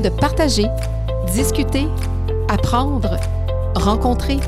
de 0.00 0.08
partager, 0.08 0.66
discuter, 1.32 1.86
apprendre, 2.48 3.16
rencontrer, 3.74 4.38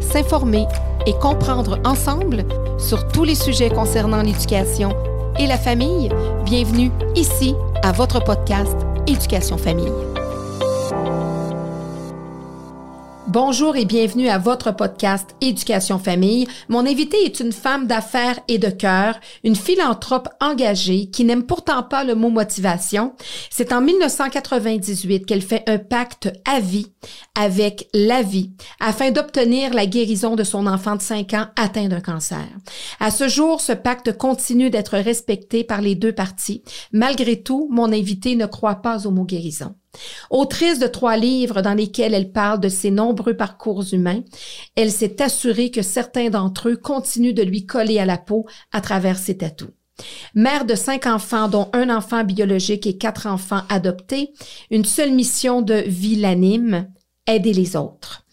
s'informer 0.00 0.66
et 1.06 1.12
comprendre 1.14 1.78
ensemble 1.84 2.44
sur 2.78 3.06
tous 3.08 3.24
les 3.24 3.34
sujets 3.34 3.70
concernant 3.70 4.22
l'éducation 4.22 4.90
et 5.38 5.46
la 5.46 5.58
famille. 5.58 6.10
Bienvenue 6.44 6.90
ici 7.14 7.54
à 7.82 7.92
votre 7.92 8.22
podcast 8.22 8.76
Éducation 9.06 9.56
Famille. 9.56 10.15
Bonjour 13.38 13.76
et 13.76 13.84
bienvenue 13.84 14.30
à 14.30 14.38
votre 14.38 14.74
podcast 14.74 15.36
Éducation 15.42 15.98
Famille. 15.98 16.48
Mon 16.70 16.86
invitée 16.86 17.22
est 17.22 17.38
une 17.38 17.52
femme 17.52 17.86
d'affaires 17.86 18.40
et 18.48 18.56
de 18.56 18.70
cœur, 18.70 19.20
une 19.44 19.56
philanthrope 19.56 20.30
engagée 20.40 21.10
qui 21.10 21.22
n'aime 21.22 21.42
pourtant 21.42 21.82
pas 21.82 22.02
le 22.02 22.14
mot 22.14 22.30
motivation. 22.30 23.12
C'est 23.50 23.74
en 23.74 23.82
1998 23.82 25.26
qu'elle 25.26 25.42
fait 25.42 25.62
un 25.66 25.76
pacte 25.76 26.32
à 26.46 26.60
vie 26.60 26.86
avec 27.34 27.90
la 27.92 28.22
vie 28.22 28.52
afin 28.80 29.10
d'obtenir 29.10 29.74
la 29.74 29.84
guérison 29.84 30.34
de 30.34 30.42
son 30.42 30.66
enfant 30.66 30.96
de 30.96 31.02
5 31.02 31.34
ans 31.34 31.48
atteint 31.56 31.88
d'un 31.88 32.00
cancer. 32.00 32.46
À 33.00 33.10
ce 33.10 33.28
jour, 33.28 33.60
ce 33.60 33.72
pacte 33.72 34.16
continue 34.16 34.70
d'être 34.70 34.96
respecté 34.96 35.62
par 35.62 35.82
les 35.82 35.94
deux 35.94 36.14
parties. 36.14 36.62
Malgré 36.90 37.42
tout, 37.42 37.68
mon 37.70 37.92
invitée 37.92 38.34
ne 38.34 38.46
croit 38.46 38.76
pas 38.76 39.06
au 39.06 39.10
mot 39.10 39.24
guérison. 39.24 39.74
Autrice 40.30 40.78
de 40.78 40.86
trois 40.86 41.16
livres 41.16 41.62
dans 41.62 41.74
lesquels 41.74 42.14
elle 42.14 42.32
parle 42.32 42.60
de 42.60 42.68
ses 42.68 42.90
nombreux 42.90 43.36
parcours 43.36 43.84
humains, 43.92 44.22
elle 44.74 44.92
s'est 44.92 45.22
assurée 45.22 45.70
que 45.70 45.82
certains 45.82 46.30
d'entre 46.30 46.68
eux 46.68 46.76
continuent 46.76 47.34
de 47.34 47.42
lui 47.42 47.66
coller 47.66 47.98
à 47.98 48.06
la 48.06 48.18
peau 48.18 48.46
à 48.72 48.80
travers 48.80 49.18
ses 49.18 49.38
tatous. 49.38 49.70
Mère 50.34 50.66
de 50.66 50.74
cinq 50.74 51.06
enfants, 51.06 51.48
dont 51.48 51.70
un 51.72 51.94
enfant 51.94 52.22
biologique 52.24 52.86
et 52.86 52.98
quatre 52.98 53.26
enfants 53.26 53.62
adoptés, 53.68 54.32
une 54.70 54.84
seule 54.84 55.12
mission 55.12 55.62
de 55.62 55.74
vie 55.86 56.16
l'anime, 56.16 56.88
aider 57.26 57.52
les 57.52 57.76
autres. 57.76 58.25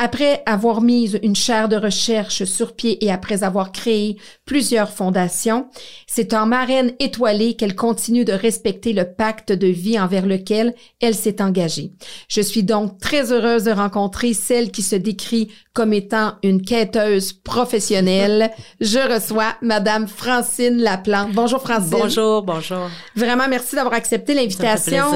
Après 0.00 0.44
avoir 0.46 0.80
mis 0.80 1.16
une 1.24 1.34
chaire 1.34 1.68
de 1.68 1.74
recherche 1.74 2.44
sur 2.44 2.76
pied 2.76 3.04
et 3.04 3.10
après 3.10 3.42
avoir 3.42 3.72
créé 3.72 4.16
plusieurs 4.44 4.92
fondations, 4.92 5.66
c'est 6.06 6.34
en 6.34 6.46
marraine 6.46 6.92
étoilée 7.00 7.54
qu'elle 7.54 7.74
continue 7.74 8.24
de 8.24 8.32
respecter 8.32 8.92
le 8.92 9.12
pacte 9.12 9.50
de 9.50 9.66
vie 9.66 9.98
envers 9.98 10.24
lequel 10.24 10.76
elle 11.00 11.16
s'est 11.16 11.42
engagée. 11.42 11.90
Je 12.28 12.40
suis 12.40 12.62
donc 12.62 13.00
très 13.00 13.32
heureuse 13.32 13.64
de 13.64 13.72
rencontrer 13.72 14.34
celle 14.34 14.70
qui 14.70 14.82
se 14.82 14.94
décrit 14.94 15.48
comme 15.72 15.92
étant 15.92 16.34
une 16.44 16.62
quêteuse 16.62 17.32
professionnelle. 17.32 18.50
Je 18.80 18.98
reçois 19.12 19.56
Madame 19.62 20.06
Francine 20.06 20.80
Laplante. 20.80 21.32
Bonjour 21.32 21.60
Francine. 21.60 21.90
Bonjour, 21.90 22.42
bonjour. 22.42 22.88
Vraiment 23.16 23.48
merci 23.48 23.74
d'avoir 23.74 23.94
accepté 23.94 24.34
l'invitation. 24.34 25.06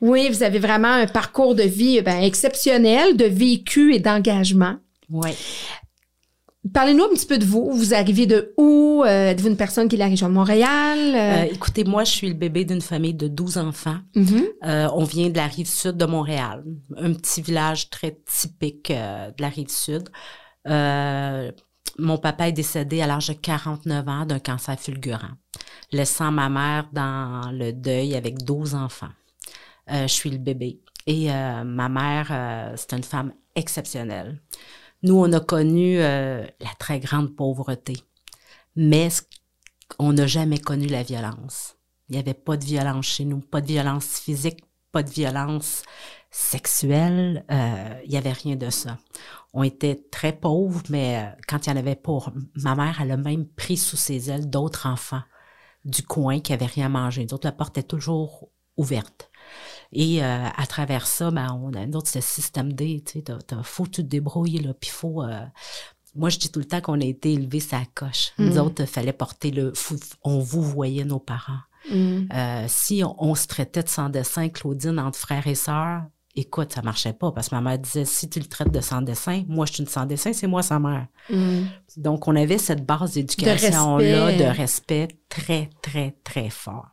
Oui, 0.00 0.28
vous 0.30 0.42
avez 0.42 0.58
vraiment 0.58 0.92
un 0.92 1.06
parcours 1.06 1.54
de 1.54 1.62
vie 1.62 2.00
ben, 2.02 2.22
exceptionnel, 2.22 3.16
de 3.16 3.24
vécu 3.24 3.94
et 3.94 4.00
d'engagement 4.00 4.31
oui. 5.10 5.30
Parlez-nous 6.72 7.04
un 7.04 7.08
petit 7.08 7.26
peu 7.26 7.38
de 7.38 7.44
vous. 7.44 7.72
Vous 7.72 7.92
arrivez 7.92 8.26
de 8.26 8.54
où? 8.56 9.02
Euh, 9.04 9.30
êtes-vous 9.30 9.48
une 9.48 9.56
personne 9.56 9.88
qui 9.88 9.96
est 9.96 9.98
de 9.98 10.04
la 10.04 10.08
région 10.08 10.28
de 10.28 10.34
Montréal? 10.34 10.98
Euh, 10.98 11.52
écoutez, 11.52 11.82
moi, 11.82 12.04
je 12.04 12.12
suis 12.12 12.28
le 12.28 12.34
bébé 12.34 12.64
d'une 12.64 12.80
famille 12.80 13.14
de 13.14 13.26
12 13.26 13.58
enfants. 13.58 13.98
Euh, 14.64 14.88
on 14.94 15.02
vient 15.02 15.28
de 15.28 15.36
la 15.36 15.48
rive 15.48 15.66
sud 15.66 15.96
de 15.96 16.06
Montréal, 16.06 16.62
un 16.96 17.12
petit 17.14 17.42
village 17.42 17.90
très 17.90 18.16
typique 18.26 18.90
de 18.90 19.42
la 19.42 19.48
rive 19.48 19.70
sud. 19.70 20.08
mon 21.98 22.18
papa 22.18 22.48
est 22.48 22.52
décédé 22.52 23.02
à 23.02 23.08
l'âge 23.08 23.26
de 23.26 23.34
49 23.34 24.08
ans 24.08 24.24
d'un 24.24 24.38
cancer 24.38 24.78
fulgurant, 24.78 25.34
laissant 25.90 26.30
ma 26.30 26.48
mère 26.48 26.88
dans 26.92 27.50
le 27.52 27.72
deuil 27.72 28.14
avec 28.14 28.38
12 28.44 28.76
enfants. 28.76 29.10
je 29.90 30.06
suis 30.06 30.30
le 30.30 30.38
bébé. 30.38 30.78
Et 31.08 31.26
ma 31.26 31.88
mère, 31.88 32.72
c'est 32.76 32.92
une 32.92 33.02
femme 33.02 33.32
exceptionnel. 33.54 34.40
Nous, 35.02 35.14
on 35.14 35.32
a 35.32 35.40
connu 35.40 35.98
euh, 35.98 36.46
la 36.60 36.74
très 36.78 37.00
grande 37.00 37.34
pauvreté, 37.34 37.94
mais 38.76 39.08
on 39.98 40.12
n'a 40.12 40.26
jamais 40.26 40.58
connu 40.58 40.86
la 40.86 41.02
violence. 41.02 41.76
Il 42.08 42.12
n'y 42.12 42.18
avait 42.18 42.34
pas 42.34 42.56
de 42.56 42.64
violence 42.64 43.06
chez 43.06 43.24
nous, 43.24 43.40
pas 43.40 43.60
de 43.60 43.66
violence 43.66 44.20
physique, 44.20 44.60
pas 44.92 45.02
de 45.02 45.10
violence 45.10 45.82
sexuelle, 46.30 47.44
euh, 47.50 48.00
il 48.04 48.10
n'y 48.10 48.16
avait 48.16 48.32
rien 48.32 48.56
de 48.56 48.70
ça. 48.70 48.98
On 49.52 49.62
était 49.62 50.02
très 50.10 50.32
pauvres, 50.32 50.82
mais 50.88 51.18
euh, 51.18 51.40
quand 51.46 51.66
il 51.66 51.70
y 51.70 51.72
en 51.72 51.76
avait 51.76 51.96
pour 51.96 52.32
ma 52.56 52.74
mère, 52.74 53.00
elle 53.00 53.10
a 53.10 53.16
même 53.16 53.46
pris 53.46 53.76
sous 53.76 53.96
ses 53.96 54.30
ailes 54.30 54.48
d'autres 54.48 54.86
enfants 54.86 55.22
du 55.84 56.02
coin 56.02 56.40
qui 56.40 56.52
n'avaient 56.52 56.66
rien 56.66 56.86
à 56.86 56.88
manger. 56.88 57.26
D'autres, 57.26 57.48
la 57.48 57.52
porte 57.52 57.76
est 57.76 57.82
toujours 57.82 58.48
ouverte. 58.76 59.30
Et 59.92 60.24
euh, 60.24 60.46
à 60.56 60.66
travers 60.66 61.06
ça, 61.06 61.30
ben, 61.30 61.58
on 61.62 61.74
a 61.74 61.80
un 61.80 61.92
autre 61.92 62.08
système 62.08 62.72
D, 62.72 63.02
tu 63.04 63.20
sais, 63.20 63.24
faut 63.62 63.86
tu 63.86 64.02
te 64.02 64.08
débrouiller, 64.08 64.60
là, 64.60 64.74
puis 64.74 64.90
faut... 64.90 65.22
Euh, 65.22 65.44
moi, 66.14 66.28
je 66.28 66.38
dis 66.38 66.50
tout 66.50 66.60
le 66.60 66.66
temps 66.66 66.80
qu'on 66.82 67.00
a 67.00 67.04
été 67.04 67.32
élevés 67.32 67.60
sa 67.60 67.80
coche. 67.94 68.32
Nous 68.38 68.54
mm. 68.54 68.58
autres, 68.58 68.82
il 68.82 68.86
fallait 68.86 69.14
porter 69.14 69.50
le... 69.50 69.72
On 70.24 70.40
vous 70.40 70.62
voyait 70.62 71.04
nos 71.04 71.18
parents. 71.18 71.60
Mm. 71.90 72.28
Euh, 72.32 72.64
si 72.68 73.02
on, 73.04 73.34
se 73.34 73.46
traitait 73.46 73.82
de 73.82 73.88
sans 73.88 74.08
dessin, 74.08 74.48
Claudine, 74.48 74.98
entre 74.98 75.18
frères 75.18 75.46
et 75.46 75.54
sœurs, 75.54 76.02
écoute, 76.34 76.72
ça 76.72 76.82
marchait 76.82 77.12
pas 77.12 77.32
parce 77.32 77.48
que 77.48 77.54
ma 77.54 77.60
mère 77.60 77.78
disait 77.78 78.04
si 78.04 78.28
tu 78.28 78.38
le 78.40 78.46
traites 78.46 78.70
de 78.70 78.80
sans 78.80 79.02
dessin, 79.02 79.44
moi 79.48 79.66
je 79.66 79.74
suis 79.74 79.82
une 79.82 79.88
sans 79.88 80.06
dessin, 80.06 80.32
c'est 80.32 80.46
moi 80.46 80.62
sa 80.62 80.78
mère. 80.78 81.06
Mm. 81.30 81.64
Donc 81.98 82.28
on 82.28 82.36
avait 82.36 82.58
cette 82.58 82.86
base 82.86 83.14
d'éducation 83.14 83.98
là 83.98 84.36
de 84.36 84.44
respect 84.44 85.08
très 85.28 85.70
très 85.82 86.16
très 86.24 86.50
fort. 86.50 86.91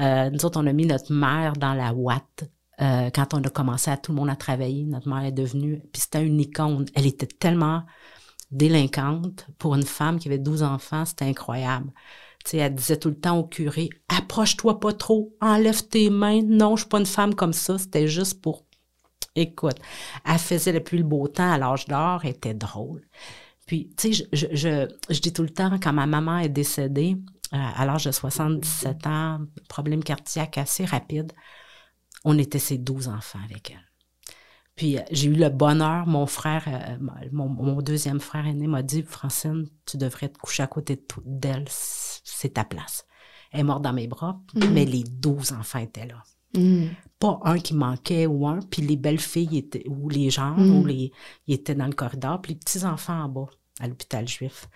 Euh, 0.00 0.30
nous 0.30 0.44
autres, 0.44 0.60
on 0.60 0.66
a 0.66 0.72
mis 0.72 0.86
notre 0.86 1.12
mère 1.12 1.54
dans 1.54 1.74
la 1.74 1.92
ouate. 1.92 2.44
Euh, 2.80 3.10
quand 3.14 3.34
on 3.34 3.42
a 3.42 3.50
commencé 3.50 3.90
à 3.90 3.96
tout 3.98 4.12
le 4.12 4.16
monde 4.16 4.30
à 4.30 4.36
travailler, 4.36 4.84
notre 4.84 5.08
mère 5.08 5.24
est 5.24 5.32
devenue, 5.32 5.82
puis 5.92 6.00
c'était 6.00 6.24
une 6.24 6.40
icône. 6.40 6.86
Elle 6.94 7.06
était 7.06 7.26
tellement 7.26 7.82
délinquante 8.50 9.46
pour 9.58 9.74
une 9.74 9.84
femme 9.84 10.18
qui 10.18 10.28
avait 10.28 10.38
12 10.38 10.62
enfants, 10.62 11.04
c'était 11.04 11.26
incroyable. 11.26 11.92
Tu 12.44 12.52
sais, 12.52 12.56
elle 12.56 12.74
disait 12.74 12.96
tout 12.96 13.10
le 13.10 13.18
temps 13.20 13.38
au 13.38 13.44
curé, 13.44 13.90
approche-toi 14.08 14.80
pas 14.80 14.94
trop, 14.94 15.34
enlève 15.42 15.86
tes 15.88 16.08
mains. 16.08 16.42
Non, 16.42 16.76
je 16.76 16.82
suis 16.82 16.88
pas 16.88 16.98
une 16.98 17.06
femme 17.06 17.34
comme 17.34 17.52
ça. 17.52 17.76
C'était 17.76 18.08
juste 18.08 18.40
pour, 18.40 18.64
écoute, 19.36 19.76
elle 20.24 20.38
faisait 20.38 20.72
le 20.72 20.82
plus 20.82 20.98
le 20.98 21.04
beau 21.04 21.28
temps 21.28 21.52
à 21.52 21.58
l'âge 21.58 21.84
d'or, 21.84 22.24
était 22.24 22.54
drôle. 22.54 23.02
Puis, 23.66 23.92
tu 23.96 24.14
sais, 24.14 24.26
je, 24.32 24.46
je, 24.52 24.88
je, 25.10 25.20
dis 25.20 25.32
tout 25.32 25.42
le 25.42 25.50
temps, 25.50 25.78
quand 25.80 25.92
ma 25.92 26.06
maman 26.06 26.38
est 26.38 26.48
décédée, 26.48 27.18
à 27.52 27.84
l'âge 27.84 28.04
de 28.04 28.12
77 28.12 29.06
ans, 29.06 29.40
problème 29.68 30.04
cardiaque 30.04 30.58
assez 30.58 30.84
rapide. 30.84 31.32
On 32.24 32.38
était 32.38 32.58
ses 32.58 32.78
12 32.78 33.08
enfants 33.08 33.40
avec 33.44 33.70
elle. 33.70 33.90
Puis 34.80 34.96
euh, 34.96 35.02
j'ai 35.10 35.28
eu 35.28 35.34
le 35.34 35.50
bonheur, 35.50 36.06
mon 36.06 36.24
frère, 36.24 36.64
euh, 36.66 36.96
mon, 37.32 37.82
deuxième 37.82 38.18
frère 38.18 38.46
aîné 38.46 38.66
m'a 38.66 38.82
dit, 38.82 39.02
Francine, 39.02 39.66
tu 39.84 39.98
devrais 39.98 40.30
te 40.30 40.38
coucher 40.38 40.62
à 40.62 40.66
côté 40.66 41.04
d'elle, 41.26 41.66
c'est 41.68 42.54
ta 42.54 42.64
place. 42.64 43.04
Elle 43.52 43.60
est 43.60 43.64
morte 43.64 43.82
dans 43.82 43.92
mes 43.92 44.06
bras, 44.06 44.40
mm. 44.54 44.64
mais 44.72 44.86
les 44.86 45.04
12 45.04 45.52
enfants 45.52 45.80
étaient 45.80 46.06
là. 46.06 46.22
Mm. 46.54 46.86
Pas 47.18 47.40
un 47.44 47.58
qui 47.58 47.74
manquait 47.74 48.24
ou 48.26 48.48
un, 48.48 48.60
puis 48.60 48.80
les 48.80 48.96
belles 48.96 49.20
filles 49.20 49.58
étaient, 49.58 49.84
ou 49.86 50.08
les 50.08 50.30
gens, 50.30 50.56
mm. 50.56 50.78
ou 50.78 50.86
les, 50.86 51.12
ils 51.46 51.54
étaient 51.54 51.74
dans 51.74 51.86
le 51.86 51.92
corridor, 51.92 52.40
puis 52.40 52.54
les 52.54 52.58
petits 52.58 52.86
enfants 52.86 53.24
en 53.24 53.28
bas, 53.28 53.50
à 53.80 53.86
l'hôpital 53.86 54.26
juif. 54.26 54.66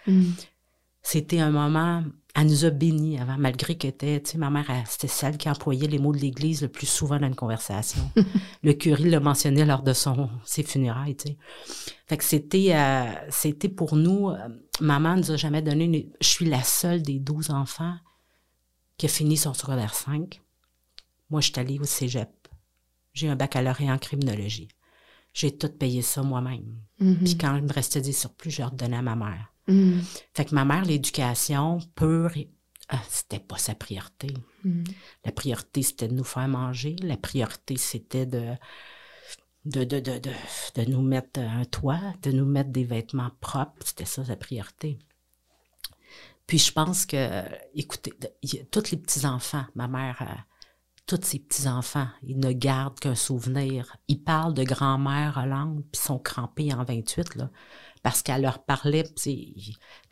C'était 1.04 1.38
un 1.38 1.50
moment 1.50 2.02
elle 2.34 2.48
nous 2.48 2.64
a 2.64 2.70
bénis 2.70 3.20
avant, 3.20 3.38
malgré 3.38 3.78
que 3.78 3.86
tu 3.86 4.06
sais, 4.24 4.38
ma 4.38 4.50
mère, 4.50 4.66
c'était 4.88 5.06
celle 5.06 5.38
qui 5.38 5.48
employait 5.48 5.86
les 5.86 6.00
mots 6.00 6.12
de 6.12 6.18
l'Église 6.18 6.62
le 6.62 6.68
plus 6.68 6.86
souvent 6.86 7.20
dans 7.20 7.28
une 7.28 7.36
conversation. 7.36 8.10
le 8.64 8.72
curé 8.72 9.04
le 9.08 9.20
mentionnait 9.20 9.64
lors 9.64 9.82
de 9.82 9.92
son, 9.92 10.28
ses 10.44 10.64
funérailles, 10.64 11.16
tu 11.16 11.28
sais. 11.28 11.38
Fait 12.08 12.16
que 12.16 12.24
c'était, 12.24 12.74
euh, 12.74 13.12
c'était 13.30 13.68
pour 13.68 13.94
nous, 13.94 14.30
euh, 14.30 14.48
maman 14.80 15.16
nous 15.16 15.30
a 15.30 15.36
jamais 15.36 15.62
donné, 15.62 15.84
une, 15.84 16.12
je 16.20 16.26
suis 16.26 16.46
la 16.46 16.64
seule 16.64 17.02
des 17.02 17.20
douze 17.20 17.50
enfants 17.50 17.94
qui 18.98 19.06
a 19.06 19.08
fini 19.08 19.36
son 19.36 19.54
secondaire 19.54 19.94
5. 19.94 20.40
Moi, 21.30 21.40
je 21.40 21.52
suis 21.52 21.60
allée 21.60 21.78
au 21.78 21.84
cégep. 21.84 22.30
J'ai 23.12 23.28
un 23.28 23.36
baccalauréat 23.36 23.92
en 23.92 23.98
criminologie. 23.98 24.68
J'ai 25.32 25.56
tout 25.56 25.68
payé 25.68 26.02
ça 26.02 26.22
moi-même. 26.22 26.80
Mm-hmm. 27.00 27.24
Puis 27.24 27.38
quand 27.38 27.54
il 27.54 27.62
me 27.62 27.72
restait 27.72 28.00
des 28.00 28.12
surplus, 28.12 28.50
je 28.50 28.62
redonnais 28.62 28.96
à 28.96 29.02
ma 29.02 29.14
mère. 29.14 29.53
Mm. 29.68 30.00
Fait 30.34 30.44
que 30.44 30.54
ma 30.54 30.64
mère, 30.64 30.84
l'éducation 30.84 31.78
pure, 31.94 32.32
ah, 32.88 33.00
c'était 33.08 33.38
pas 33.38 33.58
sa 33.58 33.74
priorité. 33.74 34.28
Mm. 34.64 34.84
La 35.24 35.32
priorité, 35.32 35.82
c'était 35.82 36.08
de 36.08 36.14
nous 36.14 36.24
faire 36.24 36.48
manger. 36.48 36.96
La 37.02 37.16
priorité, 37.16 37.76
c'était 37.76 38.26
de 38.26 38.54
de, 39.64 39.82
de, 39.82 39.98
de, 39.98 40.20
de, 40.20 40.90
nous 40.90 41.00
mettre 41.00 41.40
un 41.40 41.64
toit, 41.64 42.12
de 42.22 42.32
nous 42.32 42.44
mettre 42.44 42.68
des 42.68 42.84
vêtements 42.84 43.30
propres. 43.40 43.86
C'était 43.86 44.04
ça, 44.04 44.22
sa 44.22 44.36
priorité. 44.36 44.98
Puis 46.46 46.58
je 46.58 46.70
pense 46.70 47.06
que, 47.06 47.42
écoutez, 47.74 48.12
tous 48.70 48.90
les 48.90 48.98
petits-enfants, 48.98 49.64
ma 49.74 49.88
mère, 49.88 50.18
euh, 50.20 50.40
tous 51.06 51.18
ses 51.22 51.38
petits-enfants, 51.38 52.08
ils 52.22 52.38
ne 52.38 52.52
gardent 52.52 53.00
qu'un 53.00 53.14
souvenir. 53.14 53.96
Ils 54.08 54.22
parlent 54.22 54.52
de 54.52 54.64
grand-mère 54.64 55.40
Hollande, 55.42 55.82
puis 55.90 56.02
sont 56.02 56.18
crampés 56.18 56.74
en 56.74 56.84
28, 56.84 57.36
là 57.36 57.50
parce 58.04 58.22
qu'elle 58.22 58.42
leur 58.42 58.64
parlait 58.64 59.02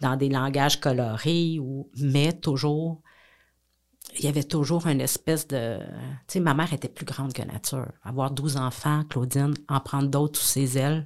dans 0.00 0.16
des 0.16 0.30
langages 0.30 0.80
colorés, 0.80 1.60
mais 1.96 2.32
toujours 2.32 3.02
il 4.18 4.24
y 4.24 4.28
avait 4.28 4.44
toujours 4.44 4.86
une 4.86 5.00
espèce 5.00 5.46
de... 5.46 5.78
Tu 6.26 6.34
sais, 6.34 6.40
ma 6.40 6.54
mère 6.54 6.72
était 6.72 6.88
plus 6.88 7.06
grande 7.06 7.32
que 7.32 7.42
nature. 7.42 7.92
Avoir 8.02 8.30
12 8.30 8.56
enfants, 8.56 9.04
Claudine, 9.08 9.54
en 9.68 9.80
prendre 9.80 10.08
d'autres 10.08 10.38
sous 10.38 10.46
ses 10.46 10.78
ailes, 10.78 11.04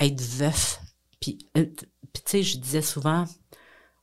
être 0.00 0.20
veuf. 0.20 0.80
Puis, 1.20 1.38
euh, 1.56 1.66
tu 2.12 2.22
sais, 2.24 2.42
je 2.42 2.58
disais 2.58 2.82
souvent... 2.82 3.24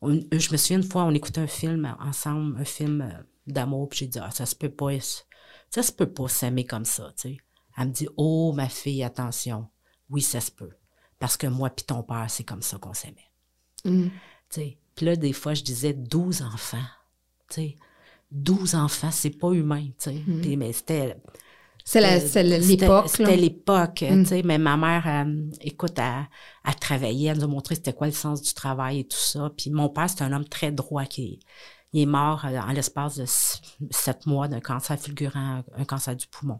je 0.01 0.51
me 0.51 0.57
souviens 0.57 0.77
une 0.77 0.83
fois, 0.83 1.04
on 1.04 1.13
écoutait 1.13 1.42
un 1.42 1.48
film 1.48 1.95
ensemble, 2.00 2.60
un 2.60 2.65
film 2.65 3.01
euh, 3.01 3.24
d'amour, 3.48 3.89
puis 3.89 4.00
j'ai 4.00 4.07
dit, 4.07 4.19
ah, 4.19 4.31
ça 4.31 4.45
se 4.45 4.56
peut 4.56 4.69
pas, 4.69 4.92
ça 5.69 5.83
se 5.83 5.92
peut 5.92 6.12
pas 6.12 6.27
s'aimer 6.27 6.65
comme 6.65 6.86
ça, 6.86 7.12
tu 7.18 7.30
sais. 7.30 7.38
Elle 7.77 7.88
me 7.88 7.94
dit, 7.94 8.07
oh, 8.18 8.54
ma 8.54 8.69
fille, 8.69 9.04
attention. 9.04 9.68
Oui, 10.10 10.21
ça 10.21 10.39
se 10.39 10.51
peut. 10.51 10.71
Parce 11.24 11.38
que 11.38 11.48
moi 11.48 11.70
puis 11.70 11.86
ton 11.86 12.04
père, 12.04 12.25
c'est 12.28 12.44
comme 12.44 12.62
ça 12.62 12.78
qu'on 12.78 12.94
s'aimait. 12.94 13.31
Mm. 13.86 14.08
Puis 14.54 15.06
là, 15.06 15.16
des 15.16 15.31
fois, 15.31 15.54
je 15.54 15.64
disais 15.64 15.94
12 15.94 16.42
enfants. 16.42 16.84
Sais. 17.48 17.78
12 18.31 18.75
enfants, 18.75 19.10
c'est 19.10 19.30
pas 19.30 19.54
humain. 19.54 19.88
Mm. 20.06 20.42
Puis, 20.42 20.58
mais 20.58 20.74
c'était... 20.74 21.16
C'est 21.86 22.44
l'époque, 22.44 23.08
C'était 23.08 23.38
l'époque, 23.38 24.02
Mm. 24.02 24.42
Mais 24.44 24.58
ma 24.58 24.75
mère, 24.75 25.08
euh, 25.08 25.50
écoute, 25.62 25.98
elle, 25.98 26.28
elle 26.66 26.75
travaillait, 26.75 27.30
elle 27.30 27.38
nous 27.38 27.46
a 27.46 27.48
montré 27.48 27.75
c'était 27.75 27.94
quoi 27.94 28.08
le 28.08 28.14
sens 28.14 28.42
du 28.42 28.54
travail 28.54 29.00
et 29.00 29.04
tout 29.06 29.16
ça. 29.16 29.50
Puis 29.58 29.72
mon 29.72 29.88
père, 29.88 30.10
c'est 30.10 30.24
un 30.24 30.34
homme 30.34 30.50
très 30.50 30.74
droit 30.74 31.06
qui 31.06 31.40
il 31.94 32.02
est 32.02 32.06
mort 32.06 32.44
euh, 32.44 32.60
en 32.60 32.74
l'espace 32.74 33.16
de 33.16 33.24
sept 33.25 34.25
mois 34.25 34.50
d'un 34.50 34.60
cancer 34.60 35.00
fulgurant, 35.00 35.64
un 35.74 35.86
cancer 35.86 36.18
du 36.18 36.28
poumon. 36.28 36.60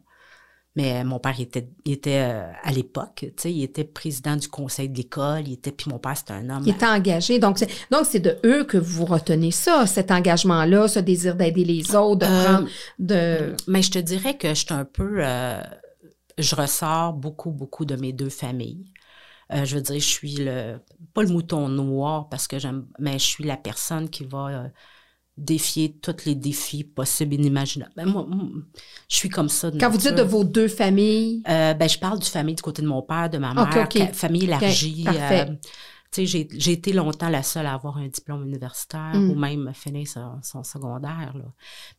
Mais 0.76 1.02
euh, 1.02 1.04
mon 1.04 1.20
père, 1.20 1.36
il 1.38 1.44
était, 1.44 1.70
il 1.86 1.94
était 1.94 2.20
euh, 2.20 2.52
à 2.64 2.72
l'époque, 2.72 3.18
tu 3.20 3.32
sais, 3.38 3.54
il 3.54 3.62
était 3.64 3.84
président 3.84 4.36
du 4.36 4.48
conseil 4.48 4.90
de 4.90 4.98
l'école, 4.98 5.48
il 5.48 5.54
était, 5.54 5.72
puis 5.72 5.90
mon 5.92 6.00
père, 6.00 6.18
c'était 6.18 6.34
un 6.34 6.50
homme. 6.50 6.64
Il 6.66 6.72
était 6.72 6.88
engagé. 6.88 7.38
Donc, 7.38 7.60
c'est, 7.60 7.70
donc, 7.92 8.06
c'est 8.06 8.20
de 8.20 8.38
eux 8.44 8.64
que 8.64 8.78
vous 8.78 9.06
retenez 9.06 9.52
ça, 9.52 9.86
cet 9.86 10.10
engagement-là, 10.10 10.88
ce 10.88 11.00
désir 11.00 11.36
d'aider 11.36 11.64
les 11.64 11.96
autres, 11.96 12.26
de 12.26 12.26
Euh, 12.26 12.44
prendre, 12.44 12.68
de... 12.98 13.56
Mais 13.68 13.84
je 13.84 13.92
te 13.92 14.00
dirais 14.00 14.36
que 14.36 14.50
je 14.50 14.54
suis 14.66 14.74
un 14.74 14.86
peu. 14.86 15.18
euh, 15.20 15.62
je 16.40 16.56
ressors 16.56 17.14
beaucoup, 17.14 17.52
beaucoup 17.52 17.86
de 17.86 17.96
mes 17.96 18.12
deux 18.12 18.30
familles. 18.30 18.86
Euh, 19.52 19.66
je 19.66 19.76
veux 19.76 19.82
dire, 19.82 19.96
je 20.00 20.06
suis 20.06 20.36
le. 20.38 20.80
Pas 21.14 21.22
le 21.22 21.30
mouton 21.30 21.70
noir 21.70 22.30
parce 22.30 22.48
que 22.48 22.58
j'aime. 22.58 22.88
Mais 22.98 23.14
je 23.20 23.26
suis 23.26 23.44
la 23.44 23.58
personne 23.58 24.10
qui 24.10 24.24
va 24.26 24.48
euh, 24.48 24.68
défier 25.38 25.98
tous 26.02 26.26
les 26.26 26.36
défis 26.36 26.84
possibles 26.84 27.34
et 27.34 27.38
inimaginables. 27.38 27.92
Ben, 27.96 28.06
moi, 28.06 28.26
moi, 28.28 28.46
je 29.10 29.16
suis 29.16 29.30
comme 29.30 29.50
ça. 29.50 29.72
de 29.72 29.80
Quand 29.80 29.90
vous 29.90 29.98
dites 29.98 30.16
de 30.16 30.22
vos 30.22 30.44
deux 30.44 30.68
familles, 30.68 31.42
Euh, 31.50 31.74
ben, 31.74 31.90
je 31.90 31.98
parle 31.98 32.20
du 32.20 32.28
famille 32.28 32.56
du 32.56 32.62
côté 32.62 32.82
de 32.82 32.88
mon 32.88 33.02
père, 33.02 33.30
de 33.30 33.38
ma 33.40 33.52
Ok, 33.52 33.76
mère, 33.76 33.86
ok. 33.86 33.94
ca- 33.98 34.14
famille 34.14 34.44
élargie. 34.46 35.06
Tu 36.14 36.22
sais, 36.22 36.26
j'ai, 36.28 36.48
j'ai 36.52 36.74
été 36.74 36.94
longtemps 36.94 37.30
la 37.30 37.42
seule 37.44 37.66
à 37.66 37.74
avoir 37.74 37.98
un 37.98 38.08
diplôme 38.08 38.44
universitaire 38.48 39.14
Mm. 39.16 39.30
ou 39.32 39.36
même 39.36 39.72
finir 39.74 40.08
son, 40.08 40.40
son 40.44 40.64
secondaire. 40.64 41.34
Là. 41.36 41.46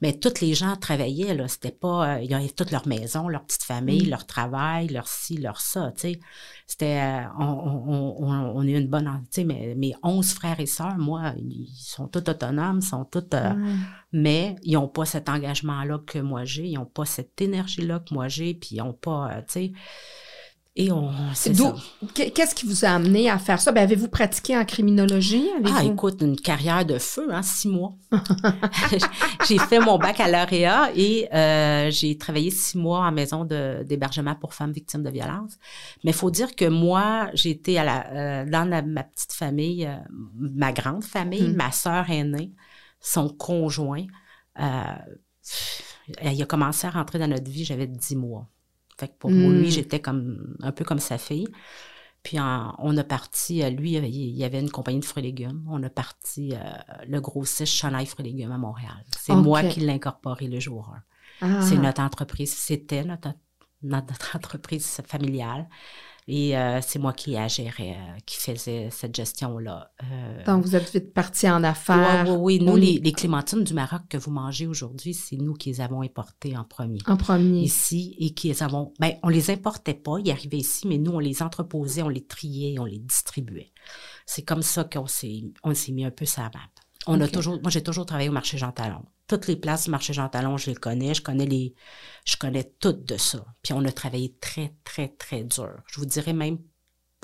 Mais 0.00 0.12
tous 0.18 0.40
les 0.40 0.54
gens 0.54 0.76
travaillaient, 0.76 1.34
là. 1.34 1.48
C'était 1.48 1.72
pas. 1.72 2.14
euh, 2.16 2.20
ils 2.22 2.32
avaient 2.32 2.48
toute 2.48 2.70
leur 2.70 2.86
maison, 2.86 3.28
leur 3.28 3.44
petite 3.44 3.64
famille, 3.64 4.06
Mm. 4.06 4.10
leur 4.10 4.26
travail, 4.26 4.88
leur 4.88 5.08
ci, 5.08 5.36
leur 5.38 5.60
ça. 5.60 5.92
Tu 5.96 6.00
sais. 6.12 6.20
C'était. 6.66 7.00
euh, 7.00 7.26
on, 7.38 7.44
on, 7.44 8.24
on, 8.24 8.52
on 8.56 8.62
est 8.66 8.72
une 8.72 8.86
bonne. 8.88 9.04
Tu 9.30 9.40
sais, 9.40 9.44
mes, 9.44 9.74
mes 9.74 9.94
11 10.02 10.32
frères 10.32 10.60
et 10.60 10.66
sœurs, 10.66 10.96
moi, 10.98 11.32
ils 11.36 11.68
sont 11.76 12.06
tous 12.08 12.28
autonomes, 12.30 12.80
sont 12.80 13.04
tous. 13.04 13.24
euh, 13.34 13.52
Mm. 13.54 13.78
mais 14.12 14.56
ils 14.62 14.74
n'ont 14.74 14.88
pas 14.88 15.04
cet 15.04 15.28
engagement-là 15.28 15.98
que 16.06 16.18
moi 16.20 16.44
j'ai, 16.44 16.66
ils 16.68 16.74
n'ont 16.74 16.84
pas 16.86 17.04
cette 17.04 17.40
énergie-là 17.40 17.98
que 18.00 18.14
moi 18.14 18.28
j'ai, 18.28 18.54
puis 18.54 18.70
ils 18.76 18.78
n'ont 18.78 18.92
pas, 18.92 19.30
euh, 19.32 19.40
tu 19.40 19.44
sais. 19.48 19.72
Et 20.76 20.90
on. 20.90 21.08
Qu'est-ce 22.14 22.52
qui 22.54 22.66
vous 22.66 22.84
a 22.84 22.88
amené 22.88 23.30
à 23.30 23.38
faire 23.38 23.60
ça? 23.60 23.70
Ben, 23.70 23.82
avez-vous 23.82 24.08
pratiqué 24.08 24.56
en 24.58 24.64
criminologie? 24.64 25.46
Ah, 25.72 25.84
écoute, 25.84 26.20
une 26.20 26.34
carrière 26.34 26.84
de 26.84 26.98
feu, 26.98 27.28
hein, 27.32 27.42
six 27.42 27.68
mois. 27.68 27.94
j'ai 29.48 29.58
fait 29.58 29.78
mon 29.78 29.98
baccalauréat 29.98 30.90
et 30.96 31.28
euh, 31.32 31.90
j'ai 31.92 32.18
travaillé 32.18 32.50
six 32.50 32.76
mois 32.76 33.06
en 33.06 33.12
maison 33.12 33.44
d'hébergement 33.44 34.34
pour 34.34 34.52
femmes 34.52 34.72
victimes 34.72 35.04
de 35.04 35.10
violence. 35.10 35.52
Mais 36.02 36.10
il 36.10 36.14
faut 36.16 36.32
dire 36.32 36.56
que 36.56 36.64
moi, 36.68 37.30
j'étais 37.34 37.76
à 37.78 37.84
la, 37.84 38.06
euh, 38.42 38.44
dans 38.50 38.68
la- 38.68 38.82
ma 38.82 39.04
petite 39.04 39.32
famille, 39.32 39.86
euh, 39.86 39.94
ma 40.34 40.72
grande 40.72 41.04
famille, 41.04 41.50
Mm. 41.50 41.54
ma 41.56 41.70
sœur 41.70 42.10
aînée, 42.10 42.50
son 43.00 43.28
conjoint, 43.28 44.06
il 44.58 46.42
a 46.42 46.46
commencé 46.48 46.86
à 46.88 46.90
rentrer 46.90 47.20
dans 47.20 47.28
notre 47.28 47.48
vie, 47.50 47.64
j'avais 47.64 47.86
dix 47.86 48.16
mois. 48.16 48.48
Fait 48.98 49.08
que 49.08 49.14
pour 49.18 49.30
Mm. 49.30 49.52
lui, 49.58 49.70
j'étais 49.70 50.00
comme 50.00 50.56
un 50.60 50.72
peu 50.72 50.84
comme 50.84 51.00
sa 51.00 51.18
fille. 51.18 51.48
Puis 52.22 52.40
en- 52.40 52.74
on 52.78 52.96
a 52.96 53.04
parti, 53.04 53.62
euh, 53.62 53.68
lui, 53.70 53.92
il 53.94 54.30
y 54.36 54.44
avait 54.44 54.60
une 54.60 54.70
compagnie 54.70 55.00
de 55.00 55.04
fruits 55.04 55.22
et 55.24 55.26
légumes. 55.26 55.62
On 55.68 55.82
a 55.82 55.90
parti 55.90 56.54
euh, 56.54 56.58
le 57.06 57.20
grossiste 57.20 57.72
Chanel 57.72 58.06
Fruits 58.06 58.26
et 58.26 58.30
légumes 58.32 58.52
à 58.52 58.58
Montréal. 58.58 59.04
C'est 59.18 59.34
moi 59.34 59.62
qui 59.64 59.80
l'ai 59.80 59.92
incorporé 59.92 60.46
le 60.48 60.58
jour 60.60 60.90
1. 61.42 61.56
Ah. 61.58 61.60
C'est 61.62 61.76
notre 61.76 62.00
entreprise, 62.00 62.54
c'était 62.54 63.04
notre, 63.04 63.34
notre 63.82 64.36
entreprise 64.36 65.02
familiale. 65.06 65.68
Et 66.26 66.56
euh, 66.56 66.80
c'est 66.80 66.98
moi 66.98 67.12
qui 67.12 67.32
la 67.32 67.48
gérais, 67.48 67.98
euh, 67.98 68.18
qui 68.24 68.38
faisait 68.38 68.88
cette 68.90 69.14
gestion-là. 69.14 69.90
Euh, 70.10 70.44
Donc, 70.44 70.64
vous 70.64 70.74
êtes 70.74 70.90
vite 70.90 71.12
parti 71.12 71.48
en 71.50 71.62
affaires. 71.62 72.24
oui, 72.26 72.36
oui, 72.36 72.58
oui. 72.60 72.64
Nous, 72.64 72.76
les, 72.76 72.98
les 72.98 73.12
clémentines 73.12 73.62
du 73.62 73.74
Maroc 73.74 74.02
que 74.08 74.16
vous 74.16 74.30
mangez 74.30 74.66
aujourd'hui, 74.66 75.12
c'est 75.12 75.36
nous 75.36 75.52
qui 75.52 75.68
les 75.70 75.80
avons 75.82 76.00
importées 76.00 76.56
en 76.56 76.64
premier 76.64 77.00
En 77.06 77.18
premier. 77.18 77.60
ici 77.60 78.16
et 78.18 78.30
qui 78.30 78.48
les 78.48 78.62
avons. 78.62 78.94
Ben, 78.98 79.12
on 79.22 79.28
les 79.28 79.50
importait 79.50 79.92
pas, 79.92 80.16
ils 80.24 80.30
arrivaient 80.30 80.56
ici, 80.56 80.88
mais 80.88 80.96
nous, 80.96 81.12
on 81.12 81.18
les 81.18 81.42
entreposait, 81.42 82.02
on 82.02 82.08
les 82.08 82.24
triait, 82.24 82.78
on 82.78 82.86
les 82.86 82.98
distribuait. 83.00 83.72
C'est 84.24 84.42
comme 84.42 84.62
ça 84.62 84.84
qu'on 84.84 85.06
s'est, 85.06 85.42
on 85.62 85.74
s'est 85.74 85.92
mis 85.92 86.06
un 86.06 86.10
peu 86.10 86.24
la 86.24 86.48
On 87.06 87.20
a 87.20 87.28
toujours, 87.28 87.60
moi, 87.60 87.70
j'ai 87.70 87.82
toujours 87.82 88.06
travaillé 88.06 88.28
au 88.28 88.32
marché 88.32 88.58
Jean 88.58 88.72
Talon. 88.72 89.04
Toutes 89.26 89.46
les 89.46 89.56
places 89.56 89.84
du 89.84 89.90
marché 89.90 90.12
Jean 90.12 90.28
Talon, 90.28 90.56
je 90.56 90.70
les 90.70 90.76
connais, 90.76 91.14
je 91.14 91.22
connais 91.22 91.46
les, 91.46 91.74
je 92.24 92.36
connais 92.36 92.64
toutes 92.78 93.04
de 93.04 93.16
ça. 93.16 93.44
Puis 93.62 93.72
on 93.72 93.84
a 93.84 93.92
travaillé 93.92 94.34
très, 94.40 94.74
très, 94.84 95.08
très 95.08 95.44
dur. 95.44 95.70
Je 95.86 96.00
vous 96.00 96.06
dirais 96.06 96.32
même 96.32 96.58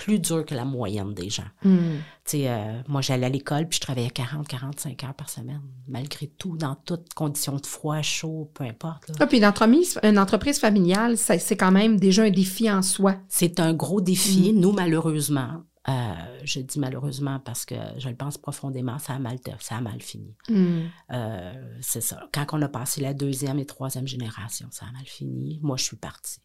plus 0.01 0.19
dur 0.19 0.47
que 0.47 0.55
la 0.55 0.65
moyenne 0.65 1.13
des 1.13 1.29
gens. 1.29 1.45
Hmm. 1.63 1.99
Tu 2.25 2.39
sais, 2.39 2.49
euh, 2.49 2.81
moi, 2.89 3.03
j'allais 3.03 3.27
à 3.27 3.29
l'école, 3.29 3.69
puis 3.69 3.77
je 3.77 3.83
travaillais 3.83 4.09
40, 4.09 4.49
45 4.49 5.05
heures 5.05 5.15
par 5.15 5.29
semaine, 5.29 5.61
malgré 5.89 6.27
tout, 6.27 6.57
dans 6.57 6.75
toutes 6.75 7.13
conditions 7.13 7.57
de 7.57 7.67
froid, 7.67 8.01
chaud, 8.01 8.51
peu 8.55 8.65
importe. 8.65 9.11
là. 9.11 9.15
Ah, 9.21 9.27
puis 9.27 9.37
une 9.37 9.45
entreprise, 9.45 10.01
une 10.03 10.19
entreprise 10.19 10.59
familiale, 10.59 11.19
c'est 11.19 11.57
quand 11.57 11.71
même 11.71 12.01
déjà 12.01 12.23
un 12.23 12.31
défi 12.31 12.71
en 12.71 12.81
soi. 12.81 13.17
C'est 13.29 13.61
un 13.61 13.75
gros 13.75 14.01
défi. 14.01 14.55
Nous, 14.55 14.73
malheureusement, 14.73 15.65
euh, 15.89 16.39
je 16.45 16.61
dis 16.61 16.79
malheureusement 16.79 17.41
parce 17.41 17.65
que 17.65 17.75
je 17.99 18.09
le 18.09 18.17
pense 18.17 18.37
profondément, 18.37 18.99
ça 18.99 19.15
a 19.15 19.19
mal, 19.19 19.39
ça 19.61 19.77
a 19.77 19.81
mal 19.81 20.01
fini. 20.03 20.37
Hmm. 20.49 20.83
Euh, 21.13 21.79
c'est 21.81 22.03
ça. 22.03 22.29
Quand 22.35 22.47
on 22.53 22.61
a 22.63 22.69
passé 22.69 23.01
la 23.01 23.15
deuxième 23.15 23.59
et 23.59 23.67
troisième 23.67 24.07
génération, 24.07 24.69
ça 24.71 24.87
a 24.87 24.93
mal 24.93 25.07
fini. 25.07 25.59
Moi, 25.63 25.77
je 25.79 25.85
suis 25.85 25.97
partie. 25.97 26.41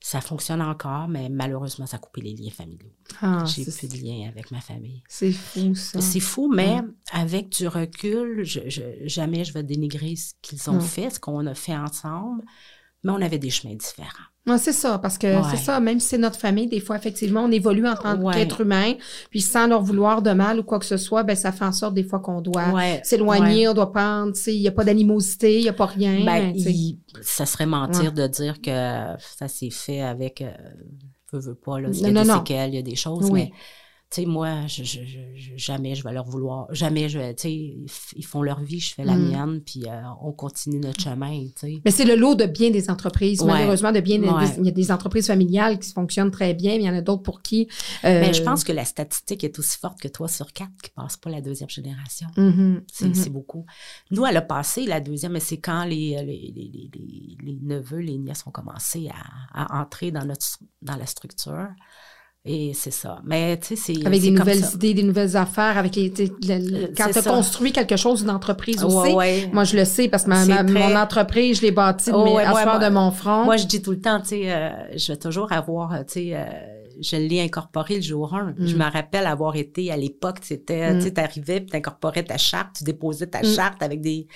Ça 0.00 0.20
fonctionne 0.20 0.62
encore, 0.62 1.08
mais 1.08 1.28
malheureusement, 1.28 1.84
ça 1.86 1.96
a 1.96 1.98
coupé 1.98 2.20
les 2.20 2.34
liens 2.36 2.52
familiaux. 2.52 2.92
Ah, 3.20 3.44
J'ai 3.46 3.64
plus 3.64 3.88
de 3.88 3.96
liens 3.96 4.28
avec 4.28 4.52
ma 4.52 4.60
famille. 4.60 5.02
C'est 5.08 5.32
fou, 5.32 5.74
ça. 5.74 6.00
C'est 6.00 6.20
fou, 6.20 6.48
mais 6.54 6.78
avec 7.10 7.48
du 7.48 7.66
recul, 7.66 8.44
je, 8.44 8.60
je- 8.68 8.82
jamais 9.08 9.44
je 9.44 9.52
vais 9.52 9.64
dénigrer 9.64 10.14
ce 10.14 10.34
qu'ils 10.40 10.70
ont 10.70 10.74
Mm. 10.74 10.80
fait, 10.82 11.10
ce 11.10 11.18
qu'on 11.18 11.44
a 11.46 11.54
fait 11.54 11.76
ensemble, 11.76 12.44
mais 13.02 13.10
on 13.10 13.20
avait 13.20 13.40
des 13.40 13.50
chemins 13.50 13.74
différents. 13.74 14.28
Ouais, 14.48 14.58
c'est 14.58 14.72
ça, 14.72 14.98
parce 14.98 15.18
que 15.18 15.26
Ouais. 15.26 15.42
c'est 15.50 15.56
ça, 15.58 15.78
même 15.80 16.00
si 16.00 16.08
c'est 16.08 16.18
notre 16.18 16.38
famille, 16.38 16.66
des 16.66 16.80
fois, 16.80 16.96
effectivement, 16.96 17.42
on 17.44 17.50
évolue 17.52 17.86
en 17.86 17.94
tant 17.94 18.16
Ouais. 18.20 18.34
qu'être 18.34 18.60
humain, 18.62 18.94
puis 19.30 19.40
sans 19.40 19.66
leur 19.66 19.82
vouloir 19.82 20.22
de 20.22 20.30
mal 20.30 20.58
ou 20.60 20.62
quoi 20.62 20.78
que 20.78 20.86
ce 20.86 20.96
soit, 20.96 21.22
ben 21.22 21.36
ça 21.36 21.52
fait 21.52 21.64
en 21.64 21.72
sorte 21.72 21.94
des 21.94 22.04
fois 22.04 22.20
qu'on 22.20 22.40
doit 22.40 22.62
s'éloigner, 23.04 23.68
on 23.68 23.74
doit 23.74 23.92
prendre, 23.92 24.32
tu 24.32 24.40
sais, 24.40 24.54
il 24.54 24.60
n'y 24.60 24.68
a 24.68 24.72
pas 24.72 24.84
d'animosité, 24.84 25.58
il 25.58 25.62
n'y 25.62 25.68
a 25.68 25.72
pas 25.72 25.86
rien. 25.86 26.24
Ben, 26.24 26.52
il- 26.54 26.98
ça 27.22 27.46
serait 27.46 27.66
mentir 27.66 28.12
de 28.12 28.26
dire 28.26 28.60
que 28.60 28.70
ça 29.20 29.48
s'est 29.48 29.70
fait 29.70 30.00
avec. 30.00 30.40
Euh, 30.42 30.50
veux, 31.32 31.40
veux 31.40 31.54
pas, 31.54 31.78
là. 31.80 31.88
Il 31.92 31.98
y 32.00 32.04
a 32.06 32.10
Non, 32.10 32.22
des 32.22 32.26
non, 32.28 32.34
non. 32.34 32.38
séquelles, 32.40 32.70
il 32.70 32.76
y 32.76 32.78
a 32.78 32.82
des 32.82 32.96
choses, 32.96 33.28
Oui. 33.30 33.32
mais. 33.32 33.52
Tu 34.10 34.22
sais, 34.22 34.26
moi, 34.26 34.66
je, 34.66 34.84
je- 34.84 35.04
je- 35.04 35.52
jamais 35.56 35.94
je 35.94 36.02
vais 36.02 36.12
leur 36.12 36.24
vouloir. 36.24 36.66
Jamais 36.74 37.10
je 37.10 37.18
vais. 37.18 37.34
Tu 37.34 37.42
sais, 37.42 37.76
ils 38.16 38.24
font 38.24 38.40
leur 38.40 38.60
vie, 38.62 38.80
je 38.80 38.94
fais 38.94 39.04
la 39.04 39.14
Mm. 39.14 39.28
mienne, 39.28 39.60
puis 39.60 39.82
euh, 39.86 40.00
on 40.22 40.32
continue 40.32 40.78
notre 40.80 41.02
chemin, 41.02 41.44
tu 41.48 41.52
sais. 41.56 41.82
Mais 41.84 41.90
c'est 41.90 42.06
le 42.06 42.16
lot 42.16 42.34
de 42.34 42.46
bien 42.46 42.70
des 42.70 42.88
entreprises. 42.88 43.42
Ouais. 43.42 43.48
Malheureusement, 43.48 43.92
de 43.92 44.00
bien, 44.00 44.18
Ouais. 44.22 44.48
des- 44.48 44.58
il 44.60 44.64
y 44.64 44.68
a 44.68 44.72
des 44.72 44.90
entreprises 44.90 45.26
familiales 45.26 45.78
qui 45.78 45.92
fonctionnent 45.92 46.30
très 46.30 46.54
bien, 46.54 46.76
mais 46.78 46.84
il 46.84 46.86
y 46.86 46.90
en 46.90 46.94
a 46.94 47.02
d'autres 47.02 47.22
pour 47.22 47.42
qui. 47.42 47.68
euh, 48.04 48.20
Mais 48.22 48.32
je 48.32 48.42
pense 48.42 48.64
que 48.64 48.72
la 48.72 48.86
statistique 48.86 49.44
est 49.44 49.58
aussi 49.58 49.76
forte 49.78 50.00
que 50.00 50.08
toi 50.08 50.26
sur 50.26 50.54
quatre 50.54 50.72
qui 50.82 50.88
passe 50.90 51.18
pas 51.18 51.28
la 51.28 51.42
deuxième 51.42 51.68
génération. 51.68 52.28
mhm, 52.38 52.84
C'est 52.90 53.08
mhm. 53.08 53.14
c'est 53.14 53.30
beaucoup. 53.30 53.66
Nous, 54.10 54.24
elle 54.24 54.38
a 54.38 54.42
passé 54.42 54.86
la 54.86 55.00
deuxième, 55.00 55.32
mais 55.32 55.40
c'est 55.40 55.58
quand 55.58 55.84
les, 55.84 56.16
les, 56.24 56.52
les, 56.56 56.70
les, 56.72 56.90
les- 56.94 57.36
les 57.42 57.58
neveux, 57.60 57.98
les 57.98 58.16
nièces 58.16 58.46
ont 58.46 58.50
commencé 58.52 59.10
à, 59.52 59.64
à 59.64 59.82
entrer 59.82 60.10
dans, 60.12 60.24
notre, 60.24 60.46
dans 60.80 60.96
la 60.96 61.04
structure. 61.04 61.68
Et 62.50 62.72
c'est 62.74 62.90
ça. 62.90 63.18
Mais 63.24 63.58
tu 63.58 63.76
sais, 63.76 63.94
c'est. 63.94 64.06
Avec 64.06 64.22
des 64.22 64.30
nouvelles 64.30 64.64
ça. 64.64 64.72
idées, 64.74 64.94
des 64.94 65.02
nouvelles 65.02 65.36
affaires, 65.36 65.76
avec 65.76 65.94
les, 65.96 66.08
le- 66.08 66.24
le- 66.48 66.76
Euh, 66.84 66.86
quand 66.96 67.10
tu 67.12 67.18
as 67.18 67.22
ça. 67.22 67.30
construit 67.30 67.72
quelque 67.72 67.96
chose, 67.96 68.22
une 68.22 68.30
entreprise 68.30 68.82
aussi. 68.82 69.12
Ouais. 69.12 69.50
Moi, 69.52 69.64
je 69.64 69.76
le 69.76 69.84
sais 69.84 70.08
parce 70.08 70.24
que 70.24 70.30
ma, 70.30 70.44
C'est 70.44 70.54
ma- 70.54 70.64
très- 70.64 70.88
mon 70.88 70.96
entreprise, 70.96 71.58
je 71.58 71.62
l'ai 71.62 71.72
bâtie 71.72 72.10
de 72.10 72.16
Oh, 72.16 72.24
mes, 72.24 72.32
ouais, 72.32 72.44
à 72.44 72.52
moi, 72.64 72.78
de 72.78 72.88
mon 72.88 73.10
front. 73.10 73.44
Moi, 73.44 73.58
je 73.58 73.66
dis 73.66 73.82
tout 73.82 73.90
le 73.90 74.00
temps, 74.00 74.18
tu 74.20 74.28
sais, 74.30 74.42
euh, 74.50 74.70
je 74.96 75.12
vais 75.12 75.18
toujours 75.18 75.52
avoir, 75.52 75.90
tu 76.06 76.14
sais, 76.14 76.30
euh, 76.32 76.44
je 77.00 77.16
l'ai 77.16 77.40
incorporé 77.40 77.96
le 77.96 78.00
jour 78.02 78.34
1. 78.34 78.54
Je 78.58 78.74
Mm. 78.74 78.78
me 78.78 78.90
rappelle 78.90 79.26
avoir 79.26 79.56
été 79.56 79.90
à 79.90 79.96
l'époque, 79.96 80.38
c'était, 80.42 80.92
Mm. 80.92 80.98
tu 80.98 81.04
sais, 81.04 81.10
t'arrivais, 81.12 81.60
puis 81.60 81.70
t'incorporais 81.70 82.22
ta 82.24 82.36
charte, 82.38 82.76
tu 82.78 82.84
déposais 82.84 83.26
ta 83.26 83.40
Mm. 83.42 83.54
charte 83.54 83.82
avec 83.82 84.00
des, 84.00 84.26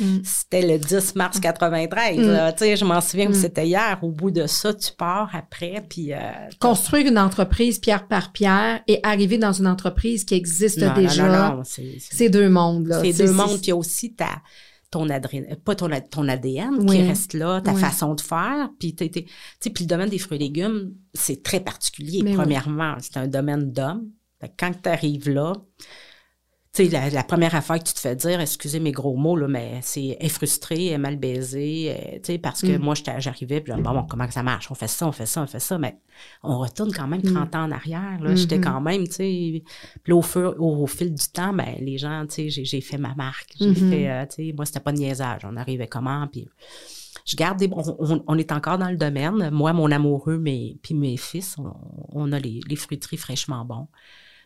Mm. 0.00 0.18
c'était 0.24 0.66
le 0.66 0.78
10 0.78 1.14
mars 1.14 1.40
93, 1.40 2.18
Mm. 2.18 2.22
là. 2.30 2.52
Tu 2.52 2.58
sais, 2.60 2.76
je 2.76 2.84
m'en 2.84 3.00
souviens 3.00 3.26
que 3.26 3.32
c'était 3.34 3.66
hier. 3.66 3.98
Au 4.02 4.10
bout 4.10 4.30
de 4.30 4.46
ça, 4.46 4.72
tu 4.74 4.90
pars 4.96 5.30
après, 5.34 5.84
puis... 5.88 6.12
euh, 6.12 6.18
Construire 6.60 7.06
une 7.06 7.18
entreprise 7.18 7.78
pierre 7.78 8.06
par 8.08 8.32
pierre 8.32 8.80
et 8.86 9.00
arriver 9.02 9.38
dans 9.38 9.52
une 9.52 9.66
entreprise 9.66 10.24
qui 10.24 10.34
existe 10.34 10.78
non, 10.82 10.94
déjà, 10.94 11.28
non, 11.50 11.56
non, 11.58 11.62
c'est, 11.64 11.96
c'est- 11.98 12.14
c'est 12.16 12.28
deux 12.28 12.48
mondes. 12.48 12.86
là. 12.86 13.00
c'est 13.02 13.12
deux 13.24 13.32
mondes, 13.32 13.60
puis 13.62 13.72
aussi 13.72 14.12
ta 14.14 14.40
ton 14.90 15.08
ADN, 15.10 15.56
pas 15.64 15.74
ton, 15.74 15.88
ton 16.10 16.28
ADN 16.28 16.76
Oui. 16.88 16.96
qui 16.96 17.02
reste 17.02 17.34
là, 17.34 17.60
ta 17.60 17.72
Oui. 17.74 17.80
façon 17.80 18.14
de 18.14 18.20
faire, 18.20 18.70
puis 18.78 18.94
t'es- 18.94 19.08
t'es- 19.10 19.24
tu 19.24 19.30
sais, 19.60 19.70
puis 19.70 19.84
le 19.84 19.88
domaine 19.88 20.08
des 20.08 20.18
fruits 20.18 20.36
et 20.36 20.40
légumes, 20.40 20.94
c'est 21.14 21.42
très 21.42 21.60
particulier. 21.60 22.22
Mais 22.22 22.30
oui. 22.30 22.36
Premièrement, 22.36 22.96
c'est 23.00 23.16
un 23.18 23.26
domaine 23.28 23.70
d'hommes. 23.72 24.08
Que 24.40 24.46
Quand 24.58 24.72
tu 24.82 24.88
arrives 24.88 25.28
là, 25.28 25.52
sais, 26.84 26.88
la, 26.88 27.10
la 27.10 27.22
première 27.24 27.54
affaire 27.54 27.78
que 27.78 27.84
tu 27.84 27.94
te 27.94 28.00
fais 28.00 28.16
dire, 28.16 28.40
excusez 28.40 28.80
mes 28.80 28.92
gros 28.92 29.16
mots, 29.16 29.36
là, 29.36 29.46
mais 29.48 29.80
c'est 29.82 30.16
est 30.18 30.28
frustré, 30.28 30.86
est 30.88 30.98
mal 30.98 31.16
baisé, 31.16 31.90
euh, 31.96 32.12
tu 32.16 32.20
sais, 32.24 32.38
parce 32.38 32.62
que 32.62 32.76
Mm. 32.76 32.82
moi, 32.82 32.94
j'arrivais, 33.18 33.60
puis 33.60 33.72
là, 33.72 33.78
bon, 33.78 33.92
bon, 33.92 34.04
comment 34.04 34.30
ça 34.30 34.42
marche? 34.42 34.70
On 34.70 34.74
fait 34.74 34.88
ça, 34.88 35.06
on 35.06 35.12
fait 35.12 35.26
ça, 35.26 35.42
on 35.42 35.46
fait 35.46 35.60
ça, 35.60 35.78
mais 35.78 35.96
on 36.42 36.58
retourne 36.58 36.92
quand 36.92 37.06
même 37.06 37.22
30 37.22 37.54
ans 37.54 37.64
en 37.64 37.70
arrière, 37.70 38.18
là. 38.20 38.34
J'étais 38.34 38.56
Mhm. 38.58 38.64
quand 38.64 38.80
même, 38.80 39.06
tu 39.06 39.12
sais, 39.14 39.62
puis 40.02 40.12
au, 40.12 40.20
au, 40.22 40.82
au 40.82 40.86
fil 40.86 41.14
du 41.14 41.26
temps, 41.32 41.52
ben, 41.52 41.76
les 41.80 41.98
gens, 41.98 42.24
tu 42.26 42.50
sais, 42.50 42.64
j'ai, 42.64 42.80
fait 42.80 42.98
ma 42.98 43.14
marque. 43.14 43.54
J'ai 43.58 43.68
Mhm. 43.68 43.74
fait, 43.74 44.08
euh, 44.10 44.26
tu 44.26 44.34
sais, 44.48 44.52
moi, 44.56 44.64
c'était 44.66 44.80
pas 44.80 44.92
de 44.92 44.98
niaisage. 44.98 45.42
On 45.44 45.56
arrivait 45.56 45.86
comment, 45.88 46.26
puis 46.26 46.48
je 47.24 47.36
garde 47.36 47.58
des, 47.58 47.68
on, 47.72 47.82
on- 47.98 48.24
on 48.26 48.38
est 48.38 48.52
encore 48.52 48.78
dans 48.78 48.88
le 48.90 48.96
domaine. 48.96 49.50
Moi, 49.50 49.72
mon 49.72 49.90
amoureux, 49.90 50.38
mes, 50.38 50.78
puis 50.82 50.94
mes 50.94 51.16
fils, 51.16 51.56
on, 51.58 51.72
on 52.12 52.32
a 52.32 52.38
les, 52.38 52.60
les 52.68 52.76
fruiteries 52.76 53.16
fraîchement 53.16 53.64
bons. 53.64 53.88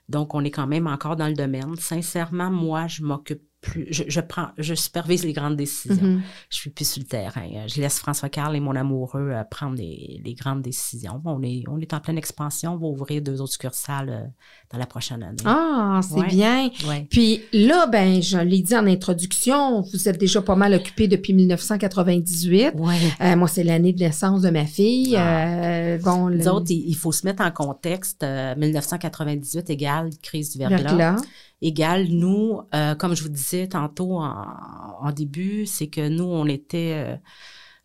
Donc, 0.09 0.35
on 0.35 0.45
est 0.45 0.51
quand 0.51 0.67
même 0.67 0.87
encore 0.87 1.17
dans 1.17 1.29
le 1.29 1.35
domaine. 1.35 1.77
Sincèrement, 1.77 2.51
moi, 2.51 2.87
je 2.87 3.03
m'occupe 3.03 3.43
plus, 3.63 3.87
je, 3.91 4.03
je 4.09 4.21
prends, 4.21 4.49
je 4.59 4.75
supervise 4.75 5.25
les 5.25 5.33
grandes 5.33 5.57
décisions. 5.57 6.03
Mhm. 6.03 6.23
Je 6.51 6.57
suis 6.59 6.71
plus 6.71 6.87
sur 6.87 7.01
le 7.01 7.07
terrain. 7.07 7.47
Je 7.69 7.81
laisse 7.81 7.99
François 8.01 8.29
Carl 8.29 8.55
et 8.55 8.61
mon 8.61 8.75
amoureux 8.77 9.31
euh, 9.33 9.43
prendre 9.45 9.77
les, 9.77 10.21
les 10.25 10.35
grandes 10.35 10.61
décisions. 10.63 11.23
On 11.25 11.41
est, 11.43 11.63
on 11.71 11.79
est 11.79 11.95
en 11.95 12.01
pleine 12.01 12.19
expansion. 12.19 12.73
On 12.75 12.77
va 12.77 12.87
ouvrir 12.89 13.23
deux 13.23 13.41
autres 13.41 13.53
succursales 13.53 14.09
euh, 14.11 14.25
dans 14.73 14.79
la 14.79 14.87
prochaine 14.87 15.23
année. 15.23 15.37
Ah, 15.45 16.01
c'est 16.03 16.15
Ouais. 16.21 16.27
bien. 16.27 16.71
Ouais. 16.89 17.07
Puis 17.09 17.43
là, 17.53 17.87
ben, 17.87 18.21
je 18.21 18.37
l'ai 18.39 18.61
dit 18.63 18.75
en 18.77 18.87
introduction, 18.87 19.81
vous 19.81 20.09
êtes 20.09 20.19
déjà 20.19 20.43
pas 20.43 20.57
mal 20.57 20.75
occupé 20.75 21.07
depuis 21.09 21.33
1998. 21.33 22.73
Ouais. 22.77 22.95
Euh, 23.21 23.37
moi, 23.37 23.49
c'est 23.49 23.65
l'année 23.65 23.93
de 23.93 24.01
naissance 24.01 24.43
de 24.43 24.51
ma 24.51 24.67
fille. 24.67 25.17
Euh, 25.17 25.99
bon, 25.99 26.27
le 26.27 26.39
Nous 26.39 26.49
autres, 26.49 26.67
il, 26.71 26.89
il 26.89 26.97
faut 26.97 27.13
se 27.13 27.25
mettre 27.27 27.43
en 27.43 27.51
contexte. 27.51 28.23
euh, 28.25 28.55
1998 28.57 29.71
égale 29.71 30.11
crise 30.23 30.53
du 30.53 30.59
verglas. 30.59 30.79
verglas. 30.83 31.17
Égale 31.63 32.09
nous, 32.09 32.61
euh, 32.75 32.95
comme 32.95 33.15
je 33.15 33.23
vous 33.23 33.29
disais 33.29 33.69
tantôt 33.69 34.19
en, 34.21 35.13
début, 35.13 35.67
c'est 35.67 35.89
que 35.89 36.09
nous, 36.09 36.25
on 36.25 36.47
était 36.47 36.93
euh, 36.95 37.17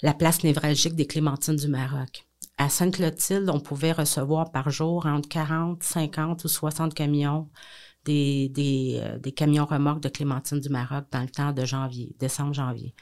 la 0.01 0.13
place 0.13 0.43
névralgique 0.43 0.95
des 0.95 1.07
clémentines 1.07 1.55
du 1.55 1.67
Maroc. 1.67 2.27
À 2.57 2.69
Sainte-Clotilde, 2.69 3.49
on 3.49 3.59
pouvait 3.59 3.91
recevoir 3.91 4.51
par 4.51 4.69
jour 4.71 5.05
entre 5.05 5.29
40, 5.29 5.83
50 5.83 6.43
ou 6.43 6.47
60 6.47 6.93
camions, 6.93 7.49
euh, 8.09 8.47
des 9.19 9.31
camions 9.35 9.65
remorques 9.65 10.01
de 10.01 10.09
clémentines 10.09 10.59
du 10.59 10.69
Maroc 10.69 11.05
dans 11.11 11.21
le 11.21 11.29
temps 11.29 11.51
de 11.53 11.65
janvier, 11.65 12.15
décembre-janvier. 12.19 12.95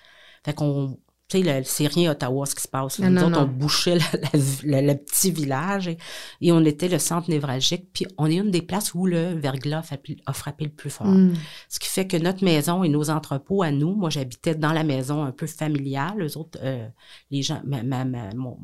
Fait 0.44 0.54
qu'on, 0.54 1.00
tu 1.28 1.44
sais, 1.44 1.64
c'est 1.66 1.88
rien 1.88 2.12
Ottawa 2.12 2.46
ce 2.46 2.54
qui 2.54 2.62
se 2.62 2.68
passe. 2.68 3.00
Nous 3.00 3.24
autres, 3.24 3.40
on 3.40 3.46
bouchait 3.48 3.96
le, 3.96 4.94
petit 4.94 5.32
village 5.32 5.88
et, 5.88 5.98
et 6.42 6.52
on 6.52 6.64
était 6.64 6.88
le 6.88 7.00
centre 7.00 7.30
névralgique. 7.32 7.88
Puis 7.94 8.06
on 8.20 8.28
est 8.28 8.36
une 8.36 8.52
des 8.52 8.62
places 8.62 8.94
où 8.94 9.08
le 9.08 9.34
verglas 9.34 9.80
a 10.26 10.34
frappé, 10.34 10.66
le 10.66 10.72
plus 10.72 10.92
fort. 10.92 11.08
Mm. 11.08 11.34
Ce 11.68 11.80
qui 11.80 11.90
fait 11.90 12.06
que 12.06 12.18
notre 12.18 12.44
maison 12.44 12.84
et 12.84 12.90
nos 12.90 13.10
entrepôts 13.10 13.64
à 13.64 13.72
nous, 13.72 13.96
moi 13.96 14.12
j'habitais 14.12 14.54
dans 14.54 14.72
la 14.72 14.84
maison 14.84 15.24
un 15.24 15.32
peu 15.32 15.48
familiale, 15.48 16.20
les 16.20 16.38
autres, 16.38 16.60
euh, 16.62 16.88
les 17.32 17.42
gens, 17.42 17.62
ma, 17.66 17.82
ma- 17.82 18.06
ma- 18.06 18.34
mon- 18.36 18.60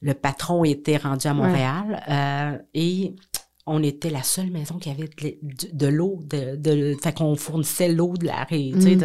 le 0.00 0.14
patron 0.14 0.64
était 0.64 0.96
rendu 0.96 1.26
à 1.26 1.34
Montréal 1.34 2.02
euh, 2.08 2.58
et 2.72 3.14
on 3.66 3.82
était 3.82 4.10
la 4.10 4.22
seule 4.22 4.50
maison 4.50 4.78
qui 4.78 4.90
avait 4.90 5.08
de, 5.72 5.86
l'eau, 5.86 6.20
de, 6.24 6.56
de, 6.56 6.96
fait 7.02 7.14
qu'on 7.14 7.36
fournissait 7.36 7.88
l'eau 7.88 8.16
de 8.16 8.26
la 8.26 8.44
rue, 8.44 8.72
tu 8.72 8.80
sais, 8.82 8.96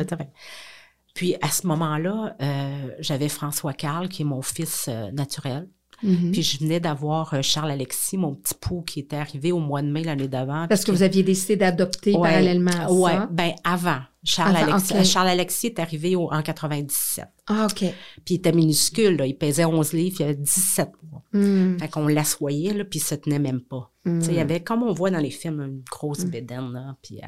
Puis 1.13 1.35
à 1.41 1.49
ce 1.49 1.67
moment-là, 1.67 2.35
euh, 2.41 2.91
j'avais 2.99 3.29
François 3.29 3.73
Carl, 3.73 4.09
qui 4.09 4.21
est 4.21 4.25
mon 4.25 4.41
fils 4.41 4.87
euh, 4.87 5.11
naturel. 5.11 5.69
Mhm. 6.03 6.31
Puis 6.31 6.43
je 6.43 6.59
venais 6.59 6.79
d'avoir 6.79 7.33
euh, 7.33 7.41
Charles 7.41 7.71
Alexis, 7.71 8.17
mon 8.17 8.35
petit 8.35 8.53
pou, 8.59 8.81
qui 8.81 8.99
était 9.01 9.15
arrivé 9.17 9.51
au 9.51 9.59
mois 9.59 9.81
de 9.81 9.87
mai 9.91 10.03
l'année 10.03 10.27
d'avant. 10.27 10.67
Parce 10.67 10.83
que 10.83 10.91
vous 10.91 11.03
aviez 11.03 11.23
décidé 11.23 11.55
d'adopter 11.57 12.15
Ouais. 12.15 12.29
parallèlement 12.29 12.71
à 12.71 12.91
Ouais, 12.91 13.11
ça. 13.11 13.27
ben 13.31 13.51
avant. 13.63 13.99
Charles, 14.23 14.57
Avant, 14.57 14.73
Alexis. 14.73 15.05
Charles 15.05 15.29
Alexis 15.29 15.67
est 15.67 15.79
arrivé 15.79 16.15
au- 16.17 16.29
en 16.31 16.41
97. 16.41 17.25
Ah, 17.47 17.67
OK. 17.71 17.79
Puis 17.79 17.93
il 18.31 18.35
était 18.35 18.51
minuscule, 18.51 19.15
là. 19.15 19.25
il 19.25 19.37
pesait 19.37 19.63
11 19.63 19.93
livres, 19.93 20.17
il 20.19 20.23
avait 20.23 20.35
17 20.35 20.91
mois. 21.09 21.23
Mm. 21.31 21.77
Fait 21.79 21.87
qu'on 21.87 22.05
l'assoyait, 22.07 22.73
là, 22.73 22.83
puis 22.83 22.99
il 22.99 23.03
se 23.03 23.15
tenait 23.15 23.39
même 23.39 23.61
pas. 23.61 23.91
Mm. 24.03 24.19
Il 24.23 24.33
y 24.33 24.39
avait, 24.39 24.59
comme 24.61 24.83
on 24.83 24.91
voit 24.91 25.09
dans 25.09 25.19
les 25.19 25.29
films, 25.29 25.61
une 25.61 25.81
grosse 25.89 26.25
Mm. 26.25 26.29
bédaine. 26.31 26.73
Là, 26.73 26.97
puis, 27.01 27.19
euh, 27.23 27.27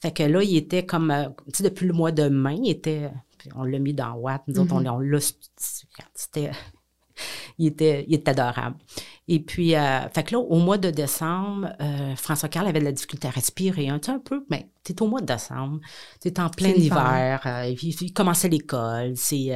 fait 0.00 0.12
que 0.12 0.22
là, 0.22 0.42
il 0.44 0.56
était 0.56 0.86
comme, 0.86 1.10
euh, 1.10 1.24
tu 1.52 1.56
sais, 1.56 1.62
depuis 1.64 1.86
le 1.88 1.92
mois 1.92 2.12
de 2.12 2.28
mai, 2.28 2.56
il 2.62 2.70
était, 2.70 3.10
puis 3.36 3.50
on 3.56 3.64
l'a 3.64 3.80
mis 3.80 3.92
dans 3.94 4.12
Watt. 4.14 4.42
Nous 4.46 4.60
autres, 4.60 4.74
on, 4.74 4.86
on 4.86 4.98
l'a, 5.00 5.18
c'était, 6.14 6.50
il 7.58 7.66
était, 7.68 8.04
il 8.08 8.14
était 8.14 8.30
adorable. 8.30 8.76
Et 9.28 9.40
puis, 9.40 9.74
euh, 9.76 10.08
fait 10.10 10.22
que 10.24 10.34
là, 10.34 10.38
au 10.40 10.56
mois 10.58 10.78
de 10.78 10.90
décembre, 10.90 11.68
euh, 11.80 12.16
François 12.16 12.48
Carl 12.48 12.66
avait 12.66 12.80
de 12.80 12.84
la 12.84 12.92
difficulté 12.92 13.28
à 13.28 13.30
respirer 13.30 13.88
un, 13.88 14.00
un 14.08 14.18
peu, 14.18 14.44
mais 14.50 14.70
t'es 14.82 15.00
au 15.02 15.06
mois 15.06 15.20
de 15.20 15.26
décembre, 15.26 15.80
t'es 16.20 16.40
en 16.40 16.48
plein 16.48 16.70
hiver, 16.70 17.42
euh, 17.46 17.66
il, 17.66 17.94
il 18.02 18.12
commençait 18.12 18.48
l'école, 18.48 19.12
c'est, 19.16 19.50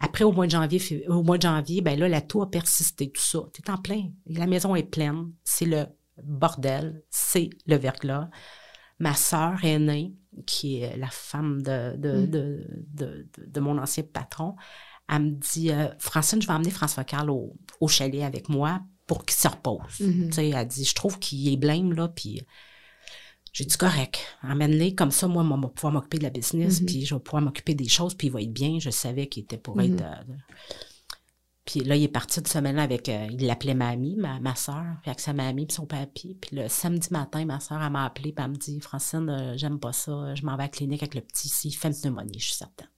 après, 0.00 0.24
au 0.24 0.32
mois 0.32 0.46
de 0.46 0.50
janvier, 0.50 1.04
au 1.08 1.22
mois 1.22 1.38
de 1.38 1.42
janvier, 1.42 1.80
ben 1.82 1.98
là, 1.98 2.08
la 2.08 2.20
toux 2.20 2.42
a 2.42 2.50
persisté, 2.50 3.10
tout 3.10 3.22
ça. 3.22 3.38
T'es 3.52 3.70
en 3.70 3.76
plein. 3.76 4.10
La 4.26 4.46
maison 4.46 4.74
est 4.74 4.82
pleine. 4.82 5.30
C'est 5.44 5.66
le 5.66 5.86
bordel. 6.22 7.02
C'est 7.10 7.50
le 7.66 7.76
verglas. 7.76 8.28
Ma 8.98 9.14
sœur 9.14 9.62
aînée, 9.64 10.14
qui 10.46 10.80
est 10.80 10.96
la 10.96 11.08
femme 11.10 11.62
de, 11.62 11.96
de, 11.96 12.12
Mm. 12.22 12.26
de, 12.30 12.66
de, 12.94 13.28
de- 13.36 13.46
de 13.46 13.60
mon 13.60 13.76
ancien 13.78 14.02
patron, 14.04 14.56
elle 15.08 15.22
me 15.22 15.30
dit 15.30 15.70
euh, 15.70 15.88
Francine, 15.98 16.40
je 16.42 16.46
vais 16.46 16.52
emmener 16.52 16.70
François 16.70 17.04
Carl 17.04 17.30
au, 17.30 17.54
au 17.80 17.88
chalet 17.88 18.22
avec 18.22 18.48
moi 18.48 18.80
pour 19.06 19.24
qu'il 19.24 19.36
se 19.36 19.46
repose. 19.48 20.00
Mhm. 20.00 20.26
Tu 20.28 20.32
sais, 20.32 20.48
elle 20.48 20.66
dit 20.68 20.84
Je 20.84 20.94
trouve 20.94 21.18
qu'il 21.18 21.52
est 21.52 21.56
blême, 21.56 21.92
là, 21.92 22.08
puis. 22.08 22.42
J'ai 23.52 23.64
dit 23.64 23.78
correct, 23.78 24.18
emmène-les 24.42 24.94
comme 24.94 25.10
ça, 25.10 25.26
moi, 25.28 25.42
moi, 25.42 25.56
je 25.62 25.66
vais 25.66 25.72
pouvoir 25.72 25.92
m'occuper 25.94 26.18
de 26.18 26.24
la 26.24 26.30
business, 26.30 26.80
Mhm. 26.80 26.86
puis 26.86 27.06
je 27.06 27.14
vais 27.14 27.20
pouvoir 27.22 27.42
m'occuper 27.42 27.74
des 27.74 27.88
choses, 27.88 28.14
puis 28.14 28.26
il 28.26 28.30
va 28.30 28.42
être 28.42 28.52
bien. 28.52 28.78
Je 28.78 28.90
savais 28.90 29.28
qu'il 29.28 29.44
était 29.44 29.56
pour 29.56 29.76
Mhm. 29.78 29.94
être. 29.94 30.02
euh, 30.02 30.34
puis 31.64 31.80
là, 31.80 31.96
il 31.96 32.02
est 32.04 32.08
parti 32.08 32.40
de 32.42 32.46
semaine 32.46 32.78
avec, 32.78 33.08
euh, 33.08 33.26
il 33.30 33.46
l'appelait 33.46 33.74
mamie, 33.74 34.14
ma, 34.16 34.38
ma 34.40 34.54
soeur, 34.54 34.84
puis 35.02 35.10
avec 35.10 35.20
sa 35.20 35.32
mamie, 35.32 35.64
puis 35.66 35.74
son 35.74 35.86
papy. 35.86 36.36
Puis 36.40 36.54
le 36.54 36.68
samedi 36.68 37.08
matin, 37.10 37.44
ma 37.46 37.58
soeur, 37.58 37.82
elle 37.82 37.90
m'a 37.90 38.04
appelé, 38.04 38.32
puis 38.32 38.44
elle 38.44 38.50
me 38.52 38.56
dit, 38.56 38.78
Francine, 38.80 39.28
euh, 39.30 39.54
j'aime 39.56 39.80
pas 39.80 39.92
ça, 39.92 40.34
je 40.34 40.42
m'en 40.44 40.56
vais 40.56 40.64
à 40.64 40.66
la 40.66 40.68
clinique 40.68 41.02
avec 41.02 41.14
le 41.14 41.22
petit, 41.22 41.48
s'il 41.48 41.74
fait 41.74 41.88
une 41.88 41.94
pneumonie, 42.00 42.38
je 42.38 42.46
suis 42.46 42.54
certaine. 42.56 42.88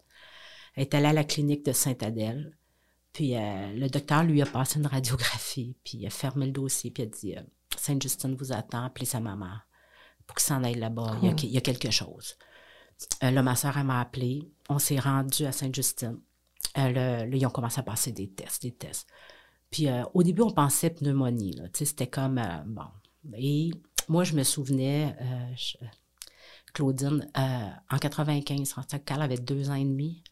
Elle 0.79 0.83
est 0.83 0.95
allée 0.95 1.07
à 1.07 1.13
la 1.13 1.25
clinique 1.25 1.65
de 1.65 1.73
Sainte-Adèle, 1.73 2.57
puis 3.13 3.37
euh, 3.37 3.73
le 3.75 3.89
docteur 3.89 4.23
lui 4.23 4.41
a 4.43 4.47
passé 4.47 4.79
une 4.79 4.87
radiographie, 4.87 5.77
puis 5.85 5.99
il 5.99 6.07
a 6.07 6.11
fermé 6.11 6.47
le 6.47 6.53
dossier, 6.53 6.91
puis 6.91 7.03
il 7.03 7.07
a 7.07 7.09
dit, 7.11 7.37
euh, 7.37 7.43
Sainte-Justine 7.77 8.35
vous 8.37 8.53
attend, 8.53 8.85
appelez 8.85 9.07
sa 9.07 9.19
maman 9.21 9.57
pour 10.27 10.37
qu'il 10.37 10.45
s'en 10.45 10.63
aille 10.63 10.75
là-bas, 10.77 11.17
il, 11.23 11.27
y 11.27 11.31
a, 11.31 11.35
Oh. 11.35 11.41
il 11.43 11.51
y 11.51 11.57
a 11.59 11.61
quelque 11.61 11.91
chose. 11.91 12.37
Euh, 13.25 13.31
là, 13.31 13.43
ma 13.43 13.57
soeur, 13.57 13.77
elle 13.77 13.85
m'a 13.87 14.01
appelé, 14.01 14.49
on 14.69 14.79
s'est 14.79 14.99
rendu 14.99 15.45
à 15.47 15.53
Sainte-Justine. 15.53 16.19
Euh, 16.77 16.91
là, 16.93 17.27
ils 17.27 17.47
ont 17.47 17.51
commencé 17.51 17.81
à 17.81 17.83
passer 17.83 18.13
des 18.13 18.29
tests, 18.29 18.63
des 18.63 18.73
tests. 18.73 19.09
Puis 19.71 19.87
au 20.15 20.23
début, 20.23 20.43
on 20.43 20.51
pensait 20.51 20.91
pneumonie. 20.91 21.59
C'était 21.75 22.07
comme, 22.07 22.41
bon. 22.67 22.87
Et 23.37 23.71
moi, 24.09 24.25
je 24.25 24.35
me 24.35 24.43
souvenais, 24.43 25.15
je- 25.57 25.77
Claudine, 26.73 27.29
en 27.35 27.99
95, 27.99 28.71
François 28.71 28.99
Carl 28.99 29.21
avait 29.23 29.37
deux 29.39 29.69
ans 29.71 29.75
et 29.75 29.85
demi. 29.85 30.23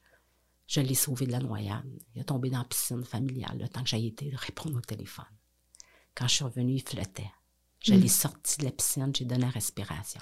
Je 0.66 0.80
l'ai 0.80 0.94
sauvé 0.94 1.26
de 1.26 1.32
la 1.32 1.38
noyade. 1.38 1.84
Il 2.14 2.20
est 2.20 2.24
tombé 2.24 2.50
dans 2.50 2.58
la 2.58 2.64
piscine 2.64 3.04
familiale, 3.04 3.58
le 3.60 3.68
temps 3.68 3.82
que 3.82 3.88
j'ai 3.88 4.04
été 4.06 4.30
répondre 4.34 4.76
au 4.76 4.80
téléphone. 4.80 5.24
Quand 6.14 6.26
je 6.26 6.34
suis 6.34 6.44
revenue, 6.44 6.74
il 6.74 6.82
flottait. 6.82 7.30
Je 7.84 7.94
Mm. 7.94 8.00
l'ai 8.00 8.08
sorti 8.08 8.58
de 8.58 8.64
la 8.64 8.70
piscine, 8.72 9.12
j'ai 9.14 9.24
donné 9.24 9.42
la 9.42 9.50
respiration. 9.50 10.20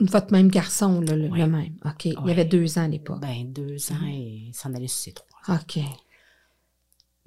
Votre 0.00 0.32
même 0.32 0.48
garçon, 0.48 1.00
là, 1.00 1.14
le, 1.14 1.28
Oui. 1.28 1.38
le 1.40 1.46
même. 1.46 1.76
OK. 1.84 2.06
Il 2.06 2.30
avait 2.30 2.44
deux 2.44 2.78
ans 2.78 2.84
à 2.84 2.88
l'époque. 2.88 3.20
Ben, 3.20 3.52
deux 3.52 3.92
ans 3.92 4.06
et 4.06 4.46
il 4.48 4.54
s'en 4.54 4.74
allait 4.74 4.88
sur 4.88 4.98
ses 5.04 5.12
trois. 5.12 5.38
OK. 5.56 5.78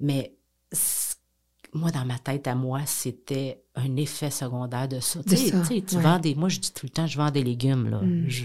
Mais 0.00 0.34
moi, 1.74 1.90
dans 1.90 2.04
ma 2.04 2.18
tête 2.18 2.46
à 2.48 2.54
moi, 2.54 2.84
c'était 2.86 3.62
un 3.74 3.96
effet 3.96 4.30
secondaire 4.30 4.88
de 4.88 5.00
ça. 5.00 5.20
De 5.22 5.28
Tu 5.28 5.36
sais, 5.36 5.50
ça, 5.50 5.60
tu 5.60 5.66
sais, 5.76 5.82
tu 5.82 5.96
ouais. 5.96 6.02
vends 6.02 6.18
des. 6.18 6.34
Moi, 6.34 6.48
je 6.48 6.58
dis 6.60 6.72
tout 6.72 6.84
le 6.86 6.90
temps, 6.90 7.06
je 7.06 7.16
vends 7.16 7.30
des 7.30 7.42
légumes. 7.44 7.88
Là. 7.88 8.02
Mm. 8.02 8.28
Je, 8.28 8.44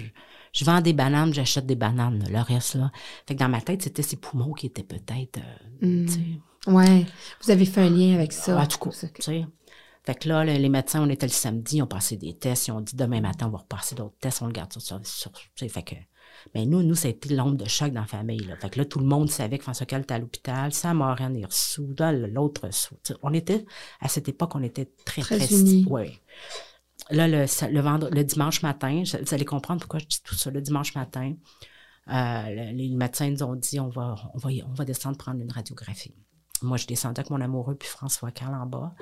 je 0.53 0.65
vends 0.65 0.81
des 0.81 0.93
bananes, 0.93 1.33
j'achète 1.33 1.65
des 1.65 1.75
bananes, 1.75 2.23
le 2.29 2.39
reste. 2.41 2.75
Là. 2.75 2.91
Fait 3.27 3.35
que 3.35 3.39
dans 3.39 3.49
ma 3.49 3.61
tête, 3.61 3.81
c'était 3.83 4.01
ses 4.01 4.17
poumons 4.17 4.53
qui 4.53 4.67
étaient 4.67 4.83
peut-être. 4.83 5.39
euh, 5.83 6.03
Mm. 6.03 6.07
sais. 6.07 6.71
Ouais. 6.71 7.05
Vous 7.43 7.51
avez 7.51 7.65
fait 7.65 7.81
un 7.81 7.89
lien 7.89 8.15
avec 8.15 8.33
ça. 8.33 8.57
En 8.59 8.65
tout 8.65 8.77
cas, 8.79 8.89
tu 8.91 9.21
sais. 9.21 9.45
Fait 10.05 10.15
que 10.15 10.29
là, 10.29 10.43
les 10.45 10.69
médecins, 10.69 11.03
on 11.05 11.09
était 11.09 11.25
le 11.27 11.31
samedi, 11.33 11.81
on 11.81 11.87
passé 11.87 12.15
des 12.15 12.33
tests, 12.33 12.67
ils 12.67 12.71
ont 12.71 12.79
dit 12.81 12.95
demain 12.95 13.19
matin, 13.19 13.47
on 13.47 13.51
va 13.51 13.57
repasser 13.59 13.93
d'autres 13.93 14.15
tests, 14.21 14.41
on 14.41 14.47
le 14.47 14.53
garde 14.53 14.71
sur, 14.71 14.99
sur, 15.03 15.31
fait 15.69 15.83
que. 15.83 15.95
Mais 16.55 16.65
nous, 16.65 16.81
nous, 16.83 16.95
ça 16.95 17.07
a 17.07 17.11
été 17.11 17.33
l'ombre 17.33 17.57
de 17.57 17.65
choc 17.67 17.91
dans 17.91 18.01
la 18.01 18.07
famille. 18.07 18.39
Là. 18.39 18.55
Fait 18.57 18.69
que 18.69 18.79
là, 18.79 18.85
tout 18.85 18.99
le 18.99 19.05
monde 19.05 19.29
savait 19.29 19.57
que 19.57 19.63
François 19.63 19.85
Cal 19.85 20.01
était 20.01 20.13
à 20.13 20.19
l'hôpital, 20.19 20.71
Sam 20.71 20.97
Morin 20.97 21.33
est 21.33 21.51
sous, 21.51 21.93
l'autre 21.99 22.69
sous. 22.73 22.95
On 23.21 23.33
était, 23.33 23.65
à 23.99 24.07
cette 24.07 24.29
époque, 24.29 24.55
on 24.55 24.63
était 24.63 24.89
très, 25.03 25.21
très, 25.21 25.37
très 25.39 25.55
unis. 25.59 25.85
Oui. 25.89 26.19
Là, 27.09 27.27
le, 27.27 27.45
le, 27.45 28.09
le 28.09 28.23
dimanche 28.23 28.61
matin, 28.61 29.03
vous 29.03 29.33
allez 29.33 29.45
comprendre 29.45 29.81
pourquoi 29.81 29.99
je 29.99 30.05
dis 30.05 30.21
tout 30.23 30.35
ça. 30.35 30.51
Le 30.51 30.61
dimanche 30.61 30.93
matin, 30.95 31.35
euh, 32.09 32.71
les 32.71 32.89
médecins 32.95 33.29
nous 33.29 33.43
ont 33.43 33.55
dit 33.55 33.79
on 33.79 33.89
va, 33.89 34.15
on, 34.33 34.37
va, 34.37 34.49
on 34.65 34.73
va 34.73 34.85
descendre 34.85 35.17
prendre 35.17 35.41
une 35.41 35.51
radiographie. 35.51 36.15
Moi, 36.61 36.77
je 36.77 36.87
descendais 36.87 37.19
avec 37.19 37.29
mon 37.29 37.41
amoureux, 37.41 37.75
puis 37.75 37.87
François 37.87 38.31
Carl 38.31 38.55
en 38.55 38.65
bas. 38.65 38.95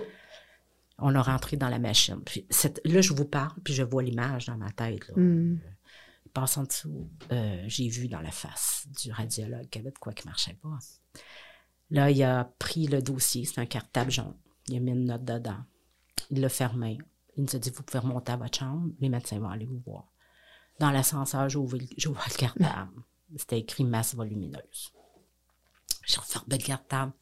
On 0.98 1.14
a 1.16 1.22
rentré 1.22 1.58
dans 1.58 1.70
la 1.70 1.80
machine. 1.80 2.22
Puis 2.26 2.48
là, 2.86 3.02
je 3.02 3.14
vous 3.14 3.26
parle, 3.26 3.60
puis 3.64 3.74
je 3.74 3.84
vois 3.84 4.04
l'image 4.04 4.46
dans 4.46 4.58
ma 4.58 4.72
tête. 4.72 5.08
Là. 5.10 5.14
Mm. 5.18 5.60
Passe 6.34 6.58
en 6.58 6.64
dessous, 6.64 7.10
euh, 7.32 7.64
j'ai 7.68 7.88
vu 7.88 8.08
dans 8.08 8.20
la 8.20 8.32
face 8.32 8.88
du 9.02 9.12
radiologue 9.12 9.70
qu'il 9.70 9.82
y 9.82 9.86
avait 9.86 9.94
de 9.94 10.00
quoi 10.00 10.12
qui 10.14 10.26
ne 10.28 10.32
marchait 10.32 10.58
pas. 10.62 10.78
Là, 11.92 12.12
il 12.12 12.22
a 12.24 12.44
pris 12.60 12.88
le 12.88 13.02
dossier, 13.02 13.46
c'est 13.46 13.62
un 13.62 13.66
cartable 13.66 14.12
jaune. 14.12 14.36
Il 14.68 14.76
a 14.76 14.80
mis 14.80 14.92
une 14.92 15.06
note 15.06 15.24
dedans. 15.24 15.60
Il 16.32 16.42
l'a 16.42 16.50
fermé. 16.50 16.98
Il 17.36 17.44
nous 17.44 17.56
a 17.56 17.60
dit 17.60 17.70
Vous 17.70 17.84
pouvez 17.84 18.00
remonter 18.00 18.32
à 18.32 18.38
votre 18.38 18.58
chambre, 18.58 18.90
les 19.00 19.10
médecins 19.10 19.40
vont 19.40 19.50
aller 19.50 19.66
vous 19.66 19.82
voir. 19.86 20.12
Dans 20.80 20.92
l'ascenseur, 20.92 21.48
j'ai 21.50 21.58
ouvert, 21.58 21.80
le 21.80 22.38
cartable. 22.38 23.02
C'était 23.36 23.60
écrit 23.60 23.84
masse 23.84 24.16
volumineuse. 24.16 24.92
J'ai 26.06 26.20
refermé 26.20 26.58
le 26.58 26.64
cartable. 26.64 27.14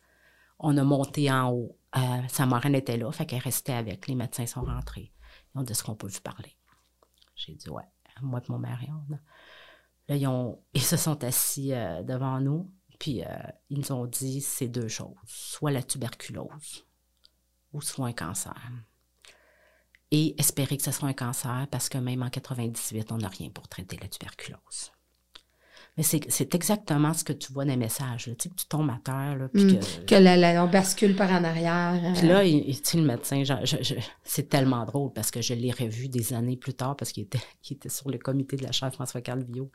On 0.60 0.77
a 0.77 0.84
monté 0.84 1.32
en 1.32 1.51
haut. 1.51 1.77
Euh, 1.96 2.22
sa 2.27 2.46
marraine 2.46 2.75
était 2.75 2.98
là, 2.98 3.12
fait 3.12 3.25
qu'elle 3.25 3.39
restait 3.39 3.74
avec. 3.74 4.08
Les 4.08 4.15
médecins 4.15 4.46
sont 4.46 4.63
rentrés. 4.63 5.12
Ils 5.53 5.60
ont 5.60 5.63
dit 5.63 5.72
Est-ce 5.72 5.84
qu'on 5.84 5.96
peut 5.96 6.08
vous 6.08 6.22
parler? 6.22 6.55
J'ai 7.36 7.55
dit 7.55 7.70
Ouais, 7.70 7.84
moi 8.22 8.41
et 8.46 8.51
mon 8.51 8.60
mari. 8.60 8.88
Là, 10.10 10.15
ils, 10.17 10.27
ont, 10.27 10.62
ils 10.74 10.82
se 10.82 10.98
sont 10.98 11.24
assis 11.24 11.74
euh, 11.74 12.03
devant 12.03 12.39
nous, 12.39 12.70
puis 13.00 13.24
euh, 13.24 13.27
ils 13.70 13.79
nous 13.79 13.91
ont 13.91 14.05
dit 14.05 14.41
c'est 14.41 14.67
deux 14.67 14.88
choses 14.88 15.15
soit 15.25 15.72
la 15.72 15.82
tuberculose 15.82 16.86
ou 17.72 17.82
soit 17.82 18.08
un 18.08 18.13
cancer 18.13 18.55
et 20.13 20.39
espérer 20.39 20.77
que 20.77 20.84
ce 20.84 20.91
soit 20.91 21.10
un 21.10 21.13
cancer 21.13 21.65
parce 21.72 21.89
que 21.89 21.98
même 21.98 22.22
en 22.22 22.29
98, 22.29 23.12
on 23.12 23.17
n'a 23.17 23.29
rien 23.29 23.50
pour 23.50 23.67
traiter 23.67 23.98
la 24.00 24.08
tuberculose. 24.08 24.91
Mais 25.98 26.03
c'est 26.03 26.55
exactement 26.55 27.13
ce 27.13 27.24
que 27.24 27.34
tu 27.34 27.51
vois 27.51 27.65
dans 27.65 27.72
les 27.72 27.77
messages. 27.77 28.25
Tu 28.25 28.36
sais, 28.39 28.50
que 28.50 28.55
tu 28.55 28.65
tombes 28.67 28.89
à 28.91 29.00
terre. 29.03 29.36
Là, 29.38 29.48
puis 29.48 29.63
mm. 29.63 29.79
que, 29.79 30.05
que 30.05 30.15
la, 30.15 30.63
on 30.63 30.67
bascule 30.67 31.15
par 31.15 31.32
en 31.32 31.43
arrière. 31.43 32.00
Euh. 32.03 32.13
Puis 32.13 32.27
là, 32.27 32.43
il, 32.43 32.75
le 32.96 33.01
médecin, 33.01 33.43
c'est 34.24 34.50
tellement 34.50 34.86
drôle 34.86 35.13
parce 35.13 35.32
que 35.32 35.41
je 35.41 35.55
l'ai 35.55 35.72
revu 35.72 36.10
des 36.10 36.34
années 36.34 36.58
plus 36.58 36.74
tard 36.75 36.96
parce 36.96 37.12
qu'il 37.12 37.24
était, 37.24 37.41
il 37.70 37.74
était 37.74 37.89
sur 37.89 38.10
le 38.10 38.20
comité 38.20 38.55
de 38.55 38.63
la 38.63 38.72
chaire 38.72 38.93
François 38.93 39.22
Calvio. 39.22 39.72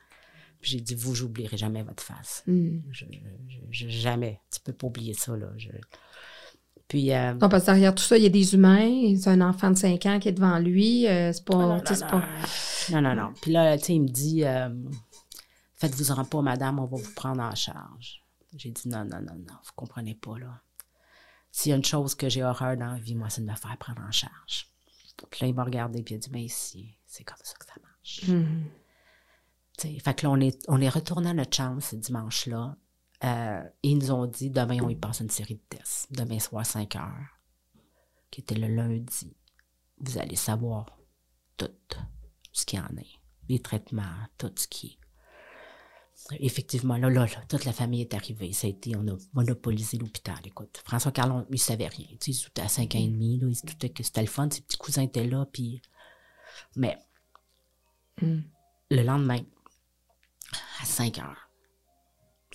Puis 0.61 0.73
j'ai 0.73 0.81
dit, 0.81 0.95
vous, 0.95 1.15
j'oublierai 1.17 1.57
jamais 1.57 1.83
votre 1.83 2.03
face. 2.03 2.45
Mm. 2.47 2.79
jamais. 3.71 4.41
Tu 4.53 4.61
peux 4.61 4.73
pas 4.73 4.87
oublier 4.87 5.15
ça. 5.15 5.37
Là. 5.37 5.49
Puis, 6.89 7.13
euh, 7.13 7.35
non, 7.35 7.51
parce 7.51 7.65
que 7.65 7.67
derrière 7.67 7.95
tout 7.95 8.03
ça, 8.03 8.17
il 8.17 8.23
y 8.23 8.27
a 8.27 8.31
des 8.31 8.55
humains. 8.55 9.15
C'est 9.17 9.29
un 9.29 9.43
enfant 9.43 9.71
de 9.71 9.77
5 9.77 10.07
ans 10.07 10.19
qui 10.19 10.29
est 10.29 10.33
devant 10.33 10.59
lui. 10.59 11.07
Euh, 11.07 11.33
c'est 11.35 11.45
pas, 11.45 11.55
non, 11.55 11.77
non, 11.77 11.83
pas... 11.83 12.25
non, 12.91 13.03
non, 13.03 13.15
non. 13.15 13.33
Puis 13.43 13.53
là, 13.53 13.77
tu 13.77 13.85
sais, 13.85 13.95
il 13.95 14.03
me 14.03 14.09
dit 14.09 14.43
euh, 14.45 14.71
Faites-vous-en 15.77 16.25
pas, 16.25 16.41
madame, 16.41 16.79
on 16.79 16.87
va 16.87 16.97
vous 16.97 17.15
prendre 17.15 17.43
en 17.43 17.55
charge. 17.55 18.25
J'ai 18.57 18.71
dit 18.71 18.89
Non, 18.89 19.05
non, 19.05 19.21
non, 19.21 19.35
non, 19.35 19.55
vous 19.63 19.73
comprenez 19.77 20.15
pas, 20.15 20.39
là. 20.39 20.63
S'il 21.51 21.71
y 21.71 21.73
a 21.75 21.77
une 21.77 21.85
chose 21.85 22.15
que 22.15 22.29
j'ai 22.31 22.43
horreur 22.43 22.77
dans 22.77 22.93
la 22.93 22.99
vie, 22.99 23.15
moi, 23.15 23.29
c'est 23.29 23.43
de 23.43 23.51
me 23.51 23.55
faire 23.55 23.77
prendre 23.77 24.03
en 24.03 24.11
charge. 24.11 24.69
Puis 25.31 25.41
là, 25.43 25.49
il 25.49 25.55
m'a 25.55 25.65
regardé, 25.65 26.03
puis 26.03 26.15
il 26.15 26.19
a 26.19 26.21
dit 26.21 26.31
Mais 26.33 26.45
ici, 26.45 26.97
c'est 27.07 27.25
comme 27.25 27.39
ça 27.43 27.55
que 27.55 27.67
ça 27.67 27.75
marche. 27.83 28.23
Mm-hmm. 28.25 30.01
Fait 30.01 30.15
que 30.15 30.27
là, 30.27 30.31
on 30.31 30.41
est, 30.41 30.59
on 30.69 30.81
est 30.81 30.89
retourné 30.89 31.31
à 31.31 31.35
notre 31.35 31.55
chambre 31.55 31.83
ce 31.83 31.97
dimanche-là. 31.97 32.77
Euh, 33.25 33.63
ils 33.83 33.99
nous 33.99 34.13
ont 34.13 34.27
dit 34.27 34.51
demain, 34.51 34.79
on 34.83 34.89
y 34.89 34.97
passe 34.97 35.21
une 35.21 35.31
série 35.31 35.57
de 35.57 35.77
tests. 35.77 36.13
Demain 36.13 36.39
soir, 36.39 36.65
5 36.65 36.97
heures, 36.97 37.41
qui 38.31 38.41
était 38.41 38.55
le 38.55 38.69
lundi. 38.69 39.37
Vous 39.99 40.19
allez 40.19 40.37
savoir 40.37 40.87
tout 41.57 41.71
ce 42.53 42.65
qu'il 42.65 42.79
y 42.79 42.83
en 42.83 42.97
est. 42.97 43.19
Les 43.49 43.61
traitements, 43.61 44.03
tout 44.37 44.53
ce 44.55 44.69
qui 44.69 44.87
est. 44.87 44.99
Effectivement, 46.41 46.97
là, 46.97 47.09
là, 47.09 47.25
là, 47.27 47.43
toute 47.49 47.65
la 47.65 47.73
famille 47.73 48.03
est 48.03 48.13
arrivée. 48.13 48.53
Ça 48.53 48.67
a 48.67 48.71
été, 48.71 48.95
on 48.97 49.07
a 49.09 49.17
monopolisé 49.33 49.99
l'hôpital. 49.99 50.37
Écoute, 50.45 50.83
François 50.85 51.13
Carlon, 51.13 51.47
il 51.51 51.59
savait 51.59 51.87
rien. 51.87 52.07
Tu 52.21 52.33
sais, 52.33 52.43
il 52.43 52.49
était 52.49 52.63
à 52.63 52.69
5 52.69 52.95
ans 52.95 52.99
et 52.99 53.09
demi, 53.09 53.39
là, 53.39 53.47
il 53.49 53.57
se 53.57 53.65
doutait 53.65 53.89
que 53.89 54.03
c'était 54.03 54.21
le 54.21 54.27
fun. 54.27 54.49
Ses 54.51 54.61
petits 54.61 54.77
cousins 54.77 55.03
étaient 55.03 55.27
là, 55.27 55.47
puis. 55.51 55.81
Mais, 56.77 56.99
mm. 58.21 58.41
le 58.91 59.03
lendemain, 59.03 59.41
à 60.83 60.85
5 60.85 61.19
heures, 61.19 61.48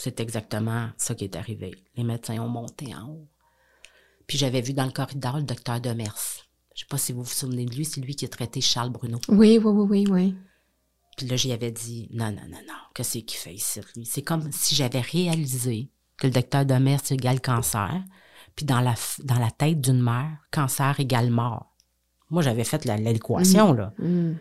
c'est 0.04 0.20
exactement 0.20 0.90
ça 0.98 1.16
qui 1.16 1.24
est 1.24 1.36
arrivé. 1.38 1.74
Les 1.96 2.04
médecins 2.04 2.38
ont 2.40 2.50
monté 2.50 2.94
en 2.94 3.08
haut. 3.08 3.28
Puis 4.28 4.38
j'avais 4.38 4.60
vu 4.60 4.74
dans 4.74 4.84
le 4.84 4.92
corridor 4.92 5.38
le 5.38 5.44
docteur 5.44 5.80
Demers. 5.80 6.44
Je 6.76 6.82
sais 6.82 6.88
pas 6.90 6.98
si 6.98 7.14
vous 7.14 7.24
vous 7.24 7.32
souvenez 7.32 7.66
de 7.66 7.74
lui, 7.74 7.86
c'est 7.86 8.02
lui 8.02 8.14
qui 8.14 8.26
a 8.26 8.28
traité 8.28 8.60
Charles 8.60 8.90
Bruno. 8.90 9.20
Oui, 9.30 9.60
oui, 9.64 9.72
oui, 9.72 9.88
oui, 9.90 10.06
oui. 10.10 10.36
Puis 11.16 11.28
là, 11.28 11.38
j'y 11.38 11.54
avais 11.54 11.72
dit, 11.72 12.10
non, 12.12 12.32
non, 12.32 12.42
non, 12.50 12.60
non, 12.68 12.74
qu'est-ce 12.94 13.20
qu'il 13.20 13.38
fait 13.38 13.54
ici, 13.54 13.80
lui? 13.96 14.06
C'est 14.06 14.24
comme 14.24 14.52
si 14.52 14.76
j'avais 14.76 15.00
réalisé 15.00 15.90
que 16.18 16.28
le 16.28 16.34
docteur 16.34 16.66
Demers 16.66 17.00
égale 17.10 17.40
cancer, 17.40 18.04
puis 18.58 18.66
dans 18.66 18.82
la, 18.82 18.96
dans 19.24 19.40
la 19.40 19.52
tête 19.52 19.80
d'une 19.80 20.02
mère, 20.02 20.38
cancer 20.52 21.00
égale 21.00 21.30
mort. 21.30 21.78
Moi, 22.30 22.42
j'avais 22.42 22.66
fait 22.66 22.84
l'équation, 22.84 23.72
là. 23.72 23.94
Mm. 24.00 24.34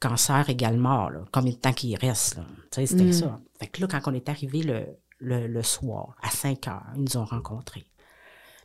Cancer 0.00 0.48
égale 0.50 0.76
mort, 0.78 1.10
là. 1.10 1.24
Combien 1.32 1.52
de 1.52 1.58
temps 1.58 1.72
qu'il 1.72 1.96
reste, 1.96 2.36
là? 2.36 2.44
Tu 2.70 2.80
sais, 2.80 2.86
c'était 2.86 3.04
mm. 3.04 3.12
ça. 3.12 3.40
Fait 3.58 3.66
que 3.66 3.80
là, 3.80 3.86
quand 3.86 4.00
on 4.06 4.14
est 4.14 4.28
arrivé 4.28 4.62
le, 4.62 5.46
le, 5.46 5.62
soir, 5.62 6.16
à 6.22 6.30
5 6.30 6.68
heures, 6.68 6.86
ils 6.94 7.02
nous 7.02 7.16
ont 7.16 7.24
rencontrés. 7.24 7.90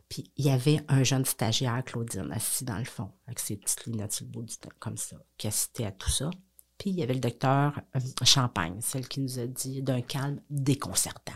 Puis 0.10 0.30
il 0.36 0.46
y 0.46 0.52
avait 0.52 0.84
un 0.90 1.04
jeune 1.04 1.24
stagiaire, 1.24 1.84
Claudine, 1.86 2.32
assis 2.34 2.66
dans 2.66 2.78
le 2.78 2.84
fond, 2.84 3.12
avec 3.28 3.40
ses 3.40 3.56
petites 3.56 3.86
lunettes 3.86 4.12
sur 4.12 4.26
le 4.26 4.32
bout 4.32 4.44
du 4.44 4.58
temps, 4.58 4.70
comme 4.80 4.98
ça, 4.98 5.16
qui 5.38 5.48
assistait 5.48 5.86
à 5.86 5.92
tout 5.92 6.10
ça. 6.10 6.30
Puis 6.78 6.90
il 6.90 6.98
y 6.98 7.04
avait 7.04 7.14
le 7.14 7.20
docteur 7.20 7.80
euh, 7.96 8.00
Champagne, 8.24 8.80
celle 8.82 9.08
qui 9.08 9.22
nous 9.22 9.40
a 9.40 9.48
dit 9.48 9.82
d'un 9.82 10.02
calme 10.02 10.42
déconcertant. 10.50 11.32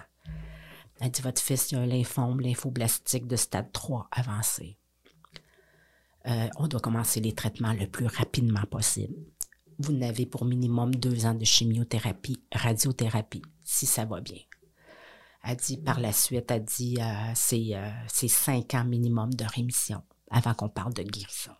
Elle 1.00 1.08
a 1.08 1.10
dit 1.10 1.22
Votre 1.22 1.42
fils 1.42 1.72
a 1.74 1.80
un 1.80 1.86
lymphome 1.86 2.42
lymphoblastique 2.42 3.28
de 3.28 3.36
stade 3.36 3.72
3 3.72 4.10
avancé. 4.12 4.78
Euh, 6.28 6.50
on 6.58 6.68
doit 6.68 6.80
commencer 6.80 7.22
les 7.22 7.34
traitements 7.34 7.74
le 7.74 7.86
plus 7.86 8.08
rapidement 8.08 8.64
possible 8.70 9.14
vous 9.80 9.94
n'avez 9.94 10.26
pour 10.26 10.46
minimum 10.46 10.96
deux 10.96 11.26
ans 11.26 11.34
de 11.34 11.46
chimiothérapie, 11.46 12.42
radiothérapie, 12.54 13.42
si 13.64 13.86
ça 13.86 14.06
va 14.06 14.22
bien. 14.22 14.40
Elle 15.44 15.58
dit 15.58 15.78
par 15.78 16.00
la 16.00 16.12
suite, 16.12 16.50
elle 16.50 16.64
dit 16.64 16.98
euh, 17.00 17.34
euh, 17.54 17.92
c'est 18.08 18.28
cinq 18.28 18.74
ans 18.74 18.84
minimum 18.84 19.34
de 19.34 19.46
rémission 19.46 20.02
avant 20.32 20.54
qu'on 20.54 20.70
parle 20.70 20.94
de 20.94 21.04
guérison. 21.04 21.52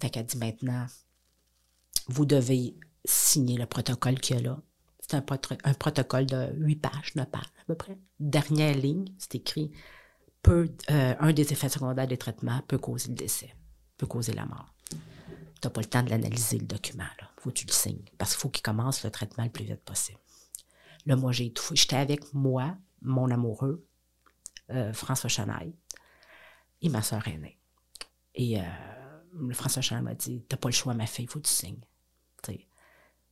Fait 0.00 0.10
qu'elle 0.10 0.26
dit 0.26 0.36
maintenant, 0.36 0.86
vous 2.08 2.26
devez 2.26 2.76
signer 3.04 3.56
le 3.56 3.66
protocole 3.66 4.20
qu'il 4.20 4.36
y 4.36 4.38
a 4.40 4.42
là. 4.42 4.60
C'est 5.00 5.14
un, 5.14 5.74
protocole 5.74 6.26
de 6.26 6.50
huit 6.56 6.76
pages, 6.76 7.14
neuf 7.14 7.30
pages 7.30 7.52
à 7.60 7.64
peu 7.66 7.74
près. 7.74 7.98
Dernière 8.20 8.74
ligne, 8.74 9.04
c'est 9.18 9.34
écrit 9.34 9.70
peut, 10.42 10.70
euh, 10.90 11.14
un 11.18 11.32
des 11.32 11.52
effets 11.52 11.68
secondaires 11.68 12.06
des 12.06 12.16
traitements 12.16 12.60
peut 12.66 12.78
causer 12.78 13.08
le 13.08 13.14
décès, 13.14 13.54
peut 13.96 14.06
causer 14.06 14.32
la 14.32 14.46
mort 14.46 14.73
tu 15.64 15.68
n'as 15.68 15.72
pas 15.72 15.80
le 15.80 15.86
temps 15.86 16.02
de 16.02 16.10
l'analyser, 16.10 16.58
le 16.58 16.66
document. 16.66 17.04
Il 17.18 17.40
faut 17.40 17.50
que 17.50 17.54
tu 17.54 17.66
le 17.66 17.72
signes. 17.72 18.04
Parce 18.18 18.32
qu'il 18.32 18.40
faut 18.40 18.50
qu'il 18.50 18.62
commence 18.62 19.02
le 19.02 19.10
traitement 19.10 19.44
le 19.44 19.50
plus 19.50 19.64
vite 19.64 19.82
possible. 19.82 20.18
Là, 21.06 21.16
moi, 21.16 21.32
j'ai 21.32 21.52
tout. 21.52 21.74
J'étais 21.74 21.96
avec 21.96 22.34
moi, 22.34 22.76
mon 23.00 23.30
amoureux, 23.30 23.86
euh, 24.70 24.92
François 24.92 25.30
Chanaille, 25.30 25.74
et 26.82 26.88
ma 26.90 27.02
soeur 27.02 27.26
aînée. 27.28 27.58
Et 28.34 28.60
euh, 28.60 28.64
François 29.52 29.80
Chanaille 29.80 30.04
m'a 30.04 30.14
dit 30.14 30.44
T'as 30.48 30.58
pas 30.58 30.68
le 30.68 30.74
choix, 30.74 30.92
ma 30.92 31.06
fille, 31.06 31.24
il 31.24 31.30
faut 31.30 31.40
que 31.40 31.48
tu 31.48 31.52
signes. 31.52 31.80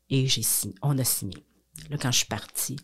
Et 0.08 0.26
j'ai 0.26 0.42
signé. 0.42 0.74
On 0.82 0.98
a 0.98 1.04
signé. 1.04 1.42
Là, 1.88 1.96
quand 1.96 2.10
je 2.10 2.18
suis 2.18 2.26
partie, 2.26 2.76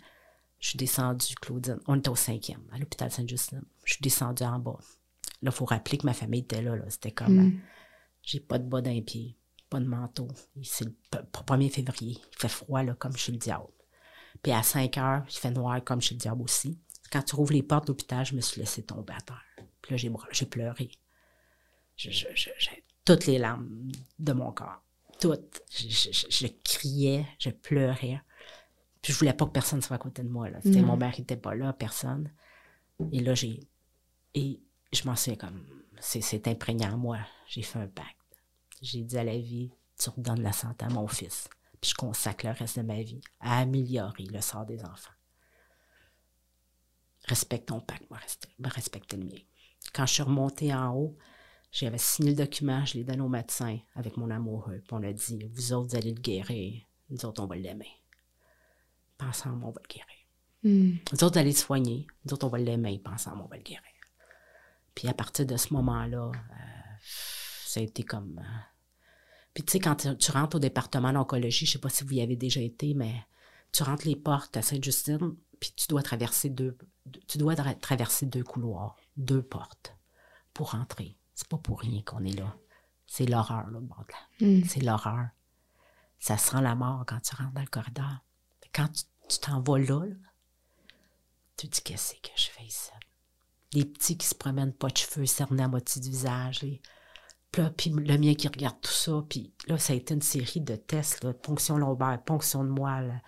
je 0.61 0.69
suis 0.69 0.79
descendue, 0.79 1.35
Claudine. 1.41 1.79
On 1.87 1.97
était 1.97 2.09
au 2.09 2.17
cinquième, 2.17 2.63
à 2.73 2.79
l'hôpital 2.79 3.11
Sainte-Justine. 3.11 3.65
Je 3.85 3.95
suis 3.95 4.03
descendue 4.03 4.45
en 4.45 4.59
bas. 4.59 4.79
Là, 5.43 5.51
il 5.51 5.53
faut 5.53 5.67
rappeler 5.67 5.99
que 5.99 6.07
ma 6.07 6.15
famille 6.15 6.41
était 6.41 6.63
là. 6.63 6.75
C'était 6.89 7.13
comme. 7.13 7.49
Mm. 7.49 7.61
J'ai 8.23 8.41
pas 8.41 8.59
de 8.59 8.69
bas 8.69 8.81
d'un 8.81 9.01
pied 9.01 9.39
pas 9.69 9.81
de 9.81 9.87
manteau. 9.87 10.29
C'est 10.63 10.85
le 10.85 10.95
1er 11.13 11.71
février. 11.71 12.19
Il 12.33 12.39
fait 12.39 12.49
froid, 12.49 12.83
là, 12.83 12.95
comme 12.95 13.17
chez 13.17 13.33
le 13.33 13.39
diable. 13.39 13.69
Puis 14.43 14.53
à 14.53 14.63
5 14.63 14.97
heures, 14.99 15.25
il 15.29 15.37
fait 15.37 15.51
noir, 15.51 15.83
comme 15.85 16.01
chez 16.01 16.15
le 16.15 16.21
diable 16.21 16.43
aussi. 16.43 16.79
Quand 17.11 17.23
tu 17.23 17.35
rouvres 17.37 17.53
les 17.53 17.63
portes 17.63 17.87
de 17.87 17.93
l'hôpital, 17.93 18.25
je 18.25 18.35
me 18.35 18.41
suis 18.41 18.61
laissé 18.61 18.83
tomber 18.83 19.15
à 19.15 19.21
terre. 19.21 19.45
Puis 19.83 19.93
là, 19.93 19.97
j'ai, 20.33 20.47
pleuré. 20.47 20.91
j'ai 21.97 22.85
toutes 23.05 23.27
les 23.27 23.39
larmes 23.39 23.91
de 24.19 24.33
mon 24.33 24.53
corps. 24.53 24.83
Toutes. 25.21 25.63
Je, 25.71 26.47
criais, 26.63 27.27
je 27.39 27.51
pleurais. 27.51 28.21
Puis 29.03 29.13
je 29.13 29.19
voulais 29.19 29.33
pas 29.33 29.47
que 29.47 29.53
personne 29.53 29.83
soit 29.83 29.97
à 29.97 29.99
côté 29.99 30.23
de 30.23 30.29
moi. 30.29 30.51
Là. 30.51 30.61
Mon 30.65 30.97
mari 30.97 31.23
n'était 31.23 31.37
pas 31.37 31.55
là, 31.55 31.73
personne. 31.73 32.31
Et 33.13 33.21
là, 33.21 33.35
j'ai. 33.35 33.61
Et 34.35 34.61
je 34.93 35.05
m'en 35.05 35.17
sais 35.17 35.37
comme, 35.37 35.65
c'est 36.01 36.49
imprégné 36.49 36.87
en 36.87 36.97
moi. 36.97 37.19
J'ai 37.47 37.63
fait 37.63 37.79
un 37.79 37.89
pacte. 37.89 38.17
J'ai 38.81 39.03
dit 39.03 39.19
à 39.19 39.25
la 39.25 39.39
vie, 39.39 39.71
tu 39.99 40.11
redonnes 40.11 40.43
la 40.43 40.53
santé 40.53 40.85
à 40.85 40.89
mon 40.89 41.09
fils. 41.09 41.49
Puis 41.81 41.91
je 41.91 41.95
consacre 41.95 42.47
le 42.47 42.53
reste 42.53 42.79
de 42.79 42.85
ma 42.85 43.03
vie 43.03 43.21
à 43.41 43.59
améliorer 43.61 44.25
le 44.25 44.41
sort 44.41 44.67
des 44.67 44.85
enfants. 44.85 45.13
Respecte 47.27 47.69
ton 47.69 47.81
pacte, 47.81 48.09
moi, 48.11 48.21
respecte 48.71 49.13
le 49.13 49.25
mien. 49.25 49.41
Quand 49.93 50.07
je 50.07 50.15
suis 50.15 50.23
remontée 50.23 50.75
en 50.75 50.95
haut, 50.95 51.17
j'avais 51.71 51.99
signé 51.99 52.31
le 52.31 52.37
document, 52.37 52.85
je 52.85 52.95
l'ai 52.95 53.05
donné 53.05 53.21
au 53.21 53.29
médecin 53.29 53.79
avec 53.95 54.17
mon 54.17 54.31
amoureux. 54.31 54.79
Puis 54.79 54.93
on 54.93 55.03
a 55.03 55.13
dit, 55.13 55.45
vous 55.53 55.73
autres, 55.73 55.91
vous 55.91 55.97
allez 55.97 56.13
le 56.13 56.21
guérir. 56.21 56.83
Nous 57.11 57.25
autres, 57.25 57.43
on 57.43 57.47
va 57.47 57.57
l'aimer. 57.57 57.91
Ensemble, 59.21 59.65
on 59.65 59.71
va 59.71 59.81
le 59.83 59.89
guérir. 59.89 60.19
Mm. 60.63 60.99
Nous 61.13 61.25
autres, 61.25 61.35
vous 61.35 61.39
allez 61.39 61.51
le 61.51 61.57
soigner. 61.57 62.07
Nous 62.25 62.35
autres, 62.35 62.47
on 62.47 62.51
va 62.51 62.59
l'aimer. 62.59 63.01
Ensemble, 63.05 63.43
on 63.43 63.49
va 63.49 63.57
le 63.57 63.63
guérir. 63.63 63.83
Puis 64.99 65.07
à 65.07 65.15
partir 65.15 65.47
de 65.47 65.57
ce 65.57 65.73
moment-là, 65.75 66.33
euh, 66.35 66.97
ça 67.01 67.79
a 67.79 67.85
été 67.85 68.03
comme... 68.03 68.41
Euh, 68.41 68.59
puis 69.55 69.63
tu 69.63 69.71
sais, 69.71 69.79
quand 69.79 69.95
tu, 69.95 70.31
rentres 70.33 70.57
au 70.57 70.59
département 70.59 71.13
d'oncologie, 71.13 71.67
je 71.67 71.71
sais 71.71 71.79
pas 71.79 71.89
si 71.89 72.03
vous 72.03 72.15
y 72.15 72.21
avez 72.21 72.35
déjà 72.35 72.61
été, 72.61 72.95
mais 72.95 73.15
tu 73.71 73.85
rentres 73.85 74.09
les 74.09 74.17
portes 74.17 74.57
à 74.57 74.63
Sainte-Justine, 74.63 75.37
puis 75.61 75.73
tu 75.77 75.87
dois 75.87 76.03
traverser 76.03 76.51
deux, 76.51 76.77
tu 77.29 77.39
dois 77.39 77.55
traverser 77.55 78.27
deux 78.27 78.43
couloirs, 78.43 78.97
deux 79.17 79.41
portes 79.41 79.95
pour 80.53 80.73
rentrer. 80.73 81.17
C'est 81.33 81.47
pas 81.47 81.59
pour 81.59 81.79
rien 81.79 82.03
qu'on 82.03 82.25
est 82.25 82.37
là. 82.37 82.57
C'est 83.07 83.27
l'horreur, 83.27 83.71
là, 83.71 83.79
là. 83.79 84.47
Mm. 84.49 84.65
C'est 84.65 84.83
l'horreur. 84.83 85.29
Ça 86.19 86.37
sent 86.37 86.61
la 86.61 86.75
mort 86.75 87.05
quand 87.07 87.21
tu 87.21 87.37
rentres 87.37 87.53
dans 87.55 87.61
le 87.61 87.69
corridor. 87.69 88.17
Quand 88.75 88.89
tu 89.29 89.39
t'en 89.39 89.61
vas 89.61 89.79
là, 89.79 90.07
tu 91.57 91.69
te 91.69 91.75
dis 91.77 91.83
qu'est-ce 91.83 92.15
que 92.15 92.31
je 92.37 92.49
fais 92.49 92.65
ici? 92.65 92.91
Les 93.75 93.85
petits 93.85 94.17
qui 94.17 94.27
se 94.27 94.35
promènent 94.35 94.73
pas 94.73 94.89
de 94.89 94.97
cheveux, 94.97 95.27
cernés 95.27 95.63
à 95.63 95.69
moitié 95.69 96.01
du 96.01 96.09
visage. 96.09 96.61
Puis, 97.77 97.91
le 97.91 98.19
mien 98.19 98.35
qui 98.35 98.49
regarde 98.49 98.81
tout 98.81 98.91
ça. 98.91 99.25
Puis 99.29 99.53
là, 99.67 99.79
ça 99.79 99.93
a 99.93 99.97
été 99.97 100.15
une 100.15 100.23
série 100.23 100.61
de 100.61 100.77
tests, 100.77 101.25
là, 101.25 101.33
ponction 101.33 101.77
lombaire, 101.77 102.23
ponction 102.25 102.63
de 102.63 102.69
moelle, 102.69 103.23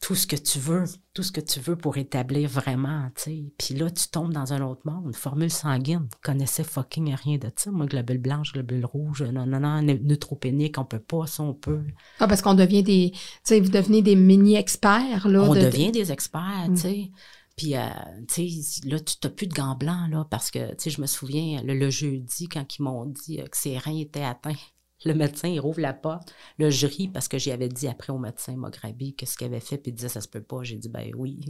tout 0.00 0.16
ce 0.16 0.26
que 0.26 0.34
tu 0.34 0.58
veux, 0.58 0.84
tout 1.14 1.22
ce 1.22 1.30
que 1.30 1.40
tu 1.40 1.60
veux 1.60 1.76
pour 1.76 1.96
établir 1.96 2.48
vraiment, 2.48 3.08
tu 3.14 3.22
sais. 3.22 3.44
Puis 3.56 3.74
là, 3.76 3.88
tu 3.88 4.08
tombes 4.08 4.32
dans 4.32 4.52
un 4.52 4.60
autre 4.62 4.80
monde, 4.84 5.14
formule 5.14 5.50
sanguine. 5.50 6.08
Je 6.12 6.18
connaissais 6.22 6.64
fucking 6.64 7.14
rien 7.14 7.38
de 7.38 7.48
ça. 7.54 7.70
Moi, 7.70 7.86
globule 7.86 8.18
blanche, 8.18 8.52
globule 8.52 8.84
rouge, 8.84 9.22
non, 9.22 9.46
non, 9.46 9.60
non, 9.60 9.80
neutropénique, 9.80 10.76
on 10.78 10.84
peut 10.84 10.98
pas, 10.98 11.28
ça, 11.28 11.44
on 11.44 11.54
peut. 11.54 11.84
Ah, 12.18 12.26
parce 12.26 12.42
qu'on 12.42 12.54
devient 12.54 12.82
des, 12.82 13.12
tu 13.12 13.20
sais, 13.44 13.60
vous 13.60 13.70
devenez 13.70 14.02
des 14.02 14.16
mini-experts, 14.16 15.28
là. 15.28 15.42
On 15.42 15.54
devient 15.54 15.92
des 15.92 16.10
experts, 16.10 16.66
tu 16.70 16.76
sais. 16.78 17.10
Puis, 17.56 17.76
euh, 17.76 17.88
tu 18.28 18.48
sais, 18.48 18.80
là, 18.88 18.98
tu 18.98 19.16
n'as 19.22 19.30
plus 19.30 19.46
de 19.46 19.54
gants 19.54 19.74
blancs, 19.74 20.10
là, 20.10 20.26
parce 20.30 20.50
que, 20.50 20.70
tu 20.74 20.84
sais, 20.84 20.90
je 20.90 21.00
me 21.00 21.06
souviens, 21.06 21.62
le, 21.62 21.90
jeudi, 21.90 22.48
quand 22.48 22.78
ils 22.78 22.82
m'ont 22.82 23.06
dit 23.06 23.40
euh, 23.40 23.46
que 23.46 23.56
ses 23.56 23.76
reins 23.78 23.98
étaient 23.98 24.24
atteints, 24.24 24.56
le 25.04 25.14
médecin, 25.14 25.48
il 25.48 25.60
rouvre 25.60 25.80
la 25.80 25.92
porte. 25.92 26.34
le 26.58 26.70
jury 26.70 27.08
parce 27.08 27.28
que 27.28 27.38
j'y 27.38 27.50
avais 27.50 27.68
dit 27.68 27.88
après 27.88 28.12
au 28.12 28.18
médecin 28.18 28.56
Mograbi 28.56 29.14
qu'est-ce 29.14 29.36
qu'il 29.36 29.48
avait 29.48 29.60
fait, 29.60 29.76
puis 29.76 29.90
il 29.90 29.94
disait 29.94 30.08
ça 30.08 30.20
se 30.20 30.28
peut 30.28 30.42
pas. 30.42 30.62
J'ai 30.62 30.76
dit 30.76 30.88
ben 30.88 31.10
oui. 31.16 31.40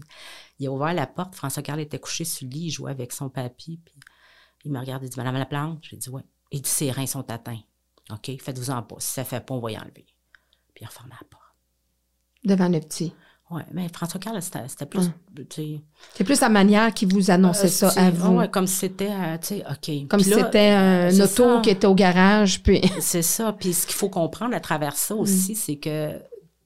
Il 0.58 0.66
a 0.66 0.72
ouvert 0.72 0.94
la 0.94 1.06
porte. 1.06 1.34
François 1.34 1.62
Carl 1.62 1.78
était 1.78 1.98
couché 1.98 2.24
sur 2.24 2.46
le 2.46 2.52
lit, 2.52 2.66
il 2.66 2.70
jouait 2.70 2.90
avec 2.90 3.12
son 3.12 3.28
papy, 3.28 3.78
puis 3.84 3.94
il 4.64 4.72
me 4.72 4.78
regarde 4.78 5.04
et 5.04 5.08
dit 5.08 5.16
Madame 5.18 5.36
Laplante, 5.36 5.80
j'ai 5.82 5.96
dit 5.96 6.08
ouais. 6.08 6.22
Il 6.50 6.62
dit 6.62 6.70
ses 6.70 6.90
reins 6.90 7.06
sont 7.06 7.30
atteints. 7.30 7.62
OK, 8.10 8.30
faites-vous-en 8.40 8.82
pas. 8.82 8.96
Si 8.98 9.12
ça 9.12 9.24
fait 9.24 9.44
pas, 9.44 9.54
on 9.54 9.60
va 9.60 9.72
y 9.72 9.78
enlever. 9.78 10.06
Puis 10.74 10.82
il 10.82 10.86
referme 10.86 11.10
la 11.10 11.26
porte. 11.28 11.42
Devant 12.44 12.68
le 12.68 12.80
petit. 12.80 13.14
Oui, 13.52 13.62
mais 13.72 13.88
François 13.92 14.18
Carl, 14.18 14.40
c'était 14.40 14.86
plus. 14.86 15.10
C'est 16.14 16.24
plus 16.24 16.40
la 16.40 16.48
manière 16.48 16.92
qui 16.94 17.06
vous 17.06 17.30
annonçait 17.30 17.68
ça 17.68 17.88
à 17.96 18.10
vous. 18.10 18.38
Oui, 18.38 18.50
comme 18.50 18.66
si 18.66 18.76
c'était, 18.76 19.10
euh, 19.10 19.36
tu 19.38 19.48
sais, 19.48 19.64
OK. 19.70 20.08
Comme 20.08 20.20
si 20.20 20.32
c'était 20.32 20.70
un 20.70 21.20
auto 21.20 21.60
qui 21.60 21.70
était 21.70 21.86
au 21.86 21.94
garage. 21.94 22.62
puis... 22.62 22.80
C'est 23.00 23.22
ça. 23.22 23.52
Puis 23.52 23.72
ce 23.72 23.86
qu'il 23.86 23.96
faut 23.96 24.08
comprendre 24.08 24.54
à 24.54 24.60
travers 24.60 24.96
ça 24.96 25.14
aussi, 25.14 25.52
mm. 25.52 25.56
c'est 25.56 25.76
que 25.76 26.12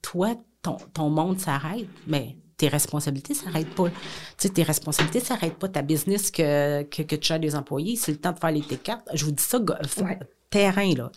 toi, 0.01 0.35
ton, 0.61 0.77
ton 0.93 1.09
monde 1.09 1.39
s'arrête, 1.39 1.87
mais 2.07 2.37
tes 2.57 2.67
responsabilités 2.67 3.33
ne 3.33 3.39
s'arrêtent 3.39 3.75
pas. 3.75 3.89
Tu 3.89 3.95
sais, 4.37 4.49
tes 4.49 4.63
responsabilités 4.63 5.19
ne 5.19 5.25
s'arrêtent 5.25 5.57
pas. 5.57 5.67
Ta 5.67 5.81
business 5.81 6.31
que, 6.31 6.83
que, 6.83 7.03
que 7.03 7.15
tu 7.15 7.31
as 7.31 7.39
des 7.39 7.55
employés, 7.55 7.95
c'est 7.95 8.11
le 8.11 8.17
temps 8.17 8.31
de 8.31 8.39
faire 8.39 8.51
les 8.51 8.61
T4. 8.61 8.99
Je 9.13 9.25
vous 9.25 9.31
dis 9.31 9.43
ça, 9.43 9.59
terrain, 10.49 10.93
là. 10.93 11.11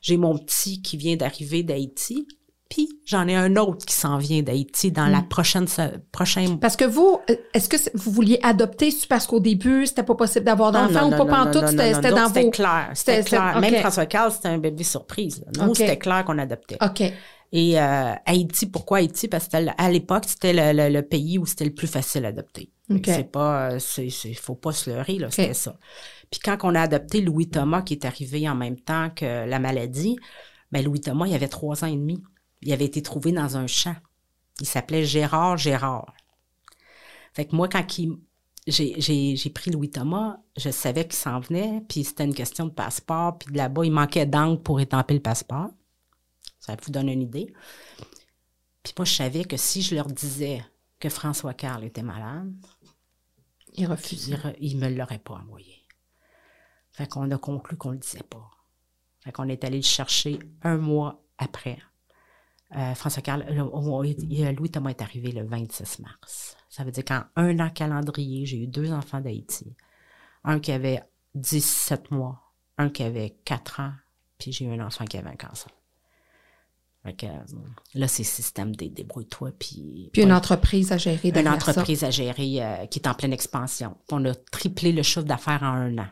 J'ai 0.00 0.16
mon 0.16 0.38
petit 0.38 0.80
qui 0.82 0.96
vient 0.96 1.16
d'arriver 1.16 1.62
d'Haïti. 1.62 2.26
Puis 2.68 3.00
j'en 3.04 3.28
ai 3.28 3.36
un 3.36 3.56
autre 3.56 3.86
qui 3.86 3.94
s'en 3.94 4.18
vient 4.18 4.42
d'Haïti 4.42 4.90
dans 4.90 5.06
la 5.06 5.20
mm. 5.20 5.28
prochaine 5.28 5.66
prochaine. 6.10 6.58
Parce 6.58 6.76
que 6.76 6.84
vous, 6.84 7.20
euh, 7.30 7.36
est-ce 7.54 7.68
que 7.68 7.76
vous 7.94 8.10
vouliez 8.10 8.40
adopter 8.42 8.92
parce 9.08 9.26
qu'au 9.26 9.38
début 9.38 9.86
c'était 9.86 10.02
pas 10.02 10.16
possible 10.16 10.44
d'avoir 10.44 10.72
d'enfant 10.72 11.06
ou 11.06 11.10
pas 11.10 11.26
pantoute, 11.26 11.68
c'était 11.68 12.10
dans 12.10 12.26
vos. 12.26 12.34
C'était 12.34 12.50
clair, 12.50 12.90
c'était 12.94 13.22
clair. 13.22 13.60
Même 13.60 13.76
François 13.76 14.06
Carl, 14.06 14.32
c'était 14.32 14.48
un 14.48 14.58
bébé 14.58 14.82
surprise. 14.82 15.44
Nous, 15.56 15.74
c'était 15.74 15.98
clair 15.98 16.24
qu'on 16.24 16.38
adoptait. 16.38 16.78
Ok. 16.82 17.12
Et 17.52 17.80
euh, 17.80 18.12
Haïti, 18.26 18.66
pourquoi 18.66 18.98
Haïti? 18.98 19.28
Parce 19.28 19.46
que 19.46 19.56
à 19.78 19.90
l'époque 19.90 20.24
c'était 20.26 20.52
le, 20.74 21.00
pays 21.02 21.38
où 21.38 21.46
c'était 21.46 21.64
le 21.64 21.74
plus 21.74 21.86
facile 21.86 22.24
à 22.24 22.28
adopter. 22.28 22.70
C'est 23.04 23.30
pas, 23.30 23.72
euh, 23.72 23.78
c'est, 23.78 24.10
faut 24.34 24.54
pas 24.54 24.72
se 24.72 24.90
leurrer 24.90 25.18
là, 25.18 25.30
c'était 25.30 25.54
ça. 25.54 25.78
Puis 26.30 26.40
quand 26.42 26.56
on 26.64 26.74
a 26.74 26.80
adopté 26.80 27.20
Louis 27.20 27.48
Thomas 27.48 27.82
qui 27.82 27.94
est 27.94 28.04
arrivé 28.04 28.48
en 28.48 28.56
même 28.56 28.78
temps 28.78 29.10
que 29.10 29.48
la 29.48 29.58
maladie, 29.60 30.16
ben 30.72 30.84
Louis 30.84 31.00
Thomas 31.00 31.26
il 31.26 31.34
avait 31.34 31.48
trois 31.48 31.84
ans 31.84 31.88
et 31.88 31.96
demi. 31.96 32.22
Il 32.62 32.72
avait 32.72 32.84
été 32.84 33.02
trouvé 33.02 33.32
dans 33.32 33.56
un 33.56 33.66
champ. 33.66 33.96
Il 34.60 34.66
s'appelait 34.66 35.04
Gérard 35.04 35.56
Gérard. 35.56 36.14
Fait 37.34 37.44
que 37.44 37.54
moi, 37.54 37.68
quand 37.68 37.84
j'ai 38.66 39.50
pris 39.50 39.70
Louis 39.70 39.90
Thomas, 39.90 40.38
je 40.56 40.70
savais 40.70 41.04
qu'il 41.04 41.14
s'en 41.14 41.40
venait, 41.40 41.82
puis 41.88 42.04
c'était 42.04 42.24
une 42.24 42.34
question 42.34 42.64
de 42.64 42.70
passeport, 42.70 43.38
puis 43.38 43.54
là-bas, 43.54 43.84
il 43.84 43.92
manquait 43.92 44.26
d'encre 44.26 44.62
pour 44.62 44.80
étamper 44.80 45.14
le 45.14 45.20
passeport. 45.20 45.70
Ça 46.58 46.76
vous 46.82 46.90
donne 46.90 47.08
une 47.08 47.22
idée. 47.22 47.52
Puis 48.82 48.94
moi, 48.96 49.04
je 49.04 49.12
savais 49.12 49.44
que 49.44 49.56
si 49.56 49.82
je 49.82 49.94
leur 49.94 50.06
disais 50.06 50.64
que 50.98 51.08
François 51.08 51.54
Carl 51.54 51.84
était 51.84 52.02
malade, 52.02 52.54
il 53.74 53.86
refusait. 53.86 54.36
Il, 54.60 54.78
ne 54.78 54.88
me 54.88 54.96
l'aurait 54.96 55.18
pas 55.18 55.34
envoyé. 55.34 55.82
Fait 56.92 57.06
qu'on 57.06 57.30
a 57.30 57.38
conclu 57.38 57.76
qu'on 57.76 57.90
le 57.90 57.98
disait 57.98 58.22
pas. 58.22 58.50
Fait 59.20 59.32
qu'on 59.32 59.48
est 59.48 59.64
allé 59.64 59.76
le 59.76 59.82
chercher 59.82 60.38
un 60.62 60.78
mois 60.78 61.22
après. 61.36 61.78
Euh, 62.74 62.94
François 62.94 63.22
Carl, 63.22 63.46
Louis 63.48 64.70
Thomas 64.70 64.90
est 64.90 65.02
arrivé 65.02 65.30
le 65.30 65.44
26 65.44 66.00
mars. 66.00 66.56
Ça 66.68 66.82
veut 66.82 66.90
dire 66.90 67.04
qu'en 67.04 67.22
un 67.36 67.58
an 67.60 67.70
calendrier, 67.70 68.44
j'ai 68.44 68.62
eu 68.62 68.66
deux 68.66 68.92
enfants 68.92 69.20
d'Haïti. 69.20 69.76
Un 70.42 70.58
qui 70.58 70.72
avait 70.72 71.02
17 71.34 72.10
mois, 72.10 72.42
un 72.76 72.90
qui 72.90 73.02
avait 73.04 73.36
4 73.44 73.80
ans, 73.80 73.92
puis 74.38 74.52
j'ai 74.52 74.64
eu 74.64 74.72
un 74.72 74.84
enfant 74.84 75.04
qui 75.04 75.16
avait 75.16 75.30
un 75.30 75.36
cancer. 75.36 75.70
Euh, 77.06 77.28
là, 77.94 78.08
c'est 78.08 78.22
le 78.22 78.28
système 78.28 78.74
des 78.74 78.88
débrouille-toi. 78.88 79.52
Puis, 79.58 80.10
puis 80.12 80.22
une 80.22 80.32
entreprise 80.32 80.92
à 80.92 80.98
gérer. 80.98 81.28
Une 81.28 81.48
entreprise 81.48 82.02
à 82.04 82.10
gérer 82.10 82.64
euh, 82.64 82.86
qui 82.86 82.98
est 82.98 83.06
en 83.06 83.14
pleine 83.14 83.32
expansion. 83.32 83.96
On 84.10 84.24
a 84.24 84.34
triplé 84.34 84.92
le 84.92 85.02
chiffre 85.02 85.24
d'affaires 85.24 85.62
en 85.62 85.72
un 85.72 85.98
an. 85.98 86.08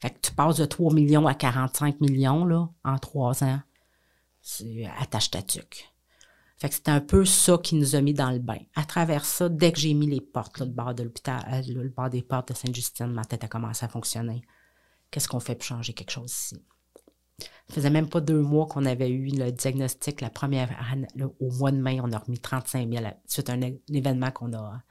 Fait 0.00 0.10
que 0.10 0.18
tu 0.20 0.32
passes 0.32 0.56
de 0.56 0.64
3 0.64 0.92
millions 0.92 1.28
à 1.28 1.34
45 1.34 2.00
millions 2.00 2.44
là, 2.44 2.68
en 2.84 2.98
trois 2.98 3.44
ans. 3.44 3.60
C'est 4.40 4.84
attache 5.00 5.30
ta 5.30 5.42
tuque. 5.42 5.91
Fait 6.62 6.72
c'était 6.72 6.92
un 6.92 7.00
peu 7.00 7.24
ça 7.24 7.58
qui 7.58 7.74
nous 7.74 7.96
a 7.96 8.00
mis 8.00 8.14
dans 8.14 8.30
le 8.30 8.38
bain. 8.38 8.60
À 8.76 8.84
travers 8.84 9.24
ça, 9.24 9.48
dès 9.48 9.72
que 9.72 9.80
j'ai 9.80 9.94
mis 9.94 10.06
les 10.06 10.20
portes, 10.20 10.60
le 10.60 10.66
bord 10.66 10.94
de 10.94 11.02
l'hôpital, 11.02 11.44
euh, 11.52 11.60
le 11.66 11.88
bord 11.88 12.08
des 12.08 12.22
portes 12.22 12.50
de 12.50 12.54
Sainte-Justine, 12.54 13.08
ma 13.08 13.24
tête 13.24 13.42
a 13.42 13.48
commencé 13.48 13.84
à 13.84 13.88
fonctionner. 13.88 14.42
Qu'est-ce 15.10 15.26
qu'on 15.26 15.40
fait 15.40 15.56
pour 15.56 15.64
changer 15.64 15.92
quelque 15.92 16.12
chose 16.12 16.30
ici? 16.30 16.64
Ça 17.40 17.74
faisait 17.74 17.90
même 17.90 18.08
pas 18.08 18.20
deux 18.20 18.40
mois 18.40 18.66
qu'on 18.66 18.84
avait 18.84 19.10
eu 19.10 19.26
le 19.36 19.50
diagnostic. 19.50 20.20
La 20.20 20.30
première, 20.30 20.70
au 21.40 21.50
mois 21.50 21.72
de 21.72 21.78
mai, 21.78 21.98
on 22.00 22.12
a 22.12 22.18
remis 22.18 22.38
35 22.38 22.88
000 22.88 23.06
suite 23.26 23.50
un, 23.50 23.60
événement 23.92 24.30
qu'on 24.30 24.52
a 24.52 24.84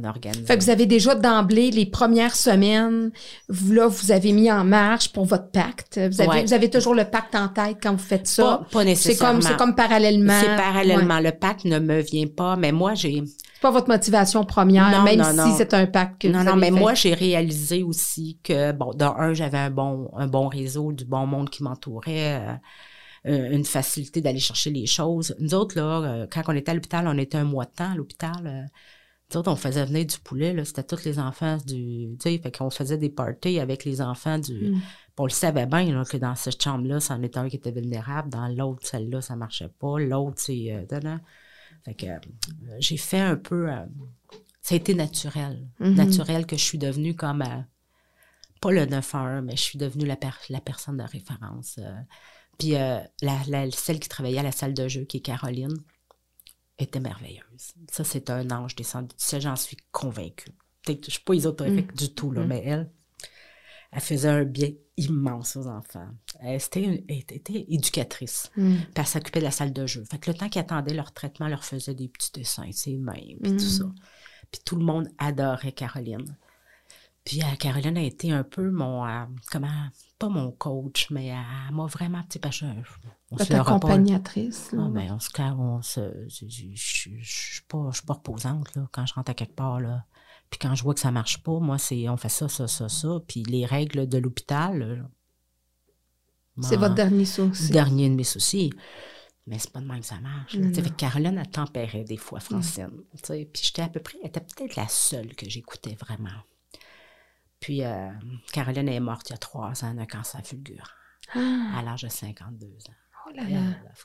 qu'on. 0.00 0.46
Fait 0.46 0.58
que 0.58 0.62
vous 0.62 0.70
avez 0.70 0.86
déjà 0.86 1.14
d'emblée 1.14 1.70
les 1.70 1.86
premières 1.86 2.36
semaines, 2.36 3.10
vous 3.48 3.72
là 3.72 3.86
vous 3.86 4.12
avez 4.12 4.32
mis 4.32 4.50
en 4.50 4.64
marche 4.64 5.12
pour 5.12 5.24
votre 5.24 5.50
pacte. 5.50 6.00
Vous 6.10 6.20
avez, 6.20 6.44
vous 6.44 6.52
avez 6.52 6.70
toujours 6.70 6.94
le 6.94 7.04
pacte 7.04 7.34
en 7.34 7.48
tête 7.48 7.78
quand 7.82 7.92
vous 7.92 7.98
faites 7.98 8.26
ça. 8.26 8.62
Pas, 8.70 8.84
nécessairement. 8.84 9.40
C'est 9.40 9.56
comme 9.56 9.74
parallèlement. 9.74 10.38
C'est 10.40 10.56
parallèlement. 10.56 11.20
Le 11.20 11.32
pacte 11.32 11.64
ne 11.64 11.78
me 11.78 12.00
vient 12.00 12.26
pas, 12.26 12.56
mais 12.56 12.72
moi 12.72 12.94
j'ai. 12.94 13.22
C'est 13.26 13.60
pas 13.60 13.70
votre 13.70 13.88
motivation 13.88 14.44
première, 14.44 15.02
même 15.04 15.22
si 15.22 15.56
c'est 15.56 15.74
un 15.74 15.86
pacte 15.86 16.22
que 16.22 16.28
non, 16.28 16.40
vous 16.40 16.44
Non, 16.44 16.56
mais 16.56 16.70
moi 16.70 16.94
j'ai 16.94 17.14
réalisé 17.14 17.82
aussi 17.82 18.38
que 18.42 18.72
bon, 18.72 18.92
d'un 18.92 19.14
un 19.16 19.34
j'avais 19.34 19.58
un 19.58 19.70
bon 19.70 20.10
un 20.16 20.26
bon 20.26 20.48
réseau, 20.48 20.92
du 20.92 21.04
bon 21.04 21.26
monde 21.26 21.50
qui 21.50 21.62
m'entourait. 21.62 22.40
Euh, 22.40 22.52
euh, 23.24 23.52
une 23.52 23.64
facilité 23.64 24.20
d'aller 24.20 24.40
chercher 24.40 24.70
les 24.70 24.86
choses. 24.86 25.36
Nous 25.38 25.54
autres, 25.54 25.78
là, 25.78 26.00
euh, 26.00 26.26
quand 26.28 26.42
on 26.48 26.56
était 26.56 26.72
à 26.72 26.74
l'hôpital, 26.74 27.06
on 27.06 27.16
était 27.18 27.38
un 27.38 27.44
mois 27.44 27.66
de 27.66 27.70
temps 27.70 27.92
à 27.92 27.94
l'hôpital 27.94 28.68
on 29.34 29.56
faisait 29.56 29.84
venir 29.84 30.06
du 30.06 30.18
poulet, 30.18 30.52
là, 30.52 30.64
c'était 30.64 30.82
tous 30.82 31.04
les 31.04 31.18
enfants 31.18 31.56
du. 31.58 32.16
Tu 32.18 32.30
sais, 32.30 32.38
fait 32.38 32.56
qu'on 32.56 32.70
faisait 32.70 32.98
des 32.98 33.10
parties 33.10 33.58
avec 33.58 33.84
les 33.84 34.00
enfants 34.00 34.38
du. 34.38 34.70
Mm. 34.70 34.80
On 35.18 35.24
le 35.24 35.30
savait 35.30 35.66
bien 35.66 35.84
là, 35.92 36.04
que 36.04 36.16
dans 36.16 36.34
cette 36.34 36.62
chambre-là, 36.62 36.98
c'en 36.98 37.22
était 37.22 37.38
un 37.38 37.48
qui 37.48 37.56
était 37.56 37.70
vulnérable. 37.70 38.30
Dans 38.30 38.48
l'autre, 38.48 38.86
celle-là, 38.86 39.20
ça 39.20 39.36
marchait 39.36 39.70
pas. 39.78 39.98
L'autre, 39.98 40.36
c'est. 40.38 40.72
Euh, 40.72 41.16
fait 41.84 41.94
que 41.94 42.06
euh, 42.06 42.18
j'ai 42.78 42.96
fait 42.96 43.20
un 43.20 43.36
peu. 43.36 43.70
Euh, 43.70 43.84
ça 44.60 44.74
a 44.74 44.78
été 44.78 44.94
naturel. 44.94 45.68
Mm-hmm. 45.80 45.94
Naturel 45.94 46.46
que 46.46 46.56
je 46.56 46.62
suis 46.62 46.78
devenue 46.78 47.14
comme 47.14 47.44
pas 48.60 48.70
le 48.70 48.86
911, 48.86 49.44
mais 49.44 49.56
je 49.56 49.62
suis 49.62 49.78
devenue 49.78 50.06
la, 50.06 50.16
la 50.48 50.60
personne 50.60 50.96
de 50.96 51.02
référence. 51.02 51.80
Puis 52.58 52.70
la, 52.70 53.70
celle 53.72 53.98
qui 53.98 54.08
travaillait 54.08 54.38
à 54.38 54.44
la 54.44 54.52
salle 54.52 54.72
de 54.72 54.86
jeu, 54.86 55.04
qui 55.04 55.16
est 55.16 55.20
Caroline, 55.20 55.74
était 56.78 57.00
merveilleuse. 57.00 57.74
Ça, 57.90 58.04
c'est 58.04 58.30
un 58.30 58.50
ange 58.50 58.74
descendu 58.74 59.08
du 59.08 59.24
ciel, 59.24 59.42
j'en 59.42 59.56
suis 59.56 59.76
convaincue. 59.90 60.50
Je 60.86 60.92
ne 60.92 61.02
suis 61.02 61.22
pas 61.22 61.34
ésotérique 61.34 61.92
mm. 61.92 61.96
du 61.96 62.14
tout, 62.14 62.30
là, 62.32 62.42
mm. 62.42 62.46
mais 62.46 62.62
elle, 62.64 62.90
elle 63.92 64.00
faisait 64.00 64.28
un 64.28 64.44
bien 64.44 64.70
immense 64.96 65.56
aux 65.56 65.66
enfants. 65.66 66.08
Elle, 66.40 66.56
était, 66.56 67.66
éducatrice. 67.68 68.50
Mm. 68.56 68.76
Puis 68.76 68.92
elle 68.96 69.06
s'occupait 69.06 69.40
de 69.40 69.44
la 69.44 69.50
salle 69.50 69.72
de 69.72 69.86
jeu. 69.86 70.04
Fait 70.10 70.18
que 70.18 70.30
le 70.30 70.36
temps 70.36 70.48
qu'ils 70.48 70.60
attendaient 70.60 70.94
leur 70.94 71.12
traitement, 71.12 71.46
elle 71.46 71.52
leur 71.52 71.64
faisait 71.64 71.94
des 71.94 72.08
petits 72.08 72.32
dessins, 72.32 72.70
ses 72.72 72.96
mains, 72.96 73.36
puis 73.42 73.52
tout 73.52 73.58
ça. 73.60 73.84
Puis 74.50 74.60
tout 74.64 74.76
le 74.76 74.84
monde 74.84 75.08
adorait 75.18 75.72
Caroline. 75.72 76.36
Puis 77.24 77.40
euh, 77.42 77.54
Caroline 77.58 77.96
a 77.96 78.02
été 78.02 78.32
un 78.32 78.42
peu 78.42 78.70
mon, 78.70 79.06
euh, 79.06 79.24
comment, 79.50 79.88
pas 80.18 80.28
mon 80.28 80.50
coach, 80.50 81.08
mais 81.10 81.26
elle 81.26 81.74
m'a 81.74 81.86
vraiment, 81.86 82.22
petit 82.24 82.40
sais, 82.40 82.74
on 83.30 83.38
se 83.38 83.52
accompagnatrice. 83.52 84.70
Ah, 84.72 84.88
ben, 84.90 85.12
on 85.12 85.20
se, 85.20 85.30
on 85.40 85.82
se, 85.82 86.26
je 86.28 86.74
suis 87.22 87.62
pas, 87.68 87.90
pas 88.06 88.14
reposante, 88.14 88.74
là, 88.74 88.88
quand 88.90 89.06
je 89.06 89.14
rentre 89.14 89.30
à 89.30 89.34
quelque 89.34 89.54
part, 89.54 89.80
là. 89.80 90.04
Puis 90.50 90.58
quand 90.58 90.74
je 90.74 90.82
vois 90.82 90.92
que 90.92 91.00
ça 91.00 91.10
marche 91.10 91.42
pas, 91.42 91.58
moi, 91.60 91.78
c'est, 91.78 92.08
on 92.10 92.16
fait 92.18 92.28
ça, 92.28 92.48
ça, 92.48 92.68
ça, 92.68 92.88
ça. 92.88 93.20
Puis 93.26 93.42
les 93.44 93.64
règles 93.64 94.06
de 94.06 94.18
l'hôpital. 94.18 95.08
C'est 96.60 96.76
votre 96.76 96.94
dernier 96.94 97.24
souci. 97.24 97.72
Dernier 97.72 98.10
de 98.10 98.14
mes 98.14 98.24
soucis. 98.24 98.70
Mais 99.46 99.58
c'est 99.58 99.72
pas 99.72 99.80
de 99.80 99.86
même 99.86 100.00
que 100.00 100.06
ça 100.06 100.20
marche. 100.20 100.58
Fait 100.58 100.90
Caroline, 100.94 101.38
a 101.38 101.46
tempéré 101.46 102.04
des 102.04 102.18
fois, 102.18 102.38
Francine. 102.38 103.02
Puis 103.22 103.62
j'étais 103.62 103.82
à 103.82 103.88
peu 103.88 104.00
près, 104.00 104.18
elle 104.22 104.28
était 104.28 104.40
peut-être 104.40 104.76
la 104.76 104.88
seule 104.88 105.34
que 105.34 105.48
j'écoutais 105.48 105.94
vraiment. 105.94 106.28
Puis 107.62 107.84
euh, 107.84 108.10
Caroline 108.52 108.88
est 108.88 109.00
morte 109.00 109.30
il 109.30 109.32
y 109.32 109.34
a 109.34 109.38
trois 109.38 109.84
ans 109.84 109.94
d'un 109.94 110.04
cancer 110.04 110.44
fulgurant, 110.44 110.82
ah. 111.34 111.78
à 111.78 111.82
l'âge 111.82 112.02
de 112.02 112.08
52 112.08 112.66
ans. 112.66 112.92
Oh 113.24 113.30
là 113.34 113.48
là. 113.48 113.60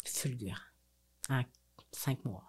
fulgurant. 0.05 0.55
En 1.29 1.41
cinq 1.91 2.23
mois. 2.23 2.45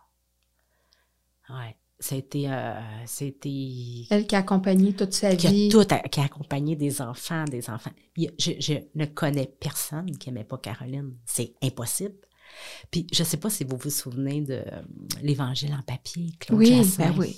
Ouais. 1.49 1.77
C'était, 1.99 2.45
euh, 2.47 2.81
c'était. 3.07 4.07
Elle 4.11 4.27
qui 4.27 4.37
a 4.37 4.41
accompagné 4.41 4.95
toute 4.95 5.15
sa 5.15 5.35
vie. 5.35 5.69
tout, 5.69 5.85
qui 6.13 6.21
a 6.21 6.25
accompagné 6.25 6.77
des 6.77 7.01
enfants, 7.01 7.45
des 7.45 7.71
enfants. 7.71 7.91
Je, 8.17 8.53
je 8.61 8.75
ne 8.95 9.07
connais 9.07 9.47
personne 9.47 10.17
qui 10.17 10.29
n'aimait 10.29 10.45
pas 10.45 10.59
Caroline. 10.59 11.17
C'est 11.25 11.55
impossible. 11.61 12.15
Puis, 12.91 13.07
je 13.13 13.23
ne 13.23 13.27
sais 13.27 13.37
pas 13.37 13.51
si 13.51 13.65
vous 13.65 13.77
vous 13.77 13.91
souvenez 13.91 14.41
de 14.43 14.55
euh, 14.55 14.83
l'Évangile 15.23 15.75
en 15.75 15.83
papier, 15.83 16.33
Claude 16.39 16.59
oui, 16.59 16.83
Ben 16.99 17.15
oui. 17.19 17.37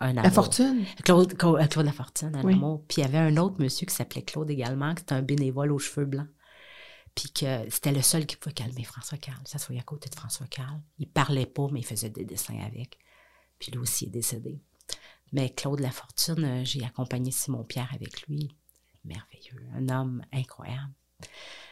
La 0.00 0.30
Fortune. 0.30 0.84
Claude, 1.04 1.34
Claude, 1.36 1.68
Claude 1.68 1.86
La 1.86 1.92
Fortune, 1.92 2.36
un 2.36 2.46
amour. 2.46 2.84
Puis 2.86 3.00
il 3.00 3.04
y 3.04 3.04
avait 3.04 3.18
un 3.18 3.36
autre 3.38 3.56
monsieur 3.58 3.86
qui 3.86 3.94
s'appelait 3.94 4.22
Claude 4.22 4.50
également, 4.50 4.94
qui 4.94 5.02
était 5.02 5.14
un 5.14 5.22
bénévole 5.22 5.72
aux 5.72 5.78
cheveux 5.78 6.06
blancs. 6.06 6.28
Puis 7.14 7.30
que 7.30 7.70
c'était 7.70 7.92
le 7.92 8.02
seul 8.02 8.26
qui 8.26 8.36
pouvait 8.36 8.52
calmer 8.52 8.84
François 8.84 9.16
Carl. 9.16 9.40
Ça 9.46 9.58
soit 9.58 9.78
à 9.78 9.82
côté 9.82 10.10
de 10.10 10.14
François 10.14 10.46
Carl. 10.48 10.78
Il 10.98 11.08
parlait 11.08 11.46
pas, 11.46 11.66
mais 11.72 11.80
il 11.80 11.86
faisait 11.86 12.10
des 12.10 12.26
dessins 12.26 12.58
avec. 12.60 12.98
Puis 13.58 13.72
lui 13.72 13.78
aussi 13.78 14.04
est 14.04 14.10
décédé. 14.10 14.60
Mais 15.32 15.50
Claude 15.50 15.80
La 15.80 15.90
Fortune, 15.90 16.44
euh, 16.44 16.64
j'ai 16.64 16.84
accompagné 16.84 17.30
Simon 17.30 17.64
Pierre 17.64 17.90
avec 17.94 18.26
lui. 18.26 18.54
Merveilleux. 19.04 19.66
Un 19.74 19.88
homme 19.88 20.22
incroyable. 20.32 20.92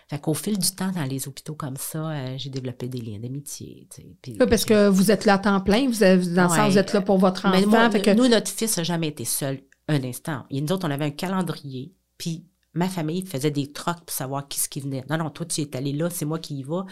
Fait 0.09 0.21
qu'au 0.21 0.35
fil 0.35 0.59
du 0.59 0.71
temps, 0.71 0.91
dans 0.91 1.05
les 1.05 1.29
hôpitaux 1.29 1.55
comme 1.55 1.77
ça, 1.77 2.11
euh, 2.11 2.35
j'ai 2.37 2.51
développé 2.51 2.89
des 2.89 3.01
liens 3.01 3.19
d'amitié. 3.19 3.89
Oui, 4.27 4.37
parce 4.49 4.65
que 4.65 4.89
vous 4.89 5.11
êtes 5.11 5.25
là 5.25 5.35
à 5.35 5.39
temps 5.39 5.61
plein, 5.61 5.89
vous, 5.89 6.05
êtes, 6.05 6.33
dans 6.35 6.45
le 6.45 6.49
sens, 6.51 6.73
vous 6.73 6.79
êtes 6.79 6.93
là 6.93 7.01
pour 7.01 7.19
votre 7.19 7.47
enfant. 7.47 7.91
fait 7.91 8.03
que... 8.03 8.11
Nous, 8.11 8.29
notre 8.29 8.51
fils 8.51 8.77
n'a 8.77 8.83
jamais 8.83 9.09
été 9.09 9.25
seul 9.25 9.61
un 9.89 10.03
instant. 10.05 10.45
Et 10.51 10.61
nous 10.61 10.73
autres, 10.73 10.87
on 10.87 10.91
avait 10.91 11.07
un 11.07 11.11
calendrier, 11.11 11.95
puis 12.19 12.45
ma 12.75 12.89
famille 12.89 13.25
faisait 13.25 13.51
des 13.51 13.73
trocs 13.73 14.01
pour 14.05 14.15
savoir 14.15 14.49
qui 14.49 14.61
ce 14.61 14.69
qui 14.69 14.81
venait. 14.81 15.05
Non, 15.09 15.17
non, 15.17 15.31
toi, 15.31 15.47
tu 15.47 15.63
es 15.63 15.77
allé 15.77 15.93
là, 15.93 16.11
c'est 16.11 16.25
moi 16.25 16.39
qui 16.39 16.59
y 16.59 16.63
va. 16.63 16.85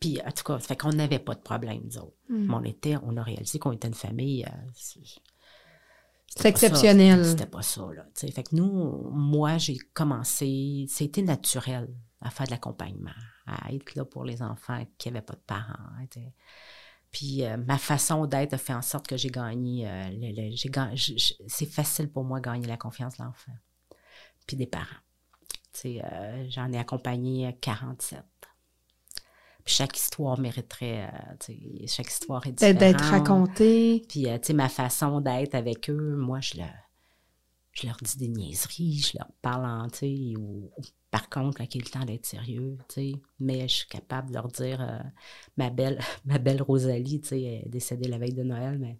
Puis, 0.00 0.18
en 0.26 0.30
tout 0.30 0.44
cas, 0.44 0.58
fait 0.58 0.76
qu'on 0.76 0.90
n'avait 0.90 1.18
pas 1.18 1.34
de 1.34 1.40
problème, 1.40 1.80
nous 1.84 1.98
autres. 1.98 2.16
Hmm. 2.28 2.46
Mais 2.48 2.54
on 2.54 2.64
était, 2.64 2.96
on 3.02 3.16
a 3.16 3.22
réalisé 3.22 3.58
qu'on 3.58 3.72
était 3.72 3.88
une 3.88 3.94
famille... 3.94 4.44
Euh, 4.44 5.02
c'est 6.36 6.48
exceptionnel. 6.48 7.24
C'était 7.24 7.46
pas 7.46 7.62
ça, 7.62 7.88
là. 7.96 8.04
Fait 8.14 8.42
que 8.42 8.54
nous, 8.54 9.10
moi, 9.10 9.56
j'ai 9.56 9.78
commencé, 9.94 10.84
c'était 10.88 11.22
naturel 11.22 11.88
à 12.20 12.30
faire 12.30 12.46
de 12.46 12.50
l'accompagnement, 12.50 13.10
à 13.46 13.72
être 13.72 13.94
là 13.94 14.04
pour 14.04 14.24
les 14.24 14.42
enfants 14.42 14.84
qui 14.98 15.08
n'avaient 15.08 15.24
pas 15.24 15.34
de 15.34 15.40
parents. 15.46 15.74
Puis 17.10 17.44
euh, 17.44 17.56
ma 17.56 17.78
façon 17.78 18.26
d'être 18.26 18.54
a 18.54 18.58
fait 18.58 18.74
en 18.74 18.82
sorte 18.82 19.06
que 19.06 19.16
j'ai 19.16 19.30
gagné, 19.30 19.88
euh, 19.88 20.50
c'est 21.46 21.66
facile 21.66 22.10
pour 22.10 22.24
moi 22.24 22.40
de 22.40 22.44
gagner 22.44 22.66
la 22.66 22.76
confiance 22.76 23.16
de 23.18 23.24
l'enfant, 23.24 23.52
puis 24.46 24.56
des 24.56 24.66
parents. 24.66 24.86
Euh, 25.84 26.46
j'en 26.48 26.72
ai 26.72 26.78
accompagné 26.78 27.56
47. 27.60 28.20
Puis 29.64 29.74
chaque 29.74 29.96
histoire 29.96 30.40
mériterait, 30.40 31.08
chaque 31.86 32.08
histoire 32.08 32.46
est 32.46 32.52
différente. 32.52 32.78
D'être 32.78 33.04
racontée. 33.04 34.02
Puis, 34.08 34.26
ma 34.54 34.68
façon 34.68 35.20
d'être 35.20 35.54
avec 35.54 35.90
eux, 35.90 36.16
moi, 36.16 36.40
je, 36.40 36.56
je 37.78 37.86
leur 37.86 37.96
dis 38.02 38.16
des 38.16 38.28
niaiseries, 38.28 38.98
je 38.98 39.18
leur 39.18 39.28
parle 39.40 39.64
en, 39.64 39.88
tu 39.88 40.36
ou, 40.36 40.70
par 41.10 41.28
contre, 41.28 41.58
quand 41.58 41.74
il 41.74 41.80
est 41.80 41.84
le 41.84 41.90
temps 41.90 42.04
d'être 42.04 42.26
sérieux, 42.26 42.76
tu 42.88 42.94
sais, 42.94 43.12
mais 43.38 43.68
je 43.68 43.74
suis 43.74 43.88
capable 43.88 44.28
de 44.28 44.34
leur 44.34 44.48
dire, 44.48 44.80
euh, 44.80 44.98
ma 45.56 45.70
belle 45.70 46.00
ma 46.24 46.38
belle 46.38 46.62
Rosalie, 46.62 47.20
tu 47.20 47.28
sais, 47.28 47.42
est 47.42 47.68
décédée 47.68 48.08
la 48.08 48.18
veille 48.18 48.34
de 48.34 48.42
Noël, 48.42 48.78
mais 48.78 48.98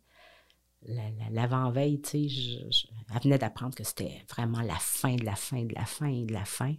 l'avant-veille, 1.31 2.01
tu 2.01 2.29
sais, 2.29 2.87
elle 3.13 3.21
venait 3.23 3.39
d'apprendre 3.39 3.75
que 3.75 3.85
c'était 3.85 4.25
vraiment 4.31 4.61
la 4.61 4.77
fin 4.77 5.17
de 5.17 5.25
la 5.25 5.35
fin 5.35 5.65
de 5.65 5.75
la 5.75 5.85
fin 5.85 6.23
de 6.23 6.33
la 6.33 6.45
fin. 6.45 6.75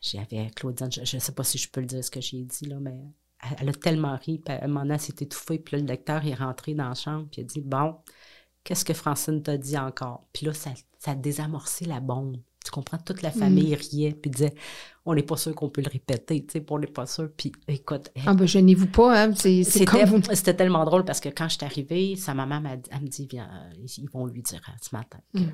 J'avais 0.00 0.50
Claudine, 0.50 0.90
je 0.90 1.16
ne 1.16 1.20
sais 1.20 1.32
pas 1.32 1.44
si 1.44 1.56
je 1.56 1.70
peux 1.70 1.80
le 1.80 1.86
dire 1.86 2.04
ce 2.04 2.10
que 2.10 2.20
j'ai 2.20 2.42
dit, 2.42 2.66
là, 2.66 2.78
mais 2.80 3.00
elle, 3.58 3.68
a 3.68 3.72
tellement 3.72 4.16
ri, 4.16 4.38
puis 4.38 4.54
elle 4.60 4.68
m'en 4.68 4.88
a 4.90 4.98
s'est 4.98 5.14
étouffée, 5.20 5.58
puis 5.58 5.76
là, 5.76 5.82
le 5.82 5.88
docteur 5.88 6.26
est 6.26 6.34
rentré 6.34 6.74
dans 6.74 6.88
la 6.88 6.94
chambre, 6.94 7.26
puis 7.30 7.40
il 7.40 7.44
a 7.44 7.46
dit, 7.46 7.60
bon, 7.60 7.96
qu'est-ce 8.64 8.84
que 8.84 8.94
Francine 8.94 9.42
t'a 9.42 9.56
dit 9.56 9.78
encore? 9.78 10.26
Puis 10.32 10.46
là, 10.46 10.54
ça, 10.54 10.70
ça 10.98 11.12
a 11.12 11.14
désamorcé 11.14 11.84
la 11.84 12.00
bombe. 12.00 12.38
Tu 12.64 12.70
comprends? 12.70 12.96
Toute 12.96 13.20
la 13.20 13.30
famille 13.30 13.72
mm. 13.72 13.78
riait 13.78 14.12
puis 14.14 14.30
disait 14.30 14.54
on 15.04 15.14
n'est 15.14 15.22
pas 15.22 15.36
sûr 15.36 15.54
qu'on 15.54 15.68
peut 15.68 15.82
le 15.82 15.90
répéter, 15.90 16.46
tu 16.46 16.52
sais, 16.52 16.66
on 16.70 16.78
n'est 16.78 16.86
pas 16.86 17.04
sûr. 17.04 17.28
Puis 17.36 17.52
écoute. 17.68 18.10
Ah 18.24 18.32
ben 18.32 18.46
gênez-vous 18.46 18.86
pas, 18.86 19.26
hein? 19.26 19.34
C'était 19.34 20.54
tellement 20.54 20.82
drôle 20.86 21.04
parce 21.04 21.20
que 21.20 21.28
quand 21.28 21.46
je 21.46 21.56
suis 21.56 21.64
arrivée, 21.66 22.16
sa 22.16 22.32
maman 22.32 22.62
m'a 22.62 22.72
elle 22.72 23.02
me 23.02 23.06
dit 23.06 23.28
viens, 23.30 23.50
ils 23.82 24.08
vont 24.08 24.24
lui 24.24 24.40
dire 24.40 24.62
hein, 24.66 24.76
ce 24.80 24.96
matin 24.96 25.18
que 25.34 25.40
mm. 25.40 25.52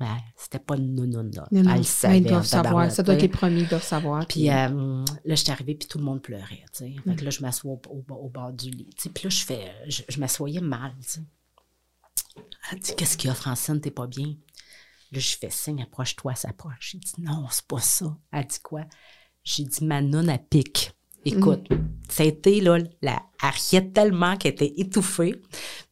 ben, 0.00 0.16
c'était 0.34 0.58
pas 0.58 0.76
une 0.76 0.94
nounoune 0.94 1.30
là. 1.34 1.46
Non, 1.52 1.74
Elle 1.74 1.84
savait. 1.84 2.18
ils 2.20 2.24
doivent 2.24 2.46
savoir. 2.46 2.90
Ça 2.90 3.02
doit 3.02 3.16
être 3.16 3.22
les 3.22 3.28
premiers, 3.28 3.60
ils 3.60 3.68
doivent 3.68 3.82
savoir. 3.82 4.26
Puis 4.26 4.48
euh, 4.48 4.54
là, 4.54 5.04
je 5.26 5.34
suis 5.34 5.50
arrivée 5.50 5.74
puis 5.74 5.86
tout 5.86 5.98
le 5.98 6.04
monde 6.04 6.22
pleurait, 6.22 6.64
tu 6.72 6.84
sais. 6.84 6.94
Fait 7.04 7.16
que 7.16 7.24
là, 7.24 7.28
je 7.28 7.42
m'assois 7.42 7.72
au, 7.90 8.30
bord 8.30 8.52
du 8.54 8.70
lit. 8.70 8.88
Tu 8.96 9.02
sais, 9.02 9.10
puis 9.10 9.24
là, 9.24 9.30
je 9.30 9.44
fais, 9.44 9.72
je, 9.88 10.02
je 10.08 10.18
m'assoyais 10.20 10.62
mal, 10.62 10.92
tu 11.02 11.08
sais. 11.10 11.20
Elle 12.72 12.78
dit 12.80 12.94
Qu'est-ce 12.96 13.16
qu'il 13.16 13.28
y 13.28 13.30
a, 13.30 13.34
Francine, 13.34 13.80
t'es 13.80 13.90
pas 13.90 14.06
bien? 14.06 14.34
Là, 15.12 15.20
je 15.20 15.36
fais 15.36 15.50
signe, 15.50 15.82
approche-toi, 15.82 16.34
s'approche. 16.34 16.90
J'ai 16.92 16.98
dit 16.98 17.14
non, 17.18 17.46
c'est 17.50 17.66
pas 17.66 17.80
ça. 17.80 18.16
Elle 18.32 18.46
dit 18.46 18.58
quoi? 18.62 18.84
J'ai 19.44 19.64
dit 19.64 19.84
ma 19.84 20.02
nonne 20.02 20.28
à 20.28 20.38
pique. 20.38 20.92
Écoute, 21.24 21.68
mm. 21.70 21.76
ça 22.08 22.22
a 22.22 22.26
été, 22.26 22.60
là, 22.60 22.78
la, 23.02 23.20
elle 23.72 23.92
tellement 23.92 24.36
qu'elle 24.36 24.52
était 24.52 24.74
étouffée. 24.76 25.34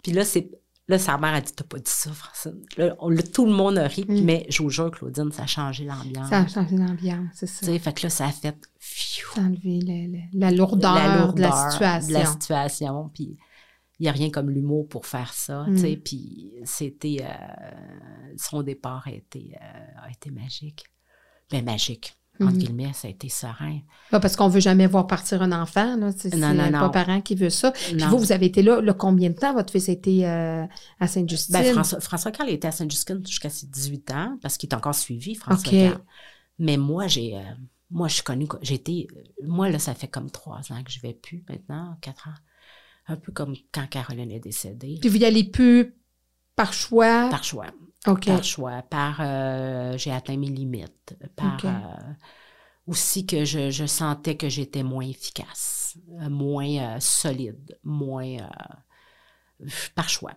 Puis 0.02 0.12
là, 0.12 0.24
c'est, 0.24 0.48
là, 0.86 0.96
sa 0.96 1.18
mère 1.18 1.34
a 1.34 1.40
dit, 1.40 1.52
t'as 1.52 1.64
pas 1.64 1.78
dit 1.78 1.90
ça, 1.90 2.12
Francine. 2.12 2.62
Là, 2.76 2.94
tout 3.32 3.44
le 3.44 3.52
monde 3.52 3.78
a 3.78 3.88
ri, 3.88 4.04
mm. 4.06 4.24
mais 4.24 4.46
je 4.48 4.62
vous 4.62 4.70
jure, 4.70 4.92
Claudine, 4.92 5.32
ça 5.32 5.42
a 5.42 5.46
changé 5.46 5.84
l'ambiance. 5.84 6.28
Ça 6.28 6.38
a 6.38 6.46
changé 6.46 6.76
l'ambiance, 6.76 7.30
c'est 7.34 7.46
ça. 7.46 7.66
sais, 7.66 7.78
fait 7.78 7.92
que 7.92 8.02
là, 8.04 8.10
ça 8.10 8.26
a 8.26 8.32
fait... 8.32 8.56
Ça 8.78 9.40
a 9.40 9.44
enlevé 9.44 10.28
la, 10.32 10.52
lourdeur 10.52 10.94
la, 10.94 11.18
lourdeur 11.18 11.34
de 11.34 11.40
la 11.40 11.70
situation. 11.70 12.08
De 12.08 12.12
la 12.12 12.26
situation, 12.26 13.10
puis 13.12 13.36
n'y 14.04 14.08
a 14.08 14.12
rien 14.12 14.30
comme 14.30 14.50
l'humour 14.50 14.88
pour 14.88 15.06
faire 15.06 15.32
ça, 15.32 15.66
sais. 15.76 15.96
Mm. 15.96 16.00
Puis 16.00 16.52
c'était... 16.64 17.18
Euh, 17.22 17.70
son 18.36 18.62
départ 18.62 19.04
a 19.06 19.12
été, 19.12 19.56
euh, 19.60 20.06
a 20.06 20.10
été 20.10 20.30
magique. 20.30 20.84
Mais 21.52 21.62
ben, 21.62 21.72
magique. 21.72 22.16
Entre 22.40 22.50
mm-hmm. 22.50 22.58
guillemets, 22.58 22.92
ça 22.94 23.06
a 23.06 23.12
été 23.12 23.28
serein. 23.28 23.78
parce 24.10 24.34
qu'on 24.34 24.48
ne 24.48 24.52
veut 24.52 24.60
jamais 24.60 24.88
voir 24.88 25.06
partir 25.06 25.40
un 25.42 25.52
enfant. 25.52 25.96
Là. 25.96 26.10
C'est, 26.16 26.34
non, 26.34 26.52
non, 26.52 26.70
pas 26.72 26.88
parent 26.88 27.20
qui 27.20 27.36
veut 27.36 27.50
ça. 27.50 27.70
Puis 27.70 27.96
vous, 28.08 28.18
vous 28.18 28.32
avez 28.32 28.46
été 28.46 28.62
là, 28.62 28.82
combien 28.94 29.30
de 29.30 29.36
temps 29.36 29.54
votre 29.54 29.70
fils 29.70 29.88
a 29.88 29.92
été 29.92 30.26
euh, 30.26 30.64
à 30.98 31.06
Sainte-Justine? 31.06 31.52
Ben, 31.52 31.72
François, 31.72 32.00
François 32.00 32.32
Carl 32.32 32.50
était 32.50 32.66
à 32.66 32.72
Sainte-Justine 32.72 33.24
jusqu'à 33.24 33.50
ses 33.50 33.68
18 33.68 34.10
ans, 34.10 34.38
parce 34.42 34.56
qu'il 34.56 34.68
est 34.68 34.74
encore 34.74 34.96
suivi, 34.96 35.36
François 35.36 35.70
Carl. 35.70 36.00
Mais 36.58 36.76
moi, 36.76 37.06
j'ai... 37.06 37.40
moi, 37.90 38.08
je 38.08 38.14
suis 38.14 38.22
connue... 38.24 38.48
J'ai 38.62 38.74
été... 38.74 39.06
Moi, 39.44 39.70
là, 39.70 39.78
ça 39.78 39.94
fait 39.94 40.08
comme 40.08 40.30
trois 40.30 40.72
ans 40.72 40.82
que 40.84 40.90
je 40.90 40.98
ne 40.98 41.02
vais 41.02 41.14
plus 41.14 41.44
maintenant, 41.48 41.96
quatre 42.00 42.26
ans 42.26 42.34
un 43.06 43.16
peu 43.16 43.32
comme 43.32 43.54
quand 43.72 43.86
Caroline 43.88 44.30
est 44.30 44.40
décédée. 44.40 44.98
Puis 45.00 45.08
vous 45.08 45.18
y 45.18 45.24
allez 45.24 45.44
plus 45.44 45.94
par 46.56 46.72
choix? 46.72 47.28
Par 47.30 47.44
choix. 47.44 47.66
OK. 48.06 48.26
Par 48.26 48.44
choix. 48.44 48.82
Par 48.82 49.16
euh, 49.20 49.96
j'ai 49.98 50.12
atteint 50.12 50.36
mes 50.36 50.48
limites. 50.48 51.16
Par 51.36 51.58
euh, 51.64 52.12
aussi 52.86 53.26
que 53.26 53.44
je, 53.44 53.70
je 53.70 53.86
sentais 53.86 54.36
que 54.36 54.48
j'étais 54.48 54.82
moins 54.82 55.06
efficace, 55.06 55.96
euh, 56.20 56.28
moins 56.28 57.00
solide, 57.00 57.78
moins 57.82 58.36
par 59.94 60.08
choix 60.08 60.32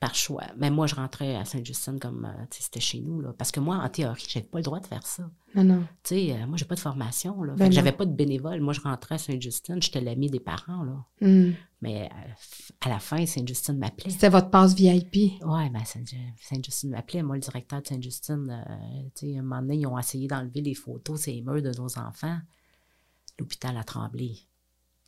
par 0.00 0.14
choix. 0.14 0.44
Mais 0.58 0.70
moi, 0.70 0.86
je 0.86 0.94
rentrais 0.96 1.34
à 1.34 1.46
Sainte-Justine 1.46 1.98
comme, 1.98 2.30
c'était 2.50 2.80
chez 2.80 3.00
nous, 3.00 3.22
là. 3.22 3.32
Parce 3.38 3.50
que 3.50 3.58
moi, 3.58 3.76
en 3.76 3.88
théorie, 3.88 4.26
j'avais 4.28 4.44
pas 4.44 4.58
le 4.58 4.64
droit 4.64 4.78
de 4.78 4.86
faire 4.86 5.06
ça. 5.06 5.30
Non, 5.54 5.64
non. 5.64 5.86
Tu 6.02 6.16
sais, 6.16 6.46
moi, 6.46 6.58
j'ai 6.58 6.66
pas 6.66 6.74
de 6.74 6.80
formation, 6.80 7.42
là. 7.42 7.54
Ben 7.56 7.72
j'avais 7.72 7.92
pas 7.92 8.04
de 8.04 8.12
bénévole. 8.12 8.60
Moi, 8.60 8.74
je 8.74 8.82
rentrais 8.82 9.14
à 9.14 9.18
Sainte-Justine, 9.18 9.80
j'étais 9.80 10.02
l'ami 10.02 10.28
des 10.28 10.40
parents, 10.40 10.82
là. 10.82 11.06
Hmm. 11.22 11.52
Mais 11.84 12.08
euh, 12.10 12.32
à 12.80 12.88
la 12.88 12.98
fin, 12.98 13.26
Sainte-Justine 13.26 13.76
m'appelait. 13.76 14.10
C'était 14.10 14.30
votre 14.30 14.48
passe 14.48 14.74
VIP. 14.74 15.42
Ouais, 15.44 15.68
ben 15.68 15.84
Sainte- 15.84 16.14
Sainte-Justine 16.40 16.90
m'appelait. 16.90 17.22
Moi, 17.22 17.36
le 17.36 17.42
directeur 17.42 17.82
de 17.82 17.86
Sainte-Justine, 17.86 18.48
euh, 18.50 19.02
tu 19.14 19.26
sais, 19.32 19.38
un 19.38 19.42
moment 19.42 19.60
donné, 19.60 19.76
ils 19.76 19.86
ont 19.86 19.98
essayé 19.98 20.26
d'enlever 20.26 20.62
les 20.62 20.72
photos, 20.74 21.20
ces 21.20 21.42
murs 21.42 21.60
de 21.62 21.70
nos 21.78 21.98
enfants. 21.98 22.38
L'hôpital 23.38 23.76
a 23.76 23.84
tremblé. 23.84 24.38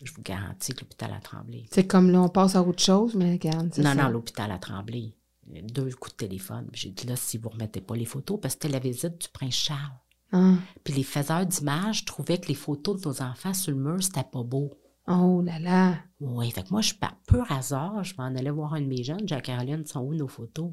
Je 0.04 0.12
vous 0.12 0.20
garantis 0.22 0.74
que 0.74 0.80
l'hôpital 0.80 1.12
a 1.14 1.20
tremblé. 1.20 1.66
C'est 1.72 1.86
comme 1.86 2.10
là, 2.10 2.20
on 2.20 2.28
passe 2.28 2.54
à 2.56 2.62
autre 2.62 2.82
chose, 2.82 3.14
mais 3.14 3.32
regarde. 3.32 3.72
Non, 3.78 3.84
ça. 3.84 3.94
non, 3.94 4.08
l'hôpital 4.10 4.50
a 4.50 4.58
tremblé. 4.58 5.14
Deux 5.46 5.90
coups 5.94 6.12
de 6.12 6.26
téléphone. 6.26 6.68
J'ai 6.74 6.90
dit 6.90 7.06
là, 7.06 7.16
si 7.16 7.38
vous 7.38 7.48
ne 7.48 7.54
remettez 7.54 7.80
pas 7.80 7.96
les 7.96 8.04
photos, 8.04 8.38
parce 8.40 8.54
que 8.56 8.62
c'était 8.64 8.72
la 8.74 8.80
visite 8.80 9.18
du 9.18 9.28
prince 9.32 9.54
Charles. 9.54 9.96
Ah. 10.32 10.54
Puis 10.84 10.92
les 10.92 11.04
faiseurs 11.04 11.46
d'images 11.46 12.04
trouvaient 12.04 12.38
que 12.38 12.48
les 12.48 12.54
photos 12.54 13.00
de 13.00 13.08
nos 13.08 13.22
enfants 13.22 13.54
sur 13.54 13.72
le 13.72 13.78
mur, 13.78 14.02
c'était 14.02 14.24
pas 14.24 14.42
beau. 14.42 14.76
Oh 15.08 15.40
là 15.42 15.58
là. 15.58 15.94
Oui, 16.20 16.50
fait 16.50 16.62
que 16.64 16.70
moi, 16.70 16.80
je, 16.80 16.94
par 16.94 17.16
pur 17.28 17.50
hasard, 17.52 18.02
je 18.02 18.14
m'en 18.18 18.24
allais 18.24 18.50
voir 18.50 18.74
un 18.74 18.80
de 18.80 18.86
mes 18.86 19.04
jeunes, 19.04 19.26
Jacques-Caroline, 19.26 19.86
sont 19.86 20.00
où 20.00 20.14
nos 20.14 20.28
photos? 20.28 20.72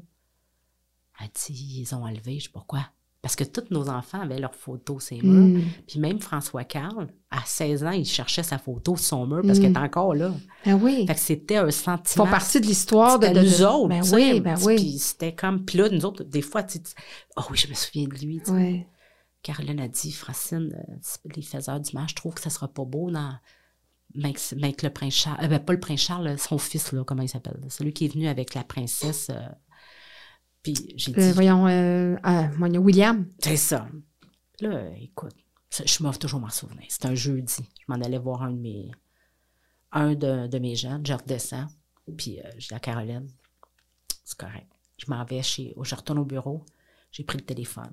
Elle 1.20 1.28
dit, 1.46 1.82
ils 1.82 1.94
ont 1.94 2.04
enlevé, 2.04 2.38
je 2.40 2.44
sais 2.44 2.50
pourquoi. 2.52 2.80
Parce 3.22 3.36
que 3.36 3.44
tous 3.44 3.70
nos 3.70 3.88
enfants 3.88 4.20
avaient 4.20 4.38
leurs 4.40 4.54
photos, 4.54 5.02
ces 5.04 5.22
murs. 5.22 5.58
Hmm. 5.58 5.62
Puis 5.86 5.98
même 5.98 6.20
François 6.20 6.64
Carl, 6.64 7.08
à 7.30 7.40
16 7.46 7.84
ans, 7.84 7.90
il 7.92 8.04
cherchait 8.04 8.42
sa 8.42 8.58
photo 8.58 8.96
sur 8.96 9.04
son 9.06 9.26
mur 9.26 9.40
parce 9.46 9.58
qu'elle 9.60 9.70
était 9.70 9.78
encore 9.78 10.14
là. 10.14 10.30
Ben 10.66 10.74
oui. 10.74 11.06
Fait 11.06 11.14
que 11.14 11.20
c'était 11.20 11.56
un 11.56 11.66
Ils 11.66 11.72
sentiment. 11.72 12.26
font 12.26 12.30
partie 12.30 12.60
de 12.60 12.66
l'histoire 12.66 13.18
de, 13.18 13.28
de- 13.28 13.40
nous 13.40 13.62
autres. 13.62 13.88
Ben 13.88 14.02
oui, 14.12 14.40
ben 14.40 14.56
oui. 14.64 14.76
Puis 14.76 14.98
c'était 14.98 15.34
comme. 15.34 15.64
Puis 15.64 15.78
là, 15.78 15.88
nous 15.88 16.04
autres, 16.04 16.22
des 16.22 16.42
fois, 16.42 16.64
tu 16.64 16.78
oh 17.36 17.42
oui, 17.50 17.56
je 17.56 17.68
me 17.68 17.74
souviens 17.74 18.06
de 18.08 18.14
lui. 18.14 18.42
Ouais. 18.48 18.86
Caroline 19.42 19.80
a 19.80 19.88
dit, 19.88 20.12
Francine, 20.12 20.74
euh, 20.90 20.94
les 21.34 21.42
faiseurs 21.42 21.80
d'images, 21.80 22.10
je 22.10 22.16
trouve 22.16 22.34
que 22.34 22.42
ça 22.42 22.50
sera 22.50 22.68
pas 22.68 22.84
beau 22.84 23.10
dans. 23.10 23.32
Que 24.14 24.86
le 24.86 24.90
prince 24.92 25.14
Charles, 25.14 25.44
euh, 25.44 25.48
ben, 25.48 25.58
pas 25.58 25.72
le 25.72 25.80
prince 25.80 26.00
Charles, 26.00 26.38
son 26.38 26.58
fils, 26.58 26.92
là, 26.92 27.02
comment 27.04 27.22
il 27.22 27.28
s'appelle? 27.28 27.58
Celui 27.68 27.92
qui 27.92 28.04
est 28.06 28.08
venu 28.08 28.26
avec 28.28 28.54
la 28.54 28.62
princesse. 28.64 29.28
euh, 29.30 29.48
puis 30.62 30.74
j'ai 30.96 31.12
dit, 31.12 31.20
Euh, 31.20 31.32
voyons, 31.32 31.66
euh, 31.66 32.16
ah, 32.22 32.48
a 32.48 32.68
William. 32.78 33.28
c'est 33.40 33.56
ça. 33.56 33.88
Là, 34.60 34.88
écoute, 34.98 35.34
je 35.84 36.02
m'en 36.02 36.12
toujours 36.12 36.40
m'en 36.40 36.48
souvenir. 36.50 36.84
C'était 36.88 37.08
un 37.08 37.14
jeudi. 37.14 37.56
Je 37.80 37.84
m'en 37.88 37.96
allais 38.00 38.18
voir 38.18 38.42
un 38.42 38.52
de 38.52 38.58
mes, 38.60 38.90
un 39.92 40.14
de, 40.14 40.46
de 40.46 40.58
mes 40.58 40.76
jeunes. 40.76 41.04
Je 41.04 41.12
redescends. 41.12 41.66
Puis 42.16 42.38
je 42.58 42.68
dis 42.68 42.74
à 42.74 42.78
Caroline, 42.78 43.26
c'est 44.24 44.38
correct. 44.38 44.68
Je 44.96 45.06
m'en 45.10 45.24
vais 45.24 45.42
chez. 45.42 45.74
Je 45.82 45.94
retourne 45.94 46.20
au 46.20 46.24
bureau. 46.24 46.64
J'ai 47.10 47.24
pris 47.24 47.38
le 47.38 47.44
téléphone. 47.44 47.92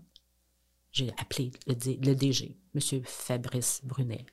J'ai 0.91 1.09
appelé 1.17 1.51
le, 1.67 1.73
D- 1.73 1.99
le 2.03 2.13
DG, 2.15 2.57
M. 2.75 2.81
Fabrice 3.05 3.81
Brunet. 3.83 4.25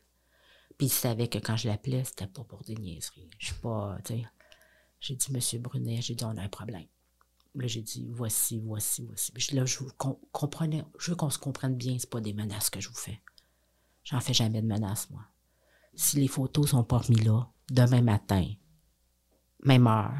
Puis 0.79 0.87
il 0.87 0.91
savait 0.91 1.29
que 1.29 1.38
quand 1.38 1.57
je 1.57 1.69
l'appelais, 1.69 2.05
c'était 2.05 2.29
pas 2.29 2.45
pour 2.45 2.62
des 2.62 2.77
niaiseries. 2.77 3.29
Je 3.38 3.47
suis 3.47 3.55
pas, 3.57 3.99
tu 4.05 4.14
sais. 4.14 4.27
J'ai 5.01 5.17
dit, 5.17 5.33
Monsieur 5.33 5.59
Brunet, 5.59 6.01
j'ai 6.01 6.14
dit, 6.14 6.25
on 6.25 6.37
a 6.37 6.43
un 6.43 6.49
problème. 6.49 6.87
Là, 7.55 7.67
j'ai 7.67 7.83
dit, 7.83 8.07
voici, 8.11 8.61
voici, 8.61 9.03
voici. 9.05 9.33
Puis 9.33 9.57
là, 9.57 9.64
je 9.64 9.79
vous 9.79 9.91
com- 9.97 10.17
comprenais, 10.33 10.85
je 10.99 11.11
veux 11.11 11.17
qu'on 11.17 11.31
se 11.31 11.38
comprenne 11.38 11.75
bien, 11.75 11.97
c'est 11.99 12.11
pas 12.11 12.21
des 12.21 12.33
menaces 12.33 12.71
que 12.71 12.81
je 12.81 12.88
vous 12.88 12.95
fais. 12.95 13.21
J'en 14.05 14.21
fais 14.21 14.35
jamais 14.35 14.62
de 14.62 14.67
menaces, 14.67 15.11
moi. 15.11 15.23
Si 15.95 16.19
les 16.19 16.29
photos 16.29 16.71
sont 16.71 16.85
pas 16.85 16.99
remises 16.99 17.25
là, 17.25 17.51
demain 17.71 18.03
matin, 18.03 18.47
même 19.64 19.87
heure, 19.88 20.14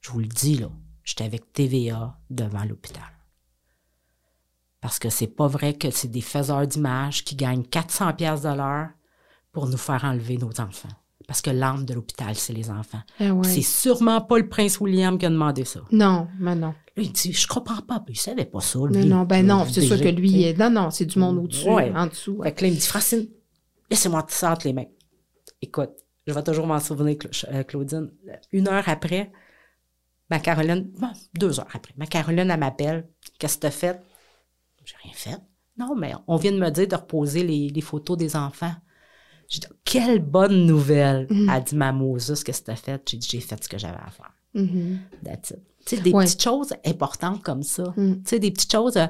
je 0.00 0.10
vous 0.10 0.20
le 0.20 0.26
dis, 0.28 0.58
là, 0.58 0.70
j'étais 1.02 1.24
avec 1.24 1.52
TVA 1.52 2.20
devant 2.30 2.64
l'hôpital. 2.64 3.10
Parce 4.80 4.98
que 4.98 5.10
c'est 5.10 5.26
pas 5.26 5.48
vrai 5.48 5.74
que 5.74 5.90
c'est 5.90 6.08
des 6.08 6.20
faiseurs 6.20 6.66
d'images 6.66 7.24
qui 7.24 7.34
gagnent 7.34 7.64
400 7.64 8.14
pièces 8.14 8.42
de 8.42 8.50
l'heure 8.54 8.90
pour 9.54 9.66
nous 9.68 9.78
faire 9.78 10.04
enlever 10.04 10.36
nos 10.36 10.50
enfants. 10.60 10.88
Parce 11.26 11.40
que 11.40 11.48
l'âme 11.48 11.86
de 11.86 11.94
l'hôpital, 11.94 12.34
c'est 12.34 12.52
les 12.52 12.68
enfants. 12.70 13.00
Ouais. 13.18 13.44
C'est 13.44 13.62
sûrement 13.62 14.20
pas 14.20 14.36
le 14.38 14.46
prince 14.46 14.78
William 14.78 15.16
qui 15.16 15.24
a 15.24 15.30
demandé 15.30 15.64
ça. 15.64 15.80
Non, 15.90 16.28
mais 16.38 16.54
non. 16.54 16.74
Là, 16.96 17.02
il 17.02 17.12
dit, 17.12 17.32
je 17.32 17.46
comprends 17.46 17.80
pas. 17.80 18.00
Puis 18.00 18.14
il 18.14 18.18
savait 18.18 18.44
pas 18.44 18.60
ça, 18.60 18.78
lui. 18.86 19.06
non, 19.06 19.22
ben 19.22 19.46
non, 19.46 19.64
c'est 19.70 19.80
sûr 19.80 19.98
que 19.98 20.08
lui, 20.08 20.30
il 20.30 20.42
est- 20.44 20.58
non, 20.58 20.68
non, 20.68 20.90
c'est 20.90 21.06
du 21.06 21.18
monde 21.18 21.38
au-dessus, 21.38 21.68
Ouais. 21.70 21.90
en 21.96 22.08
dessous. 22.08 22.32
ouais. 22.32 22.48
Fait 22.50 22.54
que 22.54 22.60
là, 22.62 22.68
il 22.68 22.74
me 22.74 22.78
dit, 22.78 22.86
Francine, 22.86 23.26
laissez-moi 23.90 24.26
ça 24.28 24.52
entre 24.52 24.66
les 24.66 24.74
mains. 24.74 24.84
Écoute, 25.62 25.92
je 26.26 26.34
vais 26.34 26.42
toujours 26.42 26.66
m'en 26.66 26.78
souvenir, 26.78 27.16
euh, 27.52 27.62
Claudine. 27.62 28.10
Une 28.52 28.68
heure 28.68 28.84
après, 28.86 29.32
ma 30.30 30.38
Caroline, 30.40 30.90
bon, 30.98 31.08
deux 31.38 31.58
heures 31.58 31.68
après, 31.72 31.94
ma 31.96 32.06
Caroline, 32.06 32.50
elle 32.50 32.60
m'appelle. 32.60 33.08
Qu'est-ce 33.38 33.56
que 33.56 33.62
t'as 33.62 33.70
fait? 33.70 33.98
J'ai 34.84 34.94
rien 35.02 35.12
fait. 35.14 35.38
Non, 35.78 35.94
mais 35.96 36.12
on 36.28 36.36
vient 36.36 36.52
de 36.52 36.58
me 36.58 36.70
dire 36.70 36.86
de 36.86 36.94
reposer 36.96 37.42
les, 37.42 37.68
les 37.70 37.80
photos 37.80 38.18
des 38.18 38.36
enfants. 38.36 38.74
J'ai 39.48 39.60
dit, 39.60 39.66
quelle 39.84 40.20
bonne 40.20 40.66
nouvelle! 40.66 41.26
Mm. 41.30 41.50
Elle 41.50 41.64
dit, 41.64 41.76
qu'est-ce 42.44 42.60
que 42.60 42.66
t'as 42.66 42.76
fait? 42.76 43.02
J'ai 43.08 43.16
dit, 43.18 43.28
j'ai 43.30 43.40
fait 43.40 43.62
ce 43.62 43.68
que 43.68 43.78
j'avais 43.78 43.98
à 43.98 44.10
faire. 44.10 44.32
Mhm. 44.54 44.98
That's 45.24 45.50
it. 45.50 45.58
Tu 45.86 45.96
sais, 45.96 46.02
des 46.02 46.12
Ouais. 46.12 46.24
petites 46.24 46.42
choses 46.42 46.72
importantes 46.84 47.42
comme 47.42 47.62
ça. 47.62 47.92
Mm. 47.96 48.14
Tu 48.16 48.20
sais, 48.26 48.38
des 48.38 48.50
petites 48.50 48.72
choses. 48.72 48.96
euh, 48.96 49.06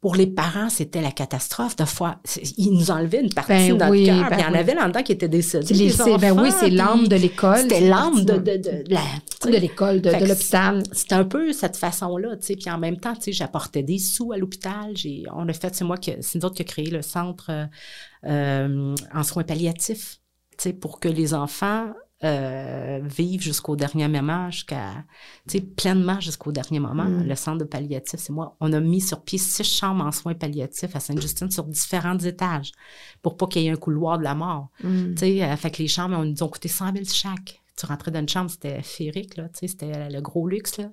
pour 0.00 0.14
les 0.14 0.28
parents, 0.28 0.68
c'était 0.68 1.00
la 1.00 1.10
catastrophe. 1.10 1.74
Des 1.74 1.84
fois, 1.84 2.20
ils 2.56 2.70
nous 2.72 2.90
enlevaient 2.92 3.20
une 3.20 3.32
partie 3.32 3.50
Ben 3.50 3.68
de 3.70 3.72
notre 3.78 3.90
oui, 3.90 4.04
cœur. 4.06 4.30
ben 4.30 4.36
il 4.38 4.42
y 4.42 4.44
en 4.44 4.52
oui. 4.52 4.58
avait 4.58 4.74
là-dedans 4.74 5.02
qui 5.02 5.10
étaient 5.12 5.28
décédés. 5.28 5.74
Les- 5.74 5.92
ben 6.20 6.40
oui, 6.40 6.50
c'est 6.60 6.70
l'âme 6.70 7.08
de 7.08 7.16
l'école. 7.16 7.58
C'était 7.62 7.80
l'âme 7.80 8.24
de, 8.24 8.34
de, 8.34 8.38
de, 8.38 8.56
de 8.58 8.84
la. 8.94 9.00
tu 9.40 9.48
de 9.48 9.52
sais. 9.54 9.60
l'école, 9.60 10.00
de, 10.00 10.10
de 10.10 10.24
l'hôpital. 10.24 10.82
C'était 10.92 11.14
un 11.16 11.24
peu 11.24 11.52
cette 11.52 11.76
façon-là, 11.76 12.36
tu 12.36 12.46
sais. 12.46 12.56
Puis 12.56 12.70
en 12.70 12.78
même 12.78 12.98
temps, 12.98 13.14
tu 13.14 13.22
sais, 13.22 13.32
j'apportais 13.32 13.82
des 13.82 13.98
sous 13.98 14.30
à 14.30 14.36
l'hôpital. 14.36 14.92
J'ai, 14.94 15.24
on 15.34 15.48
a 15.48 15.52
fait, 15.52 15.74
c'est 15.74 15.84
moi 15.84 15.96
que, 15.96 16.12
c'est 16.20 16.38
nous 16.38 16.44
autres 16.44 16.54
qui 16.54 16.62
a 16.62 16.64
créé 16.64 16.90
le 16.90 17.02
centre 17.02 17.46
euh, 17.50 17.64
euh, 18.26 18.94
en 19.12 19.22
soins 19.24 19.42
palliatifs, 19.42 20.20
tu 20.52 20.56
sais, 20.62 20.72
pour 20.74 21.00
que 21.00 21.08
les 21.08 21.34
enfants 21.34 21.92
euh, 22.24 23.00
vivent 23.04 23.42
jusqu'au 23.42 23.76
dernier 23.76 24.08
moment, 24.08 24.50
jusqu'à, 24.50 25.04
tu 25.48 25.58
sais, 25.58 25.60
pleinement 25.60 26.18
jusqu'au 26.20 26.50
dernier 26.50 26.80
moment. 26.80 27.04
Mm. 27.04 27.28
Le 27.28 27.34
centre 27.34 27.58
de 27.58 27.64
palliatif, 27.64 28.18
c'est 28.18 28.32
moi. 28.32 28.56
On 28.60 28.72
a 28.72 28.80
mis 28.80 29.00
sur 29.00 29.22
pied 29.22 29.38
six 29.38 29.64
chambres 29.64 30.04
en 30.04 30.10
soins 30.10 30.34
palliatifs 30.34 30.96
à 30.96 31.00
Sainte-Justine 31.00 31.50
sur 31.50 31.64
différents 31.64 32.18
étages 32.18 32.72
pour 33.22 33.36
pas 33.36 33.46
qu'il 33.46 33.62
y 33.62 33.66
ait 33.66 33.70
un 33.70 33.76
couloir 33.76 34.18
de 34.18 34.24
la 34.24 34.34
mort. 34.34 34.68
Mm. 34.82 35.14
Tu 35.14 35.18
sais, 35.18 35.44
euh, 35.44 35.56
fait 35.56 35.70
que 35.70 35.78
les 35.82 35.88
chambres, 35.88 36.16
on 36.18 36.24
nous 36.24 36.42
ont 36.42 36.48
coûté 36.48 36.68
100 36.68 36.92
000 36.92 37.04
chaque. 37.04 37.62
Tu 37.76 37.86
rentrais 37.86 38.10
dans 38.10 38.20
une 38.20 38.28
chambre, 38.28 38.50
c'était 38.50 38.82
féerique, 38.82 39.36
là, 39.36 39.48
tu 39.50 39.60
sais, 39.60 39.68
c'était 39.68 40.10
le 40.10 40.20
gros 40.20 40.48
luxe, 40.48 40.78
là. 40.78 40.90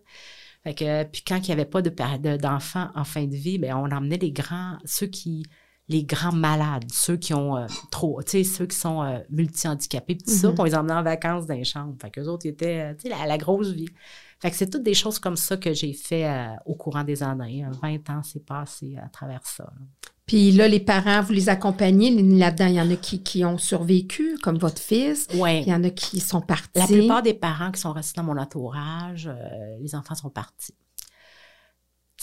Fait 0.64 0.74
que, 0.74 0.86
euh, 0.86 1.04
puis 1.06 1.24
quand 1.26 1.38
il 1.38 1.46
n'y 1.46 1.52
avait 1.52 1.66
pas 1.66 1.84
de- 1.84 2.38
d'enfants 2.38 2.90
en 2.96 3.04
fin 3.04 3.26
de 3.26 3.36
vie, 3.36 3.60
ben 3.60 3.76
on 3.76 3.92
emmenait 3.92 4.18
les 4.18 4.32
grands, 4.32 4.78
ceux 4.84 5.06
qui, 5.06 5.46
les 5.88 6.04
grands 6.04 6.32
malades, 6.32 6.86
ceux 6.92 7.16
qui 7.18 7.34
ont 7.34 7.58
euh, 7.58 7.68
trop, 7.92 8.22
tu 8.24 8.32
sais, 8.32 8.44
ceux 8.44 8.66
qui 8.66 8.76
sont 8.78 9.04
euh, 9.04 9.20
multi-handicapés, 9.30 10.18
tout 10.18 10.32
ça, 10.32 10.50
Mhm. 10.50 10.66
les 10.66 10.76
emmenait 10.76 10.94
en 10.94 11.04
vacances 11.04 11.46
dans 11.46 11.54
les 11.54 11.64
chambres. 11.64 11.96
Fait 12.02 12.10
qu'eux 12.10 12.26
autres, 12.28 12.46
ils 12.46 12.50
étaient, 12.50 12.80
euh, 12.92 12.94
tu 12.96 13.04
sais, 13.04 13.10
la, 13.10 13.26
la 13.28 13.38
grosse 13.38 13.70
vie. 13.70 13.90
Fait 14.40 14.50
que 14.52 14.58
c'est 14.58 14.70
toutes 14.70 14.84
des 14.84 14.94
choses 14.96 15.20
comme 15.20 15.38
ça 15.38 15.58
que 15.58 15.74
j'ai 15.74 15.94
fait 15.94 16.26
euh, 16.28 16.48
au 16.66 16.76
courant 16.76 17.04
des 17.04 17.22
années. 17.24 17.64
hein. 17.64 17.72
20 17.82 18.10
ans 18.10 18.24
s'est 18.24 18.40
passé 18.42 18.96
à 19.04 19.08
travers 19.10 19.46
ça. 19.46 19.64
là. 19.64 19.86
Puis 20.26 20.52
là, 20.52 20.68
les 20.68 20.80
parents, 20.80 21.22
vous 21.22 21.34
les 21.34 21.50
accompagnez. 21.50 22.10
Là-dedans, 22.10 22.66
il 22.66 22.74
y 22.74 22.82
en 22.82 22.90
a 22.90 22.96
qui, 22.96 23.22
qui 23.22 23.46
ont 23.46 23.60
survécu, 23.60 24.40
comme 24.42 24.58
votre 24.58 24.82
fils. 24.82 25.28
Ouais. 25.36 25.62
Il 25.62 25.68
y 25.68 25.74
en 25.74 25.84
a 25.84 25.92
qui 25.92 26.20
sont 26.20 26.42
partis. 26.42 26.80
La 26.80 26.88
plupart 26.88 27.22
des 27.22 27.36
parents 27.36 27.70
qui 27.72 27.80
sont 27.80 27.94
restés 27.94 28.20
dans 28.20 28.26
mon 28.26 28.38
entourage, 28.38 29.30
les 29.80 29.94
enfants 29.94 30.16
sont 30.16 30.32
partis. 30.32 30.74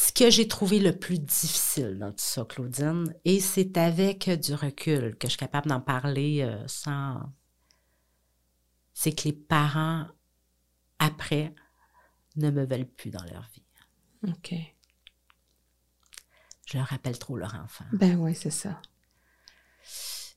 Ce 0.05 0.13
que 0.13 0.31
j'ai 0.31 0.49
trouvé 0.49 0.81
le 0.81 0.99
plus 0.99 1.21
difficile 1.21 1.97
dans 2.01 2.11
tout 2.11 2.17
ça, 2.19 2.45
Claudine, 2.45 3.15
et 3.25 3.39
c'est 3.39 3.77
avec 3.77 4.29
du 4.29 4.53
recul 4.53 5.17
que 5.17 5.29
je 5.29 5.31
suis 5.33 5.39
capable 5.39 5.69
d'en 5.69 5.81
parler 5.81 6.41
euh, 6.43 6.61
sans. 6.67 7.21
C'est 8.95 9.13
que 9.13 9.23
les 9.27 9.33
parents, 9.33 10.07
après, 10.99 11.55
ne 12.35 12.51
me 12.51 12.67
veulent 12.67 12.85
plus 12.89 13.11
dans 13.11 13.23
leur 13.23 13.49
vie. 13.55 13.63
OK. 14.29 14.55
Je 16.67 16.79
leur 16.79 16.87
rappelle 16.89 17.19
trop 17.19 17.37
leur 17.37 17.55
enfant. 17.55 17.85
Ben 17.93 18.17
oui, 18.19 18.35
c'est 18.35 18.51
ça. 18.51 18.81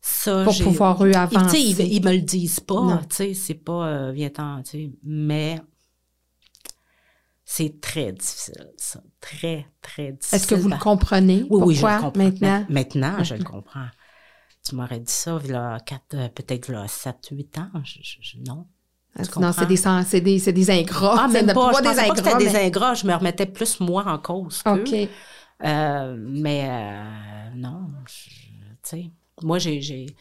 Ça, 0.02 0.44
Pour 0.44 0.58
pouvoir 0.62 1.04
eux 1.04 1.14
avancer. 1.14 1.58
ils, 1.60 1.80
ils 1.92 2.04
me 2.06 2.12
le 2.12 2.22
disent 2.22 2.60
pas, 2.60 2.82
Non. 2.82 2.98
tu 3.00 3.16
sais, 3.16 3.34
c'est 3.34 3.54
pas 3.56 3.88
euh, 3.88 4.12
viens-t'en, 4.12 4.62
tu 4.62 4.70
sais, 4.72 4.92
mais 5.02 5.60
c'est 7.56 7.80
très 7.82 8.12
difficile, 8.12 8.72
ça. 8.78 9.02
Très, 9.22 9.66
très 9.82 10.12
difficile. 10.12 10.36
Est-ce 10.38 10.48
que 10.48 10.56
vous 10.56 10.70
le 10.70 10.78
comprenez? 10.78 11.46
Oui, 11.50 11.62
oui, 11.64 11.76
je 11.76 11.86
le 11.88 11.94
comprends. 11.94 12.12
maintenant? 12.24 12.66
Ma- 12.70 12.74
Maintenant, 12.74 13.24
je 13.24 13.36
le 13.36 13.44
comprends. 13.54 13.88
Tu 14.64 14.76
m'aurais 14.76 15.00
dit 15.00 15.12
ça, 15.12 15.36
euh, 15.36 15.78
peut-être 16.30 16.74
a 16.74 16.88
7, 16.88 17.30
8 17.32 17.58
ans. 17.58 17.70
Je, 17.84 18.00
je- 18.02 18.38
non. 18.40 18.66
Ah, 19.18 19.24
Tu 19.24 19.40
non, 19.40 19.52
c'est 19.54 19.68
des, 19.68 19.78
sans- 19.78 20.04
c'est 20.04 20.20
des, 20.22 20.40
c'est 20.40 20.52
des 20.52 20.70
ingrats. 20.70 21.16
Ah, 21.24 21.28
même 21.30 21.48
pas. 21.54 21.72
Je 21.72 21.82
des 21.82 21.88
pensais 21.88 22.08
pas 22.08 22.14
que 22.16 22.20
ingrats, 22.20 22.40
des 22.40 22.56
ingrats. 22.56 22.94
Je 22.96 23.08
me 23.08 23.14
remettais 23.14 23.46
plus 23.46 23.80
moi 23.80 24.04
en 24.06 24.18
cause. 24.18 24.62
OK. 24.66 24.94
Euh, 25.64 26.16
mais 26.20 26.68
euh, 26.70 27.50
non, 27.56 27.88
tu 28.06 28.30
sais, 28.84 29.12
moi, 29.42 29.58
j'ai, 29.58 29.82
j'ai- 29.82 30.08
tu 30.08 30.16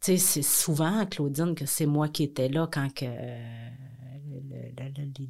sais, 0.00 0.16
c'est 0.16 0.42
souvent, 0.42 1.04
Claudine, 1.04 1.54
que 1.54 1.66
c'est 1.66 1.84
moi 1.86 2.08
qui 2.08 2.22
étais 2.24 2.48
là 2.48 2.66
quand 2.72 2.88
que, 2.94 3.04
euh, 3.06 3.70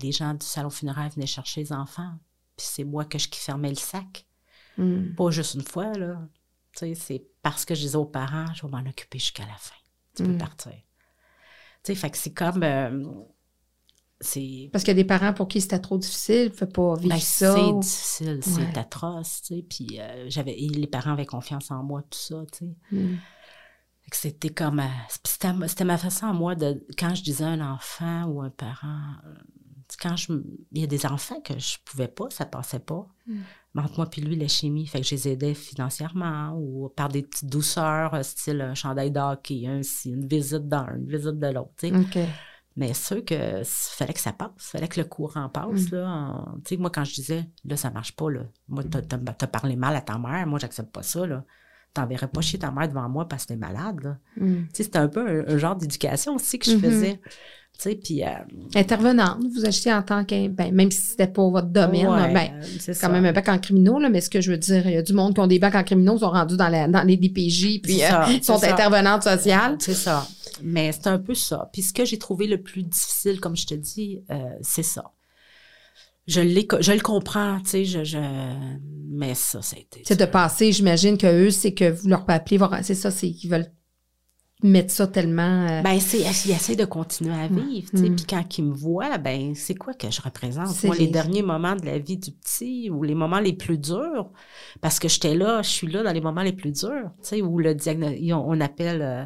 les 0.03 0.13
gens 0.13 0.35
du 0.35 0.47
salon 0.47 0.71
funéraire 0.71 1.11
venaient 1.11 1.27
chercher 1.27 1.61
les 1.63 1.73
enfants. 1.73 2.13
Puis 2.57 2.67
c'est 2.71 2.85
moi 2.85 3.05
que 3.05 3.19
je 3.19 3.29
qui 3.29 3.39
fermais 3.41 3.71
le 3.71 3.75
sac. 3.77 4.27
Mm. 4.79 5.15
Pas 5.15 5.31
juste 5.31 5.55
une 5.55 5.63
fois, 5.63 5.93
là. 5.95 6.29
Tu 6.73 6.81
sais, 6.81 6.95
c'est 6.95 7.27
parce 7.43 7.65
que 7.65 7.75
je 7.75 7.81
disais 7.83 7.97
aux 7.97 8.05
parents, 8.07 8.47
je 8.55 8.63
vais 8.63 8.69
m'en 8.71 8.89
occuper 8.89 9.19
jusqu'à 9.19 9.47
la 9.47 9.57
fin. 9.57 9.75
Tu 10.15 10.23
peux 10.25 10.33
Mm. 10.33 10.39
partir. 10.39 10.73
Tu 10.73 10.81
sais, 11.85 11.95
fait 11.95 12.11
que 12.11 12.19
c'est 12.19 12.33
comme... 12.35 12.63
euh, 12.63 13.05
c'est... 14.21 14.69
Parce 14.73 14.85
qu'il 14.85 14.91
y 14.95 14.99
a 15.01 15.03
des 15.03 15.07
parents 15.07 15.33
pour 15.33 15.49
qui 15.49 15.61
c'était 15.63 15.79
trop 15.79 15.97
difficile, 15.97 16.53
ne 16.61 16.67
pas 16.67 16.95
vivre 16.97 17.09
Ben, 17.15 17.19
ça. 17.21 17.55
c'est 17.57 17.79
difficile, 17.81 18.41
c'est 18.43 18.61
Ouais. 18.61 18.79
atroce, 18.79 19.41
tu 19.43 19.57
sais. 19.57 19.63
Puis 19.63 19.99
euh, 19.99 20.27
j'avais... 20.29 20.55
les 20.55 20.87
parents 20.87 21.13
avaient 21.13 21.25
confiance 21.27 21.71
en 21.71 21.83
moi, 21.83 22.03
tout 22.03 22.19
ça, 22.19 22.45
tu 22.53 22.59
sais. 22.67 22.77
Mm. 22.97 23.17
C'était 24.13 24.51
comme... 24.51 24.81
euh, 24.81 24.85
c'était, 25.25 25.85
ma 25.85 25.99
façon 25.99 26.27
à 26.27 26.33
moi 26.33 26.55
de... 26.55 26.85
Quand 26.99 27.15
je 27.15 27.23
disais 27.23 27.45
un 27.45 27.61
enfant 27.61 28.25
ou 28.25 28.43
un 28.43 28.51
parent... 28.51 29.15
euh, 29.27 29.35
Quand 30.01 30.17
je... 30.17 30.33
Il 30.73 30.81
y 30.81 30.85
a 30.85 30.87
des 30.87 31.07
enfants 31.07 31.41
que 31.41 31.59
je 31.59 31.77
pouvais 31.85 32.09
pas, 32.09 32.27
ça 32.31 32.47
passait 32.47 32.81
pas. 32.81 33.07
Mm. 33.27 33.39
Mais 33.75 33.83
entre 33.83 33.97
moi 33.99 34.07
puis 34.11 34.21
lui, 34.21 34.35
la 34.37 34.49
chimie, 34.49 34.87
fait 34.87 35.01
que 35.01 35.07
je 35.07 35.15
les 35.15 35.29
aidais 35.29 35.55
financièrement 35.55 36.55
ou 36.59 36.89
par 36.89 37.09
des 37.09 37.23
petites 37.23 37.49
douceurs, 37.49 38.15
euh, 38.15 38.23
style 38.23 38.61
un 38.61 38.75
chandail 38.75 39.11
d'hockey, 39.13 39.67
un 39.69 39.81
une 40.07 40.27
visite 40.27 40.67
d'un, 40.69 40.89
une 40.97 41.07
visite 41.07 41.39
de 41.39 41.47
l'autre, 41.47 41.71
tu 41.79 41.89
sais. 41.89 41.97
OK. 41.97 42.19
Mais 42.77 42.95
sûr 42.95 43.25
que 43.25 43.63
fallait 43.65 44.13
que 44.13 44.21
ça 44.21 44.33
passe, 44.33 44.51
fallait 44.59 44.89
que 44.89 45.01
le 45.01 45.07
courant 45.07 45.49
passe. 45.49 45.91
Mm. 45.91 45.95
Là, 45.95 46.09
en- 46.09 46.55
tu 46.65 46.75
sais, 46.75 46.77
moi, 46.81 46.91
quand 46.91 47.05
je 47.05 47.15
disais, 47.15 47.49
là, 47.65 47.77
ça 47.77 47.91
marche 47.91 48.15
pas, 48.17 48.31
là. 48.31 48.43
Moi, 48.69 48.83
t'as 48.85 49.47
parlé 49.47 49.77
mal 49.77 49.95
à 49.95 50.01
ta 50.01 50.19
mère, 50.19 50.47
moi, 50.47 50.59
j'accepte 50.59 50.91
pas 50.93 51.03
ça, 51.03 51.27
là. 51.27 51.45
T'enverrais 51.93 52.29
pas 52.29 52.41
chez 52.41 52.59
ta 52.59 52.71
mère 52.71 52.89
devant 52.89 53.09
moi 53.09 53.27
parce 53.29 53.43
que 53.45 53.49
t'es 53.49 53.57
malade, 53.57 54.01
là. 54.05 54.17
Mm. 54.37 54.63
C'était 54.73 54.99
un 54.99 55.09
peu 55.09 55.27
un, 55.27 55.55
un 55.55 55.59
genre 55.59 55.75
d'éducation 55.77 56.37
aussi 56.37 56.59
que 56.59 56.71
je 56.71 56.77
Mhm. 56.77 56.81
faisais. 56.83 57.21
Puis... 58.05 58.23
euh, 58.23 58.27
Intervenante, 58.77 59.39
vous 59.55 59.65
agissez 59.65 59.93
en 59.93 60.03
tant 60.03 60.25
que. 60.25 60.49
Ben, 60.49 60.73
même 60.75 60.91
si 60.91 61.01
c'était 61.01 61.27
pas 61.27 61.49
votre 61.49 61.69
domaine, 61.69 62.07
ouais, 62.09 62.33
ben, 62.33 62.51
c'est 62.79 62.93
ça. 62.95 63.07
quand 63.07 63.13
même 63.13 63.25
un 63.25 63.33
bac 63.33 63.49
en 63.49 63.59
criminaux, 63.59 63.99
là, 63.99 64.11
mais 64.11 64.21
ce 64.21 64.29
que 64.29 64.41
je 64.43 64.51
veux 64.53 64.59
dire, 64.59 64.87
il 64.87 64.93
y 64.93 64.97
a 64.99 65.03
du 65.03 65.15
monde 65.15 65.35
qui 65.35 65.41
ont 65.41 65.47
des 65.47 65.59
bacs 65.59 65.75
en 65.75 65.83
criminaux, 65.83 66.19
sont 66.19 66.31
rendus 66.31 66.57
dans, 66.59 66.69
la, 66.69 66.87
dans 66.89 67.03
les 67.03 67.17
DPJ, 67.17 67.81
puis 67.83 68.03
euh, 68.05 68.09
sont 68.43 68.59
ça. 68.59 68.71
intervenantes 68.73 69.23
sociales. 69.23 69.77
C'est 69.79 69.95
ça. 69.95 70.27
Mais 70.63 70.93
c'est 70.93 71.07
un 71.07 71.19
peu 71.19 71.33
ça. 71.35 71.71
Puis 71.73 71.81
ce 71.83 71.93
que 71.95 72.05
j'ai 72.05 72.19
trouvé 72.19 72.47
le 72.47 72.61
plus 72.63 72.83
difficile, 72.83 73.41
comme 73.41 73.57
je 73.57 73.67
te 73.67 73.75
dis, 73.75 74.23
euh, 74.31 74.37
c'est 74.61 74.83
ça. 74.83 75.05
Je, 76.31 76.41
je 76.81 76.93
le 76.93 77.01
comprends, 77.01 77.59
tu 77.61 77.71
sais, 77.71 77.85
je, 77.85 78.05
je... 78.05 78.19
mais 79.11 79.35
ça, 79.35 79.61
été... 79.77 80.03
C'est 80.05 80.19
de 80.19 80.25
passer, 80.25 80.71
j'imagine 80.73 81.19
que 81.19 81.27
eux, 81.47 81.51
c'est 81.51 81.75
que 81.75 81.91
vous 81.91 82.09
leur 82.09 82.25
appelez, 82.29 82.57
voir- 82.57 82.79
c'est 82.83 82.95
ça, 82.95 83.11
c'est 83.11 83.31
qu'ils 83.33 83.51
veulent 83.51 83.67
mettre 84.63 84.93
ça 84.93 85.07
tellement. 85.07 85.67
euh, 85.69 85.83
Ben, 85.83 85.99
c'est, 85.99 86.21
ils 86.21 86.53
essaient 86.53 86.77
de 86.77 86.85
continuer 86.85 87.35
à 87.35 87.49
vivre, 87.49 87.91
tu 87.91 87.97
sais. 87.99 88.11
Puis 88.11 88.27
quand 88.29 88.59
ils 88.59 88.65
me 88.65 88.75
voient, 88.75 89.19
ben, 89.19 89.55
c'est 89.55 89.75
quoi 89.75 89.95
que 89.95 90.11
je 90.11 90.21
représente? 90.21 90.85
Moi, 90.85 90.95
les 90.97 91.07
les- 91.07 91.11
derniers 91.11 91.43
moments 91.43 91.75
de 91.77 91.85
la 91.87 91.99
vie 91.99 92.19
du 92.19 92.31
petit 92.31 92.91
ou 92.91 93.03
les 93.03 93.15
moments 93.15 93.41
les 93.41 93.55
plus 93.55 93.79
durs, 93.79 94.31
parce 94.81 94.99
que 94.99 95.09
j'étais 95.09 95.35
là, 95.35 95.63
je 95.63 95.69
suis 95.71 95.87
là 95.87 96.03
dans 96.03 96.13
les 96.13 96.21
moments 96.21 96.43
les 96.43 96.53
plus 96.53 96.73
durs, 96.73 97.11
tu 97.23 97.29
sais, 97.29 97.43
où 97.43 97.59
le 97.59 97.75
diagnostic, 97.75 98.33
on, 98.35 98.45
on 98.51 98.61
appelle, 98.61 99.03
euh, 99.03 99.25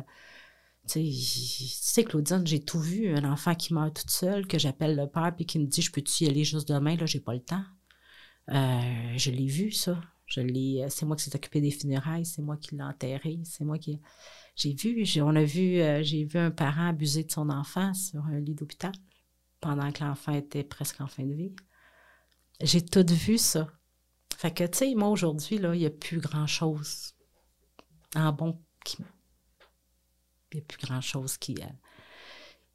tu 0.88 1.12
sais, 1.12 2.04
Claudine, 2.04 2.46
j'ai 2.46 2.60
tout 2.60 2.80
vu, 2.80 3.14
un 3.14 3.24
enfant 3.30 3.54
qui 3.54 3.74
meurt 3.74 3.94
toute 3.96 4.10
seule, 4.10 4.46
que 4.46 4.58
j'appelle 4.58 4.96
le 4.96 5.06
père, 5.06 5.32
puis 5.34 5.46
qui 5.46 5.58
me 5.58 5.66
dit, 5.66 5.82
je 5.82 5.90
peux-tu 5.90 6.24
y 6.24 6.28
aller 6.28 6.44
juste 6.44 6.68
demain, 6.68 6.96
là, 6.96 7.06
j'ai 7.06 7.20
pas 7.20 7.34
le 7.34 7.40
temps. 7.40 7.64
Euh, 8.50 9.14
je 9.16 9.30
l'ai 9.30 9.46
vu, 9.46 9.72
ça. 9.72 10.00
Je 10.26 10.40
l'ai, 10.40 10.86
c'est 10.88 11.04
moi 11.06 11.16
qui 11.16 11.24
s'est 11.24 11.36
occupé 11.36 11.60
des 11.60 11.70
funérailles, 11.70 12.24
c'est 12.24 12.42
moi 12.42 12.56
qui 12.56 12.74
l'ai 12.74 12.82
enterré, 12.82 13.38
c'est 13.44 13.64
moi 13.64 13.78
qui. 13.78 14.00
J'ai 14.56 14.72
vu, 14.74 15.04
on 15.20 15.36
a 15.36 15.44
vu, 15.44 15.80
euh, 15.80 16.02
j'ai 16.02 16.24
vu 16.24 16.38
un 16.38 16.50
parent 16.50 16.88
abuser 16.88 17.24
de 17.24 17.30
son 17.30 17.50
enfant 17.50 17.92
sur 17.94 18.24
un 18.24 18.40
lit 18.40 18.54
d'hôpital 18.54 18.92
pendant 19.60 19.90
que 19.92 20.02
l'enfant 20.02 20.32
était 20.32 20.64
presque 20.64 21.00
en 21.00 21.06
fin 21.06 21.24
de 21.24 21.34
vie. 21.34 21.54
J'ai 22.60 22.84
tout 22.84 23.04
vu 23.08 23.36
ça. 23.38 23.68
Fait 24.36 24.52
que, 24.52 24.64
tu 24.64 24.78
sais, 24.78 24.94
moi, 24.94 25.08
aujourd'hui, 25.08 25.58
là, 25.58 25.74
il 25.74 25.80
n'y 25.80 25.86
a 25.86 25.90
plus 25.90 26.20
grand-chose 26.20 27.14
en 28.14 28.32
bon 28.32 28.60
qui. 28.84 28.98
Il 30.54 30.58
n'y 30.58 30.62
a 30.62 30.66
plus 30.66 30.86
grand-chose 30.86 31.36
qui, 31.36 31.54
euh, 31.60 31.66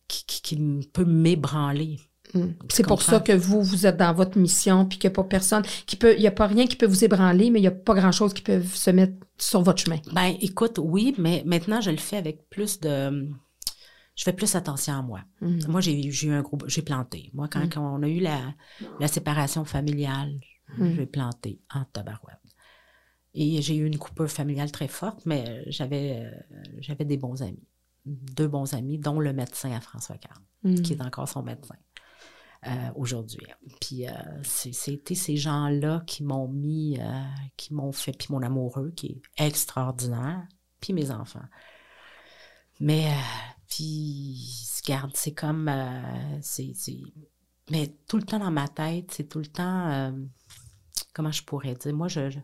qui, 0.07 0.25
qui, 0.25 0.41
qui 0.41 0.57
me- 0.59 0.83
peut 0.83 1.05
m'ébranler. 1.05 1.99
Mm. 2.33 2.47
Tu 2.47 2.75
C'est 2.75 2.85
pour 2.85 3.01
ça 3.01 3.19
que 3.21 3.31
vous, 3.31 3.63
vous 3.63 3.85
êtes 3.85 3.97
dans 3.97 4.13
votre 4.13 4.37
mission, 4.37 4.85
puis 4.85 4.99
qu'il 4.99 5.09
n'y 5.09 5.13
a 5.13 5.15
pas 5.15 5.23
personne 5.23 5.63
qui 5.87 5.95
peut, 5.95 6.13
il 6.15 6.19
n'y 6.19 6.27
a 6.27 6.31
pas 6.31 6.47
rien 6.47 6.67
qui 6.67 6.75
peut 6.75 6.85
vous 6.85 7.03
ébranler, 7.05 7.49
mais 7.49 7.59
il 7.59 7.63
n'y 7.63 7.67
a 7.67 7.71
pas 7.71 7.95
grand-chose 7.95 8.33
qui 8.33 8.41
peut 8.41 8.61
se 8.61 8.89
mettre 8.91 9.13
sur 9.37 9.61
votre 9.61 9.81
chemin. 9.81 9.97
Ben, 10.11 10.35
écoute, 10.41 10.77
oui, 10.83 11.15
mais 11.17 11.41
maintenant, 11.45 11.79
je 11.81 11.89
le 11.91 11.97
fais 11.97 12.17
avec 12.17 12.49
plus 12.49 12.79
de. 12.81 13.29
Je 14.15 14.23
fais 14.25 14.33
plus 14.33 14.53
attention 14.55 14.93
à 14.95 15.01
moi. 15.01 15.21
Mm. 15.39 15.59
Moi, 15.69 15.79
j'ai 15.81 16.05
eu 16.05 16.31
un 16.31 16.41
gros. 16.41 16.57
J'ai 16.67 16.81
planté. 16.81 17.31
Moi, 17.33 17.47
quand, 17.47 17.67
quand 17.73 17.95
on 17.97 18.03
a 18.03 18.07
eu 18.09 18.19
la, 18.19 18.53
la 18.99 19.07
séparation 19.07 19.63
familiale, 19.63 20.33
j'ai 20.77 21.05
planté 21.07 21.61
en 21.73 21.83
tabarouette. 21.85 22.37
Et 23.33 23.61
j'ai 23.61 23.75
eu 23.75 23.85
une 23.85 23.97
coupure 23.97 24.29
familiale 24.29 24.71
très 24.71 24.87
forte, 24.87 25.25
mais 25.25 25.47
euh, 25.47 25.63
j'avais 25.67 26.25
euh, 26.25 26.61
j'avais 26.79 27.05
des 27.05 27.17
bons 27.17 27.41
amis. 27.43 27.67
Deux 28.05 28.47
bons 28.47 28.73
amis, 28.73 28.97
dont 28.97 29.19
le 29.19 29.33
médecin 29.33 29.71
à 29.71 29.81
François 29.81 30.17
Carme, 30.17 30.43
Mm. 30.63 30.75
qui 30.81 30.93
est 30.93 31.01
encore 31.01 31.27
son 31.29 31.43
médecin 31.43 31.75
euh, 32.67 32.89
aujourd'hui. 32.95 33.45
Puis 33.79 34.07
euh, 34.07 34.11
c'est- 34.43 34.73
c'était 34.73 35.15
ces 35.15 35.37
gens-là 35.37 36.03
qui 36.07 36.23
m'ont 36.23 36.47
mis, 36.49 36.97
euh, 36.99 37.23
qui 37.55 37.73
m'ont 37.73 37.91
fait, 37.93 38.11
puis 38.11 38.27
mon 38.31 38.41
amoureux 38.41 38.91
qui 38.91 39.07
est 39.37 39.45
extraordinaire, 39.45 40.45
puis 40.81 40.91
mes 40.93 41.11
enfants. 41.11 41.45
Mais, 42.81 43.11
puis, 43.67 44.37
regarde, 44.85 45.11
c'est 45.13 45.33
comme, 45.33 45.69
c'est, 46.41 46.71
mais 47.69 47.87
tout 48.07 48.17
le 48.17 48.23
temps 48.23 48.39
dans 48.39 48.51
ma 48.51 48.67
tête, 48.69 49.11
c'est 49.11 49.27
tout 49.29 49.39
le 49.39 49.47
temps, 49.47 50.13
comment 51.13 51.31
je 51.31 51.43
pourrais 51.43 51.75
dire, 51.75 51.93
moi, 51.93 52.07
je, 52.07 52.29
je, 52.29 52.39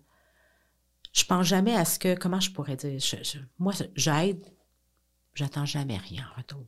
je 1.16 1.24
pense 1.24 1.48
jamais 1.48 1.76
à 1.76 1.86
ce 1.86 1.98
que, 1.98 2.16
comment 2.16 2.40
je 2.40 2.52
pourrais 2.52 2.76
dire, 2.76 3.00
je- 3.00 3.24
je- 3.24 3.40
moi, 3.58 3.74
j'aide, 3.96 4.46
j'attends 5.34 5.66
jamais 5.66 5.98
rien 5.98 6.28
en 6.32 6.38
retour. 6.38 6.66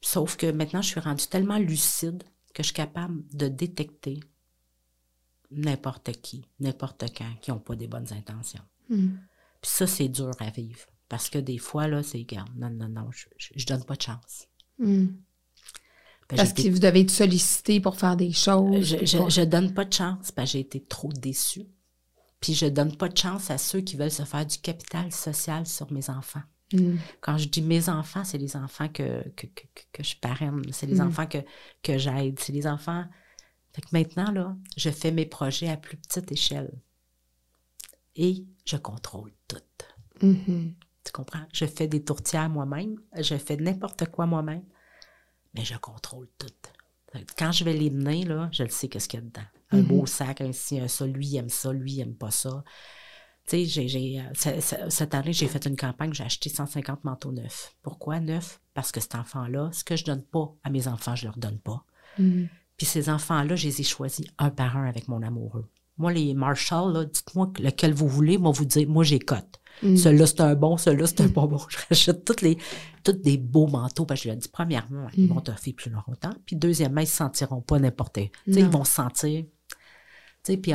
Sauf 0.00 0.36
que 0.36 0.50
maintenant, 0.50 0.80
je 0.82 0.88
suis 0.88 1.00
rendue 1.00 1.26
tellement 1.26 1.58
lucide 1.58 2.22
que 2.54 2.62
je 2.62 2.68
suis 2.68 2.74
capable 2.74 3.22
de 3.36 3.48
détecter 3.48 4.20
n'importe 5.50 6.12
qui, 6.22 6.44
n'importe 6.60 7.04
quand, 7.16 7.34
qui 7.42 7.50
n'ont 7.50 7.58
pas 7.58 7.74
des 7.76 7.88
bonnes 7.88 8.12
intentions. 8.12 8.62
Mm. 8.88 9.08
Puis 9.60 9.70
ça, 9.70 9.86
c'est 9.86 10.08
dur 10.08 10.30
à 10.40 10.50
vivre. 10.50 10.86
Parce 11.08 11.30
que 11.30 11.38
des 11.38 11.58
fois, 11.58 11.88
là, 11.88 12.02
c'est, 12.02 12.22
garde, 12.24 12.50
non, 12.56 12.70
non, 12.70 12.88
non, 12.88 13.10
je, 13.10 13.26
je 13.56 13.66
donne 13.66 13.84
pas 13.84 13.96
de 13.96 14.02
chance. 14.02 14.46
Mm. 14.78 15.06
Ben, 16.28 16.36
Parce 16.36 16.52
que 16.52 16.60
été- 16.60 16.70
vous 16.70 16.78
devez 16.78 17.00
être 17.00 17.10
sollicité 17.10 17.80
pour 17.80 17.96
faire 17.96 18.16
des 18.16 18.32
choses. 18.32 18.84
je, 18.84 18.96
je 19.30 19.44
donne 19.44 19.72
pas 19.74 19.84
de 19.86 19.92
chance 19.92 20.30
parce 20.30 20.50
que 20.50 20.52
j'ai 20.52 20.60
été 20.60 20.84
trop 20.84 21.10
déçue. 21.12 21.64
Puis 22.40 22.54
je 22.54 22.66
donne 22.66 22.96
pas 22.96 23.08
de 23.08 23.16
chance 23.16 23.50
à 23.50 23.58
ceux 23.58 23.80
qui 23.80 23.96
veulent 23.96 24.10
se 24.10 24.24
faire 24.24 24.46
du 24.46 24.58
capital 24.58 25.10
social 25.12 25.66
sur 25.66 25.90
mes 25.92 26.08
enfants. 26.10 26.42
Mm. 26.72 26.96
Quand 27.20 27.38
je 27.38 27.48
dis 27.48 27.62
mes 27.62 27.88
enfants, 27.88 28.24
c'est 28.24 28.38
les 28.38 28.54
enfants 28.56 28.88
que, 28.88 29.26
que, 29.30 29.46
que, 29.46 29.64
que- 29.92 30.02
je 30.04 30.16
parraine. 30.16 30.62
C'est 30.72 30.86
les 30.86 30.96
Mhm. 31.00 31.08
enfants 31.08 31.26
que, 31.26 31.38
que 31.82 31.98
j'aide. 31.98 32.38
C'est 32.38 32.52
les 32.52 32.66
enfants. 32.66 33.04
Fait 33.72 33.82
que 33.82 33.88
maintenant, 33.92 34.30
là, 34.30 34.56
je 34.76 34.90
fais 34.90 35.10
mes 35.10 35.26
projets 35.26 35.68
à 35.68 35.76
plus 35.76 35.96
petite 35.96 36.30
échelle. 36.30 36.70
Et 38.16 38.44
je 38.64 38.76
contrôle 38.76 39.32
tout. 39.48 39.56
Mhm. 40.22 40.74
Tu 41.04 41.12
comprends? 41.12 41.46
Je 41.52 41.64
fais 41.64 41.86
des 41.88 42.04
tourtières 42.04 42.50
moi-même. 42.50 42.96
Je 43.18 43.36
fais 43.36 43.56
n'importe 43.56 44.06
quoi 44.10 44.26
moi-même. 44.26 44.64
Mais 45.54 45.64
je 45.64 45.76
contrôle 45.78 46.28
tout. 46.38 46.46
Quand 47.38 47.52
je 47.52 47.64
vais 47.64 47.72
les 47.72 47.90
mener, 47.90 48.24
là, 48.24 48.48
je 48.52 48.62
le 48.64 48.68
sais 48.68 48.88
qu'est-ce 48.88 49.08
qu'il 49.08 49.20
y 49.20 49.22
a 49.22 49.26
dedans. 49.26 49.46
Un 49.70 49.78
Mhm. 49.78 49.84
beau 49.86 50.06
sac, 50.06 50.40
un 50.40 50.52
ci, 50.52 50.80
un 50.80 50.88
ça. 50.88 51.06
Lui, 51.06 51.26
il 51.26 51.36
aime 51.36 51.48
ça. 51.48 51.72
Lui, 51.72 51.92
il 51.92 52.00
aime 52.00 52.14
pas 52.14 52.30
ça. 52.30 52.64
Tu 53.46 53.66
sais, 53.66 53.86
j'ai, 53.88 54.20
euh, 54.20 54.22
ce- 54.34 54.60
ce- 54.60 54.90
cette 54.90 55.14
année, 55.14 55.32
j'ai 55.32 55.46
fait 55.46 55.64
une 55.66 55.76
campagne, 55.76 56.12
j'ai 56.12 56.24
acheté 56.24 56.50
150 56.50 57.02
manteaux 57.04 57.32
neufs. 57.32 57.74
Pourquoi 57.82 58.20
neufs? 58.20 58.60
Parce 58.74 58.92
que 58.92 59.00
cet 59.00 59.14
enfant-là, 59.14 59.70
ce 59.72 59.84
que 59.84 59.96
je 59.96 60.04
donne 60.04 60.22
pas 60.22 60.52
à 60.64 60.70
mes 60.70 60.86
enfants, 60.86 61.16
je 61.16 61.24
leur 61.26 61.36
donne 61.38 61.58
pas. 61.58 61.82
Mm. 62.18 62.44
Puis 62.76 62.86
ces 62.86 63.08
enfants-là, 63.08 63.56
je 63.56 63.66
les 63.66 63.80
ai 63.80 63.84
choisis 63.84 64.26
un 64.38 64.50
par 64.50 64.76
un 64.76 64.86
avec 64.86 65.08
mon 65.08 65.22
amoureux. 65.22 65.66
Moi, 65.96 66.12
les 66.12 66.32
Marshall, 66.34 67.08
dites-moi 67.10 67.50
lequel 67.58 67.92
vous 67.92 68.06
voulez, 68.06 68.38
moi, 68.38 68.52
vous 68.52 68.64
dire, 68.66 68.88
moi, 68.88 69.02
j'ai 69.02 69.18
cote. 69.18 69.58
Mm. 69.82 69.96
Celui-là, 69.96 70.26
c'est 70.26 70.40
un 70.42 70.54
bon, 70.54 70.76
celui-là, 70.76 71.06
c'est 71.06 71.20
un 71.22 71.28
pas 71.28 71.46
bon. 71.46 71.58
Je 71.70 71.78
rachète 71.88 72.24
tous 72.26 72.42
les, 72.42 72.58
tous 73.02 73.12
des 73.12 73.38
beaux 73.38 73.66
manteaux, 73.66 74.04
parce 74.04 74.20
que 74.20 74.24
je 74.24 74.28
leur 74.28 74.36
dis, 74.38 74.48
premièrement, 74.48 75.08
ils 75.16 75.24
Mm. 75.24 75.28
vont 75.34 75.40
te 75.40 75.52
faire 75.52 75.74
plus 75.74 75.90
longtemps. 75.90 76.34
Puis 76.44 76.54
deuxièmement, 76.56 77.00
ils 77.00 77.06
se 77.06 77.16
sentiront 77.16 77.62
pas 77.62 77.78
n'importe. 77.78 78.14
Tu 78.16 78.30
sais, 78.52 78.60
Non. 78.60 78.66
ils 78.66 78.70
vont 78.72 78.84
se 78.84 78.92
sentir. 78.92 79.44
Tu 80.44 80.52
sais, 80.52 80.56
puis 80.58 80.72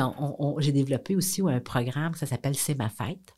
j'ai 0.58 0.72
développé 0.72 1.16
aussi 1.16 1.40
un 1.42 1.60
programme, 1.60 2.14
ça 2.14 2.26
s'appelle 2.26 2.54
C'est 2.54 2.74
ma 2.76 2.88
fête. 2.88 3.34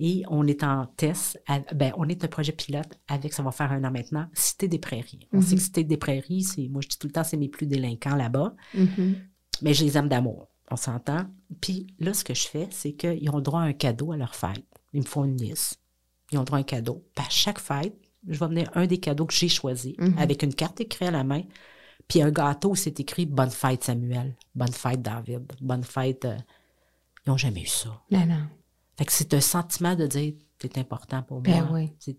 Et 0.00 0.22
on 0.28 0.46
est 0.46 0.62
en 0.62 0.86
test, 0.86 1.40
à- 1.48 1.58
ben, 1.74 1.92
on 1.96 2.08
est 2.08 2.22
un 2.24 2.28
projet 2.28 2.52
pilote 2.52 2.98
avec, 3.08 3.32
ça 3.32 3.42
va 3.42 3.50
faire 3.50 3.72
un 3.72 3.82
an 3.82 3.90
maintenant, 3.90 4.28
Cité 4.32 4.68
des 4.68 4.78
Prairies. 4.78 5.28
On 5.32 5.38
Mhm. 5.38 5.42
sait 5.42 5.54
que 5.56 5.60
Cité 5.62 5.84
des 5.84 5.96
Prairies, 5.96 6.44
c'est, 6.44 6.68
moi 6.68 6.80
je 6.82 6.88
dis 6.88 6.98
tout 6.98 7.08
le 7.08 7.12
temps, 7.12 7.24
c'est 7.24 7.36
mes 7.36 7.48
plus 7.48 7.66
délinquants 7.66 8.14
là-bas, 8.14 8.54
Mhm. 8.74 9.16
mais 9.62 9.74
je 9.74 9.84
les 9.84 9.98
aime 9.98 10.08
d'amour, 10.08 10.48
on 10.70 10.76
s'entend. 10.76 11.26
Puis 11.60 11.88
là, 11.98 12.14
ce 12.14 12.22
que 12.22 12.32
je 12.34 12.46
fais, 12.46 12.68
c'est 12.70 12.92
qu'ils 12.92 13.28
ont 13.30 13.36
le 13.38 13.42
droit 13.42 13.60
à 13.60 13.64
un 13.64 13.72
cadeau 13.72 14.12
à 14.12 14.16
leur 14.16 14.36
fête. 14.36 14.64
Ils 14.92 15.00
me 15.00 15.06
font 15.06 15.24
une 15.24 15.36
liste. 15.36 15.80
Ils 16.30 16.38
ont 16.38 16.42
le 16.42 16.46
droit 16.46 16.58
à 16.58 16.60
un 16.60 16.64
cadeau. 16.64 17.04
Puis 17.16 17.26
à 17.26 17.30
chaque 17.30 17.58
fête, 17.58 17.96
je 18.28 18.38
vais 18.38 18.46
venir 18.46 18.70
un 18.74 18.86
des 18.86 18.98
cadeaux 18.98 19.26
que 19.26 19.34
j'ai 19.34 19.48
choisi, 19.48 19.96
Mhm. 19.98 20.16
avec 20.18 20.44
une 20.44 20.54
carte 20.54 20.80
écrite 20.80 21.08
à 21.08 21.10
la 21.10 21.24
main, 21.24 21.42
puis 22.08 22.22
un 22.22 22.30
gâteau 22.30 22.74
c'est 22.74 22.98
écrit 23.00 23.26
Bonne 23.26 23.50
fête 23.50 23.84
Samuel, 23.84 24.36
bonne 24.54 24.72
fête 24.72 25.02
David, 25.02 25.52
bonne 25.60 25.84
fête. 25.84 26.24
euh, 26.24 26.36
Ils 27.26 27.30
n'ont 27.30 27.36
jamais 27.36 27.62
eu 27.62 27.66
ça. 27.66 28.00
Non, 28.10 28.26
non. 28.26 28.46
Fait 28.96 29.04
que 29.04 29.12
c'est 29.12 29.32
un 29.34 29.40
sentiment 29.40 29.94
de 29.94 30.06
dire 30.06 30.34
T'es 30.58 30.76
important 30.80 31.22
pour 31.22 31.40
Ben 31.40 31.62
moi. 31.64 31.78
oui. 31.78 31.92
Tu 32.00 32.10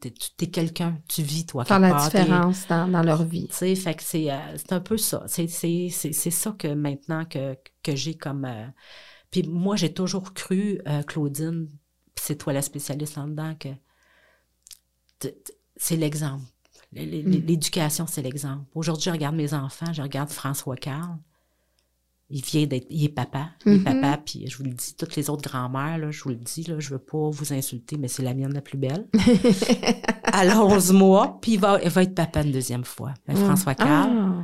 es 0.46 0.48
quelqu'un, 0.48 0.98
tu 1.10 1.22
vis, 1.24 1.46
toi. 1.46 1.66
Faire 1.66 1.80
la 1.82 1.90
part, 1.90 2.10
différence 2.10 2.66
dans, 2.68 2.88
dans 2.88 3.04
leur 3.04 3.24
vie. 3.26 3.48
tu 3.50 3.54
sais, 3.54 3.76
fait 3.76 3.94
que 3.96 4.02
c'est, 4.04 4.32
euh, 4.32 4.38
c'est 4.56 4.72
un 4.72 4.80
peu 4.80 4.96
ça. 4.98 5.26
C'est, 5.28 5.48
ça 5.50 6.56
que 6.58 6.74
maintenant 6.74 7.26
que, 7.26 7.58
que 7.84 7.98
j'ai 7.98 8.16
comme. 8.16 8.46
euh, 8.46 8.66
Puis 9.30 9.44
moi, 9.44 9.76
j'ai 9.76 9.94
toujours 9.94 10.34
cru, 10.34 10.80
Claudine, 11.08 11.68
c'est 12.16 12.38
toi 12.38 12.54
la 12.54 12.62
spécialiste 12.62 13.18
en 13.18 13.28
dedans, 13.28 13.56
que 13.56 13.70
c'est 15.76 15.96
l'exemple. 15.98 16.46
Mm. 16.94 16.98
L'éducation, 17.00 18.08
c'est 18.08 18.22
l'exemple. 18.22 18.64
Aujourd'hui, 18.74 19.04
je 19.06 19.12
regarde 19.12 19.36
mes 19.36 19.54
enfants, 19.54 19.94
je 19.94 20.02
regarde 20.02 20.30
François 20.30 20.76
Carl. 20.76 21.18
Il 22.32 22.44
vient 22.44 22.68
d'être, 22.68 22.86
il 22.92 23.06
est 23.06 23.10
papa, 23.10 23.50
il 23.66 23.74
est 23.74 23.80
papa, 23.84 24.18
puis 24.24 24.48
je 24.48 24.56
vous 24.58 24.64
le 24.64 24.70
dis, 24.70 24.94
toutes 24.96 25.16
les 25.16 25.32
autres 25.32 25.50
grand-mères, 25.50 25.98
là, 25.98 26.12
je 26.12 26.22
vous 26.22 26.30
le 26.30 26.36
dis, 26.36 26.62
là, 26.64 26.80
je 26.80 26.92
veux 26.92 27.00
pas 27.00 27.30
vous 27.32 27.54
insulter, 27.54 27.98
mais 27.98 28.08
c'est 28.08 28.22
la 28.22 28.36
mienne 28.36 28.54
la 28.54 28.62
plus 28.62 28.78
belle. 28.78 29.08
à 30.24 30.46
11 30.46 30.94
mois, 30.94 31.40
puis 31.42 31.54
il 31.54 31.60
va, 31.60 31.82
il 31.84 31.90
va 31.90 32.04
être 32.04 32.14
papa 32.14 32.44
une 32.44 32.52
deuxième 32.52 32.84
fois. 32.86 33.16
Mais 33.28 33.36
François 33.36 33.74
Carl 33.74 34.12
Ah. 34.16 34.44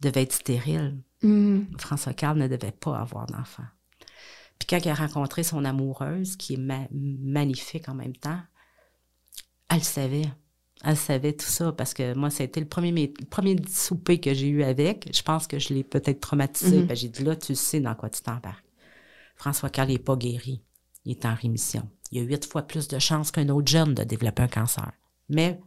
devait 0.00 0.22
être 0.22 0.32
stérile. 0.32 0.98
Mm. 1.22 1.60
François 1.78 2.14
Carl 2.14 2.36
ne 2.36 2.48
devait 2.48 2.72
pas 2.72 2.98
avoir 2.98 3.26
d'enfant. 3.26 3.64
Puis 4.58 4.66
quand 4.68 4.78
il 4.84 4.88
a 4.88 4.94
rencontré 4.94 5.44
son 5.44 5.64
amoureuse, 5.64 6.34
qui 6.36 6.54
est 6.54 6.58
ma- 6.58 6.88
magnifique 6.90 7.88
en 7.88 7.94
même 7.94 8.16
temps, 8.16 8.40
elle 9.68 9.84
savait. 9.84 10.26
Elle 10.82 10.96
savait 10.96 11.34
tout 11.34 11.46
ça 11.46 11.72
parce 11.72 11.92
que 11.92 12.14
moi, 12.14 12.30
ça 12.30 12.42
a 12.42 12.46
été 12.46 12.58
le 12.58 12.66
premier, 12.66 13.12
le 13.20 13.26
premier 13.26 13.56
souper 13.68 14.18
que 14.18 14.32
j'ai 14.32 14.48
eu 14.48 14.62
avec. 14.62 15.10
Je 15.14 15.22
pense 15.22 15.46
que 15.46 15.58
je 15.58 15.74
l'ai 15.74 15.84
peut-être 15.84 16.20
traumatisé. 16.20 16.78
Mhm. 16.78 16.86
Ben, 16.86 16.96
j'ai 16.96 17.08
dit 17.08 17.22
là, 17.22 17.36
tu 17.36 17.54
sais 17.54 17.80
dans 17.80 17.94
quoi 17.94 18.08
tu 18.08 18.22
t'embarques. 18.22 18.64
François 19.36 19.70
Carl 19.70 19.88
n'est 19.88 19.98
pas 19.98 20.16
guéri. 20.16 20.62
Il 21.04 21.12
est 21.12 21.26
en 21.26 21.34
rémission. 21.34 21.88
Il 22.12 22.20
a 22.20 22.22
huit 22.22 22.44
fois 22.46 22.62
plus 22.62 22.88
de 22.88 22.98
chances 22.98 23.30
qu'un 23.30 23.48
autre 23.50 23.70
jeune 23.70 23.94
de 23.94 24.04
développer 24.04 24.42
un 24.42 24.48
cancer. 24.48 24.90
Mais 25.28 25.60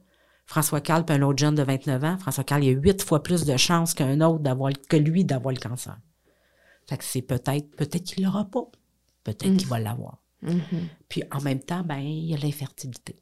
François 0.45 0.82
Carl 0.82 1.05
puis 1.05 1.16
un 1.16 1.22
autre 1.22 1.39
jeune 1.39 1.55
de 1.55 1.64
29 1.64 2.03
ans, 2.03 2.18
François 2.18 2.43
Carl, 2.43 2.64
il 2.64 2.76
a 2.76 2.80
huit 2.80 3.01
fois 3.01 3.24
plus 3.24 3.45
de 3.45 3.55
chances 3.55 3.93
qu'un 3.93 4.20
autre 4.22 4.39
d'avoir, 4.39 4.72
que 4.89 4.97
lui 4.97 5.26
d'avoir 5.26 5.53
le 5.53 5.59
cancer. 5.59 5.97
Fait 6.88 6.97
que 6.97 7.03
c'est 7.03 7.22
peut-être, 7.22 7.76
peut-être 7.76 8.03
qu'il 8.03 8.26
l'aura 8.26 8.45
pas. 8.45 8.66
Peut-être 9.24 9.55
qu'il 9.55 9.68
va 9.68 9.80
l'avoir. 9.80 10.18
Mhm. 10.41 10.89
Puis 11.07 11.24
en 11.32 11.41
même 11.41 11.61
temps, 11.61 11.84
ben, 11.84 11.99
il 11.99 12.26
y 12.26 12.34
a 12.34 12.38
l'infertilité. 12.38 13.18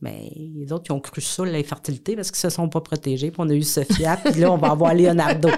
Mais 0.00 0.30
les 0.34 0.72
autres, 0.72 0.84
ils 0.88 0.92
ont 0.92 1.00
cru 1.00 1.20
ça, 1.20 1.44
l'infertilité, 1.44 2.16
parce 2.16 2.30
qu'ils 2.30 2.40
se 2.40 2.50
sont 2.50 2.68
pas 2.68 2.80
protégés. 2.80 3.30
Puis 3.30 3.40
on 3.40 3.48
a 3.48 3.54
eu 3.54 3.62
Sophia, 3.62 4.16
puis 4.24 4.40
là, 4.40 4.52
on 4.52 4.58
va 4.58 4.70
avoir 4.70 4.94
Leonardo. 4.94 5.48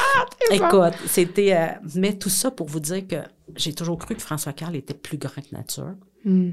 Écoute, 0.50 0.94
c'était... 1.06 1.54
euh, 1.54 1.66
mais 1.94 2.14
tout 2.14 2.30
ça 2.30 2.50
pour 2.50 2.68
vous 2.68 2.80
dire 2.80 3.06
que 3.06 3.16
j'ai 3.56 3.74
toujours 3.74 3.98
cru 3.98 4.14
que 4.14 4.22
François 4.22 4.52
Carl 4.52 4.74
était 4.76 4.94
plus 4.94 5.18
grand 5.18 5.42
que 5.42 5.54
nature. 5.54 5.94
Mm. 6.24 6.50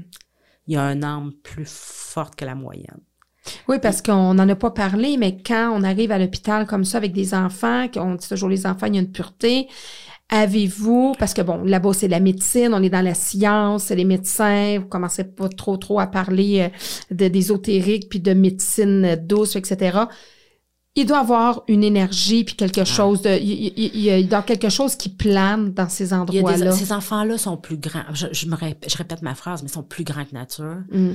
Il 0.68 0.76
a 0.76 0.82
un 0.82 1.02
âme 1.02 1.32
plus 1.42 1.68
forte 1.68 2.36
que 2.36 2.44
la 2.44 2.54
moyenne. 2.54 3.00
Oui, 3.68 3.78
parce 3.80 4.02
qu'on 4.02 4.34
n'en 4.34 4.48
a 4.48 4.56
pas 4.56 4.70
parlé, 4.70 5.16
mais 5.16 5.36
quand 5.40 5.70
on 5.72 5.82
arrive 5.82 6.10
à 6.10 6.18
l'hôpital 6.18 6.66
comme 6.66 6.84
ça 6.84 6.98
avec 6.98 7.12
des 7.12 7.34
enfants, 7.34 7.88
qu'on 7.88 8.14
dit 8.14 8.28
toujours 8.28 8.48
les 8.48 8.66
enfants, 8.66 8.86
il 8.86 8.94
y 8.94 8.98
a 8.98 9.00
une 9.00 9.12
pureté. 9.12 9.68
Avez-vous, 10.28 11.14
parce 11.18 11.34
que 11.34 11.42
bon, 11.42 11.62
là-bas, 11.62 11.92
c'est 11.92 12.08
la 12.08 12.18
médecine, 12.18 12.74
on 12.74 12.82
est 12.82 12.90
dans 12.90 13.00
la 13.04 13.14
science, 13.14 13.84
c'est 13.84 13.94
les 13.94 14.04
médecins, 14.04 14.80
vous 14.80 14.86
commencez 14.88 15.22
pas 15.22 15.48
trop, 15.48 15.76
trop 15.76 16.00
à 16.00 16.08
parler 16.08 16.60
euh, 16.62 17.14
de 17.14 17.28
d'ésotérique 17.28 18.08
puis 18.08 18.18
de 18.20 18.34
médecine 18.34 19.14
douce, 19.24 19.54
etc. 19.54 19.98
Il 20.96 21.06
doit 21.06 21.18
avoir 21.20 21.62
une 21.68 21.84
énergie 21.84 22.42
puis 22.42 22.56
quelque 22.56 22.84
chose 22.84 23.22
de, 23.22 23.30
il, 23.38 23.50
il- 23.52 23.72
il- 23.76 23.90
il 23.94 24.00
y 24.00 24.10
a 24.10 24.22
dans 24.24 24.42
quelque 24.42 24.68
chose 24.68 24.96
qui 24.96 25.10
plane 25.10 25.72
dans 25.74 25.88
ces 25.88 26.06
Il 26.06 26.10
y 26.10 26.14
a 26.14 26.24
des- 26.24 26.38
endroits-là. 26.40 26.72
ces 26.72 26.90
enfants-là 26.92 27.38
sont 27.38 27.56
plus 27.56 27.76
grands. 27.78 28.12
Je, 28.12 28.26
je 28.32 28.46
me 28.46 28.56
rép- 28.56 28.88
je 28.90 28.96
répète 28.96 29.22
ma 29.22 29.34
phrase, 29.36 29.62
mais 29.62 29.68
ils 29.68 29.72
sont 29.72 29.82
plus 29.84 30.04
grands 30.04 30.24
que 30.24 30.34
nature. 30.34 30.78
Mm. 30.90 31.12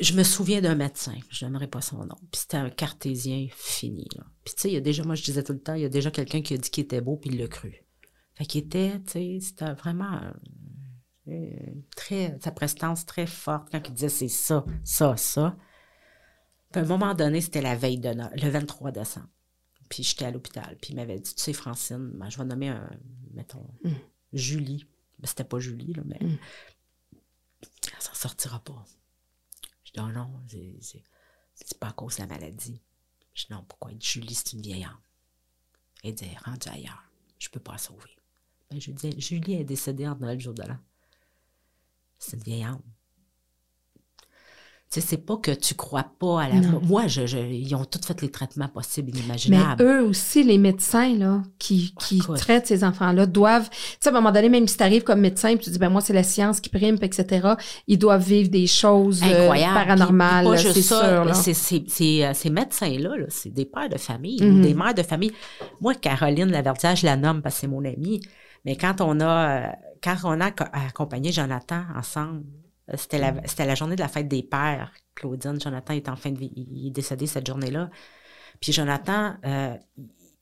je 0.00 0.14
me 0.14 0.22
souviens 0.22 0.62
d'un 0.62 0.74
médecin, 0.74 1.12
je 1.28 1.44
n'aimerais 1.44 1.66
pas 1.66 1.82
son 1.82 1.98
nom, 1.98 2.16
puis 2.30 2.40
c'était 2.40 2.56
un 2.56 2.70
cartésien 2.70 3.46
fini. 3.54 4.06
Là. 4.16 4.22
Puis 4.42 4.54
tu 4.54 4.62
sais, 4.62 4.68
il 4.70 4.74
y 4.74 4.78
a 4.78 4.80
déjà, 4.80 5.02
moi 5.04 5.16
je 5.16 5.22
disais 5.22 5.42
tout 5.42 5.52
le 5.52 5.60
temps, 5.60 5.74
il 5.74 5.82
y 5.82 5.84
a 5.84 5.90
déjà 5.90 6.10
quelqu'un 6.10 6.40
qui 6.40 6.54
a 6.54 6.56
dit 6.56 6.70
qu'il 6.70 6.84
était 6.84 7.02
beau, 7.02 7.16
puis 7.16 7.28
il 7.30 7.38
l'a 7.38 7.46
cru. 7.46 7.84
Fait 8.42 8.46
qu'il 8.46 8.64
était, 8.64 9.00
tu 9.04 9.12
sais, 9.12 9.38
c'était 9.40 9.72
vraiment 9.72 10.20
euh, 11.28 11.50
très, 11.94 12.36
sa 12.42 12.50
prestance 12.50 13.06
très 13.06 13.28
forte 13.28 13.68
quand 13.70 13.80
il 13.86 13.94
disait 13.94 14.08
c'est 14.08 14.26
ça, 14.26 14.64
ça, 14.82 15.16
ça. 15.16 15.56
Puis 16.72 16.80
à 16.80 16.84
un 16.84 16.88
moment 16.88 17.14
donné, 17.14 17.40
c'était 17.40 17.60
la 17.60 17.76
veille 17.76 18.00
de 18.00 18.08
Noël, 18.12 18.36
le 18.42 18.48
23 18.50 18.90
décembre. 18.90 19.28
Puis 19.88 20.02
j'étais 20.02 20.24
à 20.24 20.32
l'hôpital, 20.32 20.76
puis 20.82 20.92
il 20.92 20.96
m'avait 20.96 21.20
dit, 21.20 21.32
tu 21.36 21.40
sais, 21.40 21.52
Francine, 21.52 22.10
ben, 22.14 22.28
je 22.30 22.38
vais 22.38 22.44
nommer 22.44 22.70
un, 22.70 22.90
mettons, 23.32 23.64
Mm. 23.84 23.92
Julie. 24.32 24.86
Ben, 25.20 25.28
c'était 25.28 25.44
pas 25.44 25.60
Julie, 25.60 25.92
là, 25.92 26.02
mais 26.04 26.18
Mm. 26.20 26.38
elle 27.94 28.00
s'en 28.02 28.14
sortira 28.14 28.58
pas. 28.58 28.84
Je 29.84 29.92
dis, 29.92 30.00
oh 30.00 30.10
non, 30.10 30.42
c'est- 30.80 31.78
pas 31.78 31.90
à 31.90 31.92
cause 31.92 32.16
de 32.16 32.22
la 32.22 32.26
maladie. 32.26 32.82
Je 33.34 33.46
dis, 33.46 33.52
non, 33.52 33.64
pourquoi? 33.68 33.92
Être 33.92 34.04
Julie, 34.04 34.34
c'est 34.34 34.54
une 34.54 34.62
vieille 34.62 34.82
âme. 34.82 34.98
Elle 36.02 36.16
dit, 36.16 36.26
rendue 36.44 36.68
ailleurs. 36.70 37.04
Je 37.38 37.48
peux 37.48 37.60
pas 37.60 37.72
la 37.72 37.78
sauver. 37.78 38.10
Ben, 38.72 39.12
je 39.16 39.20
Julie 39.20 39.54
est 39.54 39.64
décédée 39.64 40.06
en 40.06 40.16
Noël, 40.16 40.40
jour 40.40 40.54
de 40.54 40.62
l'an. 40.62 40.76
C'est 42.18 42.36
une 42.36 42.42
vieille 42.42 42.64
âme. 42.64 42.78
Tu 44.90 45.00
sais, 45.00 45.06
c'est 45.06 45.16
pas 45.24 45.38
que 45.38 45.52
tu 45.52 45.74
crois 45.74 46.04
pas 46.18 46.42
à 46.42 46.48
la. 46.50 46.56
Non. 46.56 46.78
Moi, 46.84 47.06
je, 47.06 47.26
je- 47.26 47.38
ils 47.38 47.74
ont 47.74 47.86
tous 47.86 48.06
fait 48.06 48.20
les 48.20 48.30
traitements 48.30 48.68
possibles 48.68 49.08
et 49.08 49.12
Mais 49.14 49.18
inimaginables. 49.20 49.82
eux 49.82 50.02
aussi, 50.02 50.42
les 50.44 50.58
médecins 50.58 51.16
là, 51.16 51.42
qui, 51.58 51.94
qui 51.98 52.18
Écoute. 52.18 52.36
traitent 52.36 52.66
ces 52.66 52.84
enfants-là, 52.84 53.24
doivent, 53.24 53.70
tu 53.70 53.76
sais, 54.00 54.10
à 54.10 54.12
un 54.12 54.14
moment 54.16 54.30
donné, 54.30 54.50
même 54.50 54.68
si 54.68 54.76
tu 54.76 54.82
arrives 54.82 55.02
comme 55.02 55.20
médecin, 55.20 55.56
puis 55.56 55.64
tu 55.64 55.70
dis, 55.70 55.78
ben 55.78 55.88
moi, 55.88 56.02
c'est 56.02 56.12
la 56.12 56.22
science 56.22 56.60
qui 56.60 56.68
prime, 56.68 56.98
puis 56.98 57.06
etc., 57.06 57.54
ils 57.86 57.96
doivent 57.96 58.22
vivre 58.22 58.50
des 58.50 58.66
choses 58.66 59.22
euh, 59.22 59.40
Incroyable. 59.44 59.72
paranormales, 59.72 60.58
c'est 60.58 60.82
sûr. 60.82 61.34
C'est- 61.34 62.34
ces 62.34 62.50
médecins-là, 62.50 63.16
là, 63.16 63.26
c'est 63.30 63.48
des 63.50 63.64
pères 63.64 63.88
de 63.88 63.96
famille, 63.96 64.42
Mhm. 64.42 64.58
ou 64.58 64.62
des 64.62 64.74
mères 64.74 64.92
de 64.94 65.02
famille. 65.02 65.32
Moi, 65.80 65.94
Caroline 65.94 66.50
Laverdière, 66.50 66.96
je 66.96 67.06
la 67.06 67.16
nomme 67.16 67.40
parce 67.40 67.54
que 67.54 67.60
c'est 67.62 67.66
mon 67.66 67.82
amie. 67.86 68.20
Mais 68.64 68.76
quand 68.76 69.00
on 69.00 69.20
a, 69.20 69.68
euh, 69.68 69.72
quand 70.02 70.16
on 70.24 70.40
a 70.40 70.50
acco- 70.50 70.70
accompagné 70.72 71.32
Jonathan 71.32 71.84
ensemble, 71.96 72.44
euh, 72.90 72.94
c'était 72.96 73.18
la, 73.18 73.34
c'était 73.46 73.66
la 73.66 73.74
journée 73.74 73.96
de 73.96 74.00
la 74.00 74.08
fête 74.08 74.28
des 74.28 74.42
pères. 74.42 74.92
Claudine, 75.14 75.60
Jonathan 75.60 75.94
est 75.94 76.08
en 76.08 76.16
fin 76.16 76.30
de 76.30 76.38
vie, 76.38 76.52
il 76.54 76.88
est 76.88 76.90
décédé 76.90 77.26
cette 77.26 77.46
journée-là. 77.46 77.90
Puis 78.60 78.72
Jonathan, 78.72 79.36
euh, 79.44 79.76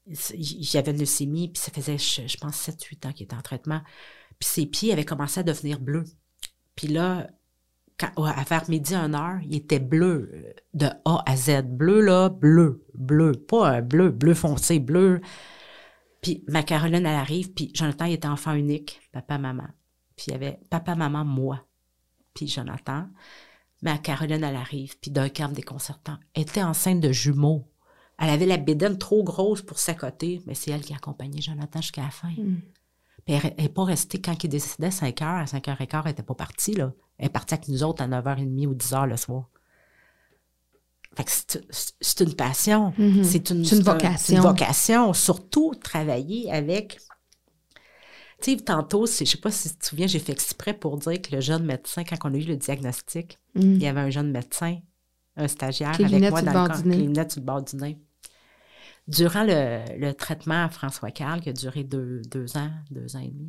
il, 0.06 0.76
avait 0.76 0.90
une 0.90 0.98
leucémie, 0.98 1.48
puis 1.48 1.62
ça 1.62 1.72
faisait, 1.72 1.98
je, 1.98 2.26
je 2.26 2.36
pense, 2.36 2.68
7-8 2.68 3.08
ans 3.08 3.12
qu'il 3.12 3.24
était 3.24 3.36
en 3.36 3.42
traitement. 3.42 3.80
Puis 4.38 4.48
ses 4.48 4.66
pieds 4.66 4.92
avaient 4.92 5.04
commencé 5.04 5.40
à 5.40 5.42
devenir 5.42 5.80
bleus. 5.80 6.04
Puis 6.74 6.88
là, 6.88 7.28
quand, 7.98 8.24
à 8.24 8.42
vers 8.44 8.68
midi, 8.68 8.94
1 8.94 9.14
heure, 9.14 9.38
il 9.42 9.54
était 9.56 9.78
bleu, 9.78 10.54
de 10.74 10.86
A 11.04 11.22
à 11.26 11.36
Z. 11.36 11.62
Bleu, 11.64 12.00
là, 12.00 12.28
bleu, 12.28 12.84
bleu. 12.94 13.32
Pas 13.32 13.68
un 13.68 13.82
bleu, 13.82 14.10
bleu 14.10 14.34
foncé, 14.34 14.78
bleu. 14.78 15.20
Puis 16.20 16.44
ma 16.48 16.62
Caroline, 16.62 17.06
elle 17.06 17.06
arrive, 17.06 17.52
puis 17.52 17.70
Jonathan, 17.74 18.04
il 18.04 18.14
était 18.14 18.28
enfant 18.28 18.54
unique, 18.54 19.00
papa, 19.12 19.38
maman. 19.38 19.68
Puis 20.16 20.26
il 20.28 20.32
y 20.32 20.36
avait 20.36 20.60
papa, 20.70 20.94
maman, 20.94 21.24
moi, 21.24 21.64
puis 22.34 22.46
Jonathan. 22.46 23.08
Ma 23.82 23.96
Caroline, 23.96 24.44
elle 24.44 24.56
arrive, 24.56 24.98
puis 24.98 25.10
d'un 25.10 25.30
calme 25.30 25.54
déconcertant. 25.54 26.18
Elle 26.34 26.42
était 26.42 26.62
enceinte 26.62 27.00
de 27.00 27.12
jumeaux. 27.12 27.66
Elle 28.18 28.28
avait 28.28 28.46
la 28.46 28.58
bédaine 28.58 28.98
trop 28.98 29.24
grosse 29.24 29.62
pour 29.62 29.78
s'accoter, 29.78 30.42
mais 30.46 30.54
c'est 30.54 30.70
elle 30.70 30.82
qui 30.82 30.92
accompagnait 30.92 31.40
Jonathan 31.40 31.80
jusqu'à 31.80 32.02
la 32.02 32.10
fin. 32.10 32.30
Mm. 32.30 32.60
Puis 33.24 33.34
elle 33.34 33.54
n'est 33.58 33.68
pas 33.70 33.84
restée 33.84 34.20
quand 34.20 34.44
il 34.44 34.48
décidait 34.48 34.88
à 34.88 34.90
5 34.90 35.22
heures. 35.22 35.40
À 35.40 35.46
5 35.46 35.66
h 35.66 35.86
15 35.86 36.02
elle 36.04 36.10
n'était 36.10 36.22
pas 36.22 36.34
partie, 36.34 36.74
là. 36.74 36.92
Elle 37.16 37.26
est 37.26 37.30
partie 37.30 37.54
avec 37.54 37.68
nous 37.68 37.82
autres 37.82 38.02
à 38.02 38.08
9h30 38.08 38.66
ou 38.66 38.74
10h 38.74 39.06
le 39.06 39.16
soir. 39.16 39.48
Fait 41.16 41.24
que 41.24 41.30
c'est- 42.00 42.20
une 42.20 42.34
passion. 42.34 42.92
Mhm. 42.98 43.24
C'est 43.24 43.50
une, 43.50 43.62
vocation. 43.82 44.36
une 44.36 44.40
vocation. 44.42 45.12
Surtout 45.12 45.74
travailler 45.74 46.50
avec. 46.52 46.98
Tu 48.42 48.52
sais, 48.52 48.56
tantôt, 48.58 49.06
je 49.06 49.24
sais 49.24 49.36
pas 49.36 49.50
si 49.50 49.70
tu 49.70 49.76
te 49.76 49.86
souviens, 49.86 50.06
j'ai 50.06 50.18
fait 50.18 50.32
exprès 50.32 50.72
pour 50.72 50.96
dire 50.96 51.20
que 51.20 51.34
le 51.34 51.40
jeune 51.42 51.64
médecin, 51.64 52.04
quand 52.04 52.16
on 52.24 52.32
a 52.32 52.36
eu 52.38 52.44
le 52.44 52.56
diagnostic, 52.56 53.38
Mm. 53.54 53.60
il 53.60 53.82
y 53.82 53.86
avait 53.86 54.00
un 54.00 54.10
jeune 54.10 54.30
médecin, 54.30 54.78
un 55.36 55.48
stagiaire 55.48 55.88
Avec 55.90 55.98
les 55.98 56.04
avec 56.06 56.16
lunettes 56.18 56.30
moi 56.32 56.42
dans 56.42 56.74
le 56.74 56.82
nez. 56.88 56.96
les 56.96 57.02
lunettes 57.02 57.32
sur 57.32 57.40
le 57.40 57.46
bord 57.46 57.62
du 57.62 57.76
nez. 57.76 57.98
Durant 59.08 59.42
le, 59.44 59.82
le 59.98 60.12
traitement 60.14 60.64
à 60.64 60.68
François 60.68 61.10
Carl, 61.10 61.40
qui 61.40 61.48
a 61.48 61.52
duré 61.52 61.82
deux, 61.84 62.22
deux 62.30 62.56
ans, 62.56 62.70
deux 62.90 63.16
ans 63.16 63.20
et 63.20 63.28
demi, 63.28 63.48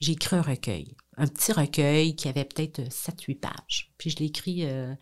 j'ai 0.00 0.12
écrit 0.12 0.36
un 0.36 0.42
recueil. 0.42 0.96
Un 1.18 1.26
petit 1.26 1.52
recueil 1.52 2.16
qui 2.16 2.28
avait 2.28 2.46
peut-être 2.46 2.80
7-8 2.90 3.34
pages. 3.38 3.92
Puis 3.98 4.10
je 4.10 4.16
l'ai 4.16 4.26
écrit 4.26 4.64
euh, 4.64 4.94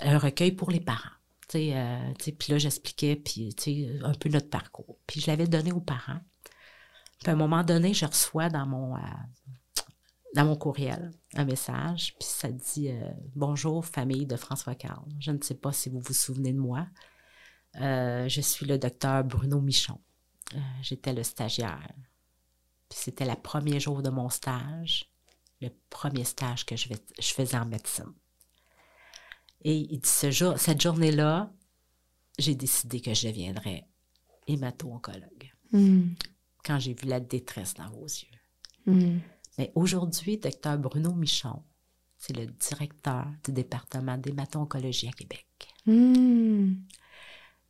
un 0.00 0.18
recueil 0.18 0.52
pour 0.52 0.70
les 0.70 0.80
parents. 0.80 1.10
Euh, 1.54 2.12
puis 2.16 2.52
là, 2.52 2.58
j'expliquais 2.58 3.16
puis, 3.16 3.54
un 4.02 4.14
peu 4.14 4.28
notre 4.28 4.50
parcours. 4.50 4.98
Puis 5.06 5.20
je 5.20 5.26
l'avais 5.26 5.46
donné 5.46 5.72
aux 5.72 5.80
parents. 5.80 6.20
Puis 7.18 7.30
à 7.30 7.32
un 7.32 7.36
moment 7.36 7.64
donné, 7.64 7.92
je 7.92 8.06
reçois 8.06 8.48
dans 8.48 8.66
mon, 8.66 8.96
euh, 8.96 9.00
dans 10.34 10.44
mon 10.44 10.56
courriel 10.56 11.10
un 11.34 11.44
message, 11.44 12.14
puis 12.18 12.28
ça 12.28 12.50
dit 12.50 12.90
euh, 12.90 13.10
Bonjour, 13.34 13.84
famille 13.84 14.26
de 14.26 14.36
François 14.36 14.74
Carl. 14.74 15.04
Je 15.18 15.30
ne 15.30 15.42
sais 15.42 15.54
pas 15.54 15.72
si 15.72 15.90
vous 15.90 16.00
vous 16.00 16.14
souvenez 16.14 16.52
de 16.52 16.58
moi. 16.58 16.86
Je 17.74 18.40
suis 18.42 18.66
le 18.66 18.78
docteur 18.78 19.24
Bruno 19.24 19.60
Michon. 19.60 20.00
J'étais 20.82 21.12
le 21.12 21.22
stagiaire. 21.22 21.92
Puis 22.88 22.98
c'était 22.98 23.24
le 23.24 23.36
premier 23.36 23.78
jour 23.78 24.02
de 24.02 24.10
mon 24.10 24.28
stage, 24.28 25.08
le 25.60 25.68
premier 25.90 26.24
stage 26.24 26.66
que 26.66 26.74
je, 26.74 26.88
je 27.20 27.28
faisais 27.28 27.56
en 27.56 27.66
médecine. 27.66 28.12
Et 29.62 29.76
il 29.90 30.00
dit 30.00 30.08
ce 30.08 30.30
jour, 30.30 30.58
cette 30.58 30.80
journée-là, 30.80 31.52
j'ai 32.38 32.54
décidé 32.54 33.00
que 33.00 33.12
je 33.12 33.28
deviendrais 33.28 33.86
hémato-oncologue. 34.46 35.52
Hmm. 35.72 36.12
Quand 36.64 36.78
j'ai 36.78 36.94
vu 36.94 37.06
la 37.06 37.20
détresse 37.20 37.74
dans 37.74 37.90
vos 37.90 38.06
yeux. 38.06 38.38
Hmm. 38.86 39.18
Mais 39.58 39.72
aujourd'hui, 39.74 40.38
docteur 40.38 40.78
Bruno 40.78 41.14
Michon, 41.14 41.62
c'est 42.16 42.36
le 42.36 42.46
directeur 42.46 43.26
du 43.44 43.52
département 43.52 44.16
d'hémato-oncologie 44.16 45.08
à 45.08 45.12
Québec. 45.12 45.46
Hmm. 45.86 46.74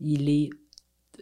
Il 0.01 0.29
est 0.29 0.51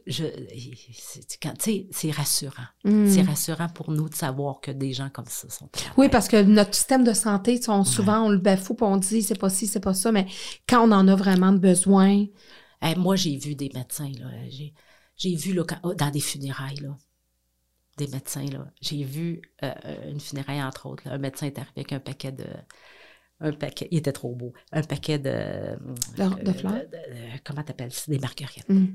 c'est 0.07 2.11
rassurant. 2.11 2.67
C'est 2.85 3.23
rassurant 3.23 3.69
pour 3.69 3.91
nous 3.91 4.09
de 4.09 4.15
savoir 4.15 4.61
que 4.61 4.71
des 4.71 4.93
gens 4.93 5.11
comme 5.11 5.27
ça 5.27 5.49
sont 5.49 5.69
Oui, 5.97 6.09
parce 6.09 6.29
que 6.29 6.43
notre 6.43 6.75
système 6.75 7.05
de 7.05 7.13
santé, 7.13 7.61
on, 7.69 7.85
souvent, 7.85 8.27
on 8.27 8.31
le 8.31 8.39
bafoue 8.39 8.77
et 8.81 8.85
on 8.85 8.97
dit 8.97 9.23
c'est 9.23 9.39
pas 9.39 9.51
ci, 9.51 9.67
c'est 9.67 9.81
pas 9.81 9.95
ça, 9.95 10.13
mais 10.13 10.27
quand 10.69 10.87
on 10.87 10.93
en 10.93 11.09
a 11.09 11.15
vraiment 11.15 11.53
besoin. 11.53 12.27
moi, 12.97 13.17
j'ai 13.17 13.37
vu 13.37 13.55
des 13.55 13.71
médecins, 13.75 14.11
J'ai 15.17 15.35
vu 15.35 15.55
dans 15.55 16.11
des 16.11 16.21
funérailles, 16.21 16.77
là, 16.77 16.97
des 17.99 18.07
médecins. 18.07 18.47
Là. 18.47 18.73
J'ai 18.81 19.05
vu 19.05 19.43
euh, 19.63 19.75
une 20.09 20.21
funéraille, 20.21 20.63
entre 20.63 20.87
autres. 20.87 21.03
un 21.07 21.19
médecin 21.19 21.47
est 21.47 21.59
arrivé 21.59 21.73
avec 21.77 21.93
un 21.93 22.01
paquet 22.01 22.33
de. 22.33 22.47
Un 23.41 23.53
paquet, 23.53 23.87
il 23.91 23.99
était 23.99 24.13
trop 24.13 24.35
beau. 24.35 24.53
Un 24.73 24.83
paquet 24.83 25.19
de. 25.19 25.77
De, 26.17 26.53
fleurs? 26.53 26.75
Euh, 26.75 27.37
comment 27.45 27.63
t'appelles 27.63 27.93
ça? 27.93 28.11
Des 28.11 28.19
marguerites. 28.19 28.69
Mm. 28.69 28.87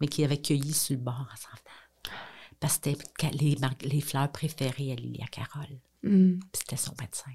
Mais 0.00 0.08
qui 0.08 0.24
avait 0.24 0.40
cueilli 0.40 0.72
sur 0.72 0.96
le 0.96 1.02
bord 1.02 1.28
en 1.32 1.36
s'en 1.36 1.48
venant. 1.50 2.16
Parce 2.58 2.78
que 2.78 2.90
c'était 2.90 3.30
les, 3.32 3.56
les, 3.82 4.00
fleurs 4.00 4.30
préférées 4.30 4.92
à 4.92 4.94
Lilia 4.94 5.26
Carole. 5.26 5.80
Mm. 6.02 6.40
c'était 6.52 6.76
son 6.76 6.94
médecin. 7.00 7.32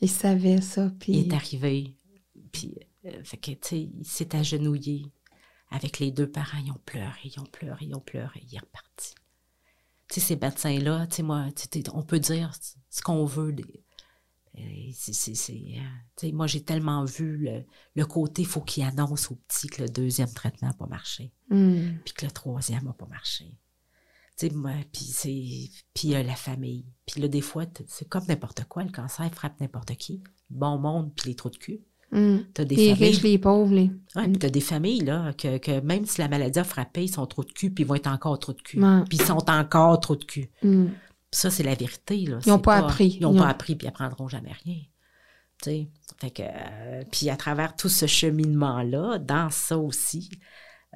Il 0.00 0.10
savait 0.10 0.60
ça. 0.60 0.90
Puis... 0.98 1.12
Il 1.12 1.28
est 1.28 1.34
arrivé. 1.34 1.96
Puis, 2.52 2.74
euh, 3.06 3.22
fait 3.24 3.36
que, 3.36 3.50
tu 3.52 3.58
sais, 3.62 3.80
il 3.80 4.04
s'est 4.04 4.34
agenouillé 4.34 5.06
avec 5.70 5.98
les 5.98 6.10
deux 6.10 6.30
parents. 6.30 6.58
Ils 6.64 6.72
ont 6.72 6.80
pleuré, 6.84 7.20
ils 7.24 7.40
ont 7.40 7.46
pleuré, 7.46 7.86
ils 7.86 7.94
ont 7.94 8.00
pleuré. 8.00 8.44
Il 8.46 8.54
est 8.54 8.60
reparti 8.60 9.14
ces 10.20 10.36
médecins-là, 10.36 11.06
tu 11.06 11.16
sais, 11.16 11.22
moi, 11.22 11.46
on 11.94 12.02
peut 12.02 12.18
dire 12.18 12.52
ce 12.90 13.02
qu'on 13.02 13.24
veut. 13.24 13.54
C'est, 14.94 16.32
moi, 16.32 16.46
j'ai 16.46 16.62
tellement 16.62 17.04
vu 17.04 17.48
le, 17.94 18.04
côté, 18.04 18.42
il 18.42 18.48
faut 18.48 18.60
qu'il 18.60 18.82
annonce 18.82 19.30
au 19.30 19.36
petit 19.48 19.66
que 19.66 19.82
le 19.82 19.88
deuxième 19.88 20.32
traitement 20.32 20.68
n'a 20.68 20.74
pas 20.74 20.86
marché, 20.86 21.32
hmm. 21.50 21.98
puis 22.04 22.14
que 22.14 22.26
le 22.26 22.32
troisième 22.32 22.84
n'a 22.84 22.92
pas 22.92 23.06
marché. 23.06 23.58
Puis 24.38 25.04
c'est 25.04 25.70
puis 25.94 26.08
la 26.10 26.34
famille. 26.34 26.86
Puis 27.06 27.20
là, 27.20 27.28
des 27.28 27.40
fois, 27.40 27.64
c'est 27.86 28.08
comme 28.08 28.24
n'importe 28.26 28.64
quoi, 28.64 28.82
le 28.82 28.90
cancer 28.90 29.30
frappe 29.32 29.60
n'importe 29.60 29.94
qui. 29.96 30.22
Bon 30.50 30.78
monde, 30.78 31.12
puis 31.14 31.30
les 31.30 31.36
trous 31.36 31.50
de 31.50 31.56
cul. 31.56 31.80
Mm. 32.10 32.40
des 32.58 32.76
les 32.76 32.92
riches, 32.92 33.22
les 33.22 33.38
pauvres. 33.38 33.72
Les... 33.72 33.90
Ouais, 34.16 34.28
mm. 34.28 34.38
tu 34.38 34.46
as 34.46 34.50
des 34.50 34.60
familles 34.60 35.00
là, 35.00 35.32
que, 35.32 35.80
même 35.80 36.04
si 36.04 36.20
la 36.20 36.28
maladie 36.28 36.58
a 36.58 36.64
frappé, 36.64 37.04
ils 37.04 37.08
sont 37.08 37.26
trop 37.26 37.42
de 37.44 37.52
cul, 37.52 37.70
puis 37.70 37.84
ils 37.84 37.86
vont 37.86 37.94
être 37.94 38.08
encore 38.08 38.38
trop 38.38 38.52
de 38.52 38.60
cul. 38.60 38.78
Puis 39.08 39.18
ils 39.18 39.24
sont 39.24 39.48
encore 39.48 40.00
trop 40.00 40.16
de 40.16 40.24
cul. 40.24 40.50
Mm. 41.32 41.36
Ça, 41.36 41.50
c'est 41.50 41.62
la 41.62 41.74
vérité. 41.74 42.26
Là. 42.26 42.38
Ils 42.44 42.48
n'ont 42.48 42.58
pas, 42.58 42.76
appris. 42.76 43.16
Ils 43.20 43.22
n'ont 43.22 43.36
pas 43.36 43.48
appris, 43.48 43.76
puis 43.76 43.86
ils 43.86 43.88
apprendront 43.88 44.28
jamais 44.28 44.52
rien. 44.64 44.82
Fait 45.64 46.30
que, 46.30 46.42
euh, 46.42 47.04
puis 47.10 47.30
à 47.30 47.36
travers 47.36 47.76
tout 47.76 47.88
ce 47.88 48.06
cheminement-là, 48.06 49.18
dans 49.18 49.50
ça 49.50 49.78
aussi, 49.78 50.30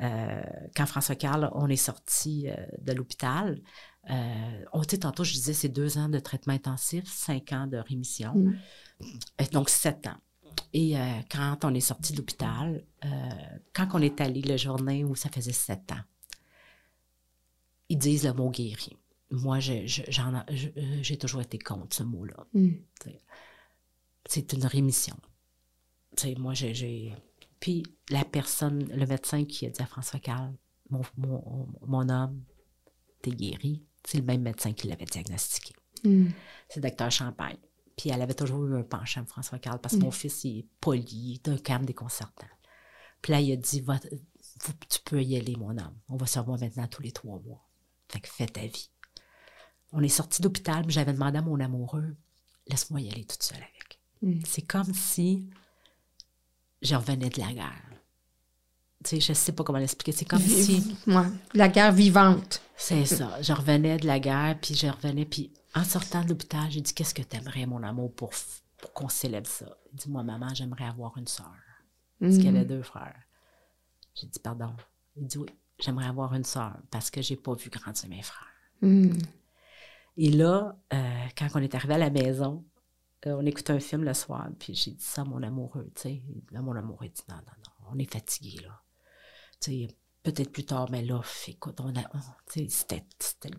euh, 0.02 0.42
quand 0.74 0.86
François 0.86 1.14
Carl, 1.14 1.50
on 1.54 1.68
est 1.68 1.76
sorti 1.76 2.48
euh, 2.48 2.54
de 2.80 2.92
l'hôpital, 2.92 3.60
on 4.72 4.82
dit 4.82 5.00
tantôt, 5.00 5.24
je 5.24 5.32
disais, 5.32 5.52
c'est 5.52 5.68
deux 5.68 5.98
ans 5.98 6.08
de 6.08 6.20
traitement 6.20 6.52
intensif, 6.52 7.04
cinq 7.06 7.52
ans 7.52 7.66
de 7.66 7.76
rémission. 7.76 8.52
Donc, 9.50 9.68
sept 9.68 10.06
ans. 10.06 10.20
Et 10.72 10.94
quand 11.28 11.64
on 11.64 11.74
est 11.74 11.80
sorti 11.80 12.12
de 12.12 12.18
l'hôpital, 12.18 12.84
quand 13.74 13.88
on 13.94 14.00
est 14.00 14.20
allé 14.20 14.42
le 14.42 14.56
journée 14.56 15.02
où 15.02 15.16
ça 15.16 15.28
faisait 15.28 15.50
sept 15.50 15.90
ans, 15.90 16.04
ils 17.88 17.98
disent 17.98 18.26
le 18.26 18.32
mot 18.32 18.48
guéri. 18.48 18.96
Moi, 19.30 19.58
euh, 19.68 19.86
j'ai 21.02 21.16
toujours 21.16 21.40
été 21.40 21.58
contre 21.58 21.96
ce 21.96 22.02
mot-là. 22.02 22.46
Hmm. 22.52 22.72
C'est 24.24 24.52
une 24.52 24.66
rémission. 24.66 25.16
moi, 26.38 26.54
j'ai. 26.54 27.14
Puis 27.60 27.82
la 28.10 28.24
personne, 28.24 28.84
le 28.84 29.06
médecin 29.06 29.44
qui 29.44 29.66
a 29.66 29.70
dit 29.70 29.82
à 29.82 29.86
François 29.86 30.20
Carl, 30.20 30.54
mon, 30.90 31.02
mon, 31.86 32.08
homme, 32.08 32.42
t'es 33.22 33.30
guéri, 33.30 33.82
c'est 34.04 34.18
le 34.18 34.24
même 34.24 34.42
médecin 34.42 34.72
qui 34.72 34.88
l'avait 34.88 35.06
diagnostiqué. 35.06 35.74
Hmm. 36.04 36.28
C'est 36.68 36.80
le 36.80 36.88
docteur 36.88 37.10
Champagne. 37.10 37.58
Puis 37.96 38.10
elle 38.10 38.20
avait 38.20 38.34
toujours 38.34 38.64
eu 38.66 38.76
un 38.76 38.82
penchant, 38.82 39.24
François 39.24 39.58
Carl, 39.58 39.80
parce 39.80 39.96
que 39.96 40.00
mon 40.00 40.08
mm. 40.08 40.12
fils, 40.12 40.44
il 40.44 40.58
est 40.58 40.66
poli, 40.80 41.02
il 41.06 41.34
est 41.36 41.48
un 41.48 41.56
calme 41.56 41.86
déconcertant. 41.86 42.46
Puis 43.22 43.32
là, 43.32 43.40
il 43.40 43.52
a 43.52 43.56
dit, 43.56 43.82
tu 44.88 45.00
peux 45.04 45.22
y 45.22 45.36
aller, 45.36 45.56
mon 45.56 45.76
âme. 45.78 45.96
On 46.08 46.16
va 46.16 46.26
se 46.26 46.38
revoir 46.38 46.60
maintenant 46.60 46.86
tous 46.86 47.02
les 47.02 47.12
trois 47.12 47.40
mois. 47.40 47.66
Fait 48.08 48.20
que 48.20 48.28
fais 48.28 48.46
ta 48.46 48.60
vie. 48.60 48.90
On 49.96 50.02
est 50.02 50.08
sorti 50.08 50.42
d'hôpital, 50.42 50.84
mais 50.86 50.92
j'avais 50.92 51.14
demandé 51.14 51.38
à 51.38 51.42
mon 51.42 51.58
amoureux, 51.58 52.14
laisse-moi 52.68 53.00
y 53.00 53.10
aller 53.10 53.24
toute 53.24 53.42
seule 53.42 53.56
avec. 53.56 53.98
Mm. 54.20 54.40
C'est 54.46 54.62
comme 54.62 54.92
si 54.92 55.48
je 56.82 56.94
revenais 56.94 57.30
de 57.30 57.40
la 57.40 57.52
guerre. 57.52 57.82
Tu 59.02 59.10
sais, 59.10 59.20
je 59.20 59.32
sais 59.32 59.52
pas 59.52 59.64
comment 59.64 59.78
l'expliquer. 59.78 60.12
C'est 60.12 60.26
comme 60.26 60.40
si. 60.40 60.96
la 61.54 61.68
guerre 61.68 61.92
vivante. 61.92 62.60
C'est 62.76 63.06
ça. 63.06 63.40
Je 63.40 63.54
revenais 63.54 63.96
de 63.96 64.06
la 64.06 64.20
guerre, 64.20 64.58
puis 64.60 64.74
je 64.74 64.86
revenais, 64.86 65.24
puis 65.24 65.50
en 65.74 65.84
sortant 65.84 66.22
de 66.22 66.28
l'hôpital, 66.28 66.70
j'ai 66.70 66.82
dit 66.82 66.92
Qu'est-ce 66.92 67.14
que 67.14 67.22
tu 67.22 67.36
aimerais, 67.36 67.64
mon 67.64 67.82
amour, 67.82 68.12
pour, 68.14 68.32
qu'on 68.92 69.08
célèbre 69.08 69.48
ça? 69.48 69.78
Il 69.92 69.96
dit 69.98 70.10
Moi, 70.10 70.22
maman, 70.22 70.52
j'aimerais 70.52 70.84
avoir 70.84 71.16
une 71.16 71.26
sœur. 71.26 71.54
Parce 72.20 72.34
qu'il 72.34 72.44
y 72.44 72.48
avait 72.48 72.64
mm. 72.64 72.68
deux 72.68 72.82
frères. 72.82 73.22
J'ai 74.14 74.26
dit 74.26 74.38
Pardon. 74.40 74.74
Il 75.16 75.26
dit 75.26 75.38
Oui, 75.38 75.48
j'aimerais 75.78 76.06
avoir 76.06 76.34
une 76.34 76.44
sœur 76.44 76.76
parce 76.90 77.10
que 77.10 77.22
j'ai 77.22 77.36
pas 77.36 77.54
vu 77.54 77.70
grandir 77.70 78.08
mes 78.10 78.22
frères. 78.22 78.48
Mm. 78.82 79.16
Et 80.16 80.30
là, 80.30 80.76
euh, 80.92 81.26
quand 81.36 81.48
on 81.54 81.62
est 81.62 81.74
arrivé 81.74 81.94
à 81.94 81.98
la 81.98 82.10
maison, 82.10 82.64
euh, 83.26 83.36
on 83.38 83.46
écoutait 83.46 83.72
un 83.72 83.80
film 83.80 84.04
le 84.04 84.14
soir, 84.14 84.48
puis 84.58 84.74
j'ai 84.74 84.92
dit 84.92 85.04
ça 85.04 85.22
à 85.22 85.24
mon 85.24 85.42
amoureux, 85.42 85.90
tu 85.94 86.02
sais. 86.02 86.22
Là, 86.52 86.62
mon 86.62 86.74
amoureux, 86.74 87.08
dit 87.08 87.22
non, 87.28 87.36
non, 87.36 87.42
non, 87.42 87.90
on 87.92 87.98
est 87.98 88.10
fatigué, 88.10 88.62
là. 88.62 88.82
Tu 89.60 89.70
sais, 89.70 89.88
peut-être 90.22 90.52
plus 90.52 90.64
tard, 90.64 90.88
mais 90.90 91.02
là, 91.02 91.20
écoute, 91.48 91.80
on 91.80 91.94
a, 91.94 92.02
tu 92.50 92.68
sais, 92.68 92.68
c'était 92.68 93.50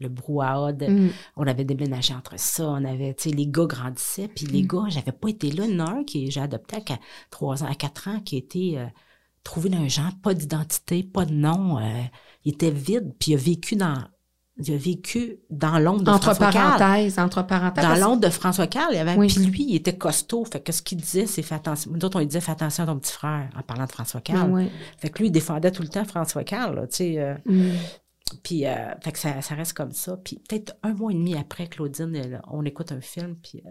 le 0.00 0.08
brouhaha. 0.08 0.72
Mm. 0.72 1.10
On 1.36 1.46
avait 1.46 1.64
déménagé 1.64 2.14
entre 2.14 2.38
ça. 2.38 2.68
On 2.68 2.84
avait, 2.84 3.14
tu 3.14 3.30
sais, 3.30 3.36
les 3.36 3.46
gars 3.46 3.66
grandissaient. 3.66 4.28
Puis 4.28 4.46
les 4.46 4.62
mm. 4.62 4.66
gars, 4.66 4.84
j'avais 4.88 5.12
pas 5.12 5.28
été 5.28 5.50
là. 5.50 5.64
Il 5.66 5.74
y 5.74 5.80
en 5.80 5.86
a 5.86 5.90
un 5.90 6.04
qui 6.04 6.30
j'ai 6.30 6.40
adopté 6.40 6.76
à 6.76 6.98
3 7.30 7.64
ans, 7.64 7.66
à 7.66 7.74
4 7.74 8.08
ans, 8.08 8.20
qui 8.20 8.36
était 8.36 8.74
euh, 8.76 8.86
trouvé 9.44 9.70
dans 9.70 9.78
un 9.78 9.88
genre, 9.88 10.12
pas 10.22 10.34
d'identité, 10.34 11.02
pas 11.02 11.24
de 11.24 11.34
nom. 11.34 11.78
Euh, 11.78 12.02
il 12.44 12.54
était 12.54 12.70
vide. 12.70 13.14
Puis 13.18 13.32
il 13.32 13.34
a 13.34 13.38
vécu 13.38 13.76
dans. 13.76 14.04
Il 14.60 14.74
a 14.74 14.76
vécu 14.76 15.38
dans 15.50 15.78
l'ombre 15.78 16.02
de 16.02 16.10
entre 16.10 16.34
François 16.34 16.50
parenthèses, 16.50 17.18
Entre 17.18 17.46
parenthèses, 17.46 17.84
Dans 17.84 17.94
l'ombre 17.94 18.20
de 18.20 18.28
François 18.28 18.66
Carl, 18.66 18.88
il 18.92 18.96
y 18.96 18.98
avait, 18.98 19.16
puis 19.16 19.46
lui, 19.46 19.64
il 19.68 19.76
était 19.76 19.96
costaud. 19.96 20.44
Fait 20.44 20.60
que 20.60 20.72
ce 20.72 20.82
qu'il 20.82 20.98
disait, 20.98 21.26
c'est 21.26 21.42
fais 21.42 21.54
attention. 21.54 21.92
Nous 21.92 22.04
autres, 22.04 22.16
on 22.16 22.20
lui 22.20 22.26
disait 22.26 22.40
fais 22.40 22.52
attention 22.52 22.82
à 22.82 22.86
ton 22.88 22.98
petit 22.98 23.12
frère, 23.12 23.48
en 23.56 23.62
parlant 23.62 23.86
de 23.86 23.92
François 23.92 24.20
Carl. 24.20 24.68
Fait 24.98 25.10
que 25.10 25.18
lui, 25.20 25.28
il 25.28 25.30
défendait 25.30 25.70
tout 25.70 25.82
le 25.82 25.88
temps 25.88 26.04
François 26.04 26.44
Carl, 26.44 26.88
tu 26.90 26.96
sais. 26.96 27.18
Euh, 27.18 27.34
mm. 27.46 27.70
Puis, 28.42 28.66
euh, 28.66 28.94
fait 29.00 29.12
que 29.12 29.18
ça, 29.18 29.40
reste 29.50 29.72
comme 29.72 29.92
ça. 29.92 30.16
Puis, 30.16 30.42
peut-être 30.48 30.76
un 30.82 30.92
mois 30.92 31.12
et 31.12 31.14
demi 31.14 31.36
après, 31.36 31.68
Claudine, 31.68 32.40
on 32.50 32.64
écoute 32.64 32.92
un 32.92 33.00
film, 33.00 33.36
puis 33.36 33.62
euh, 33.64 33.70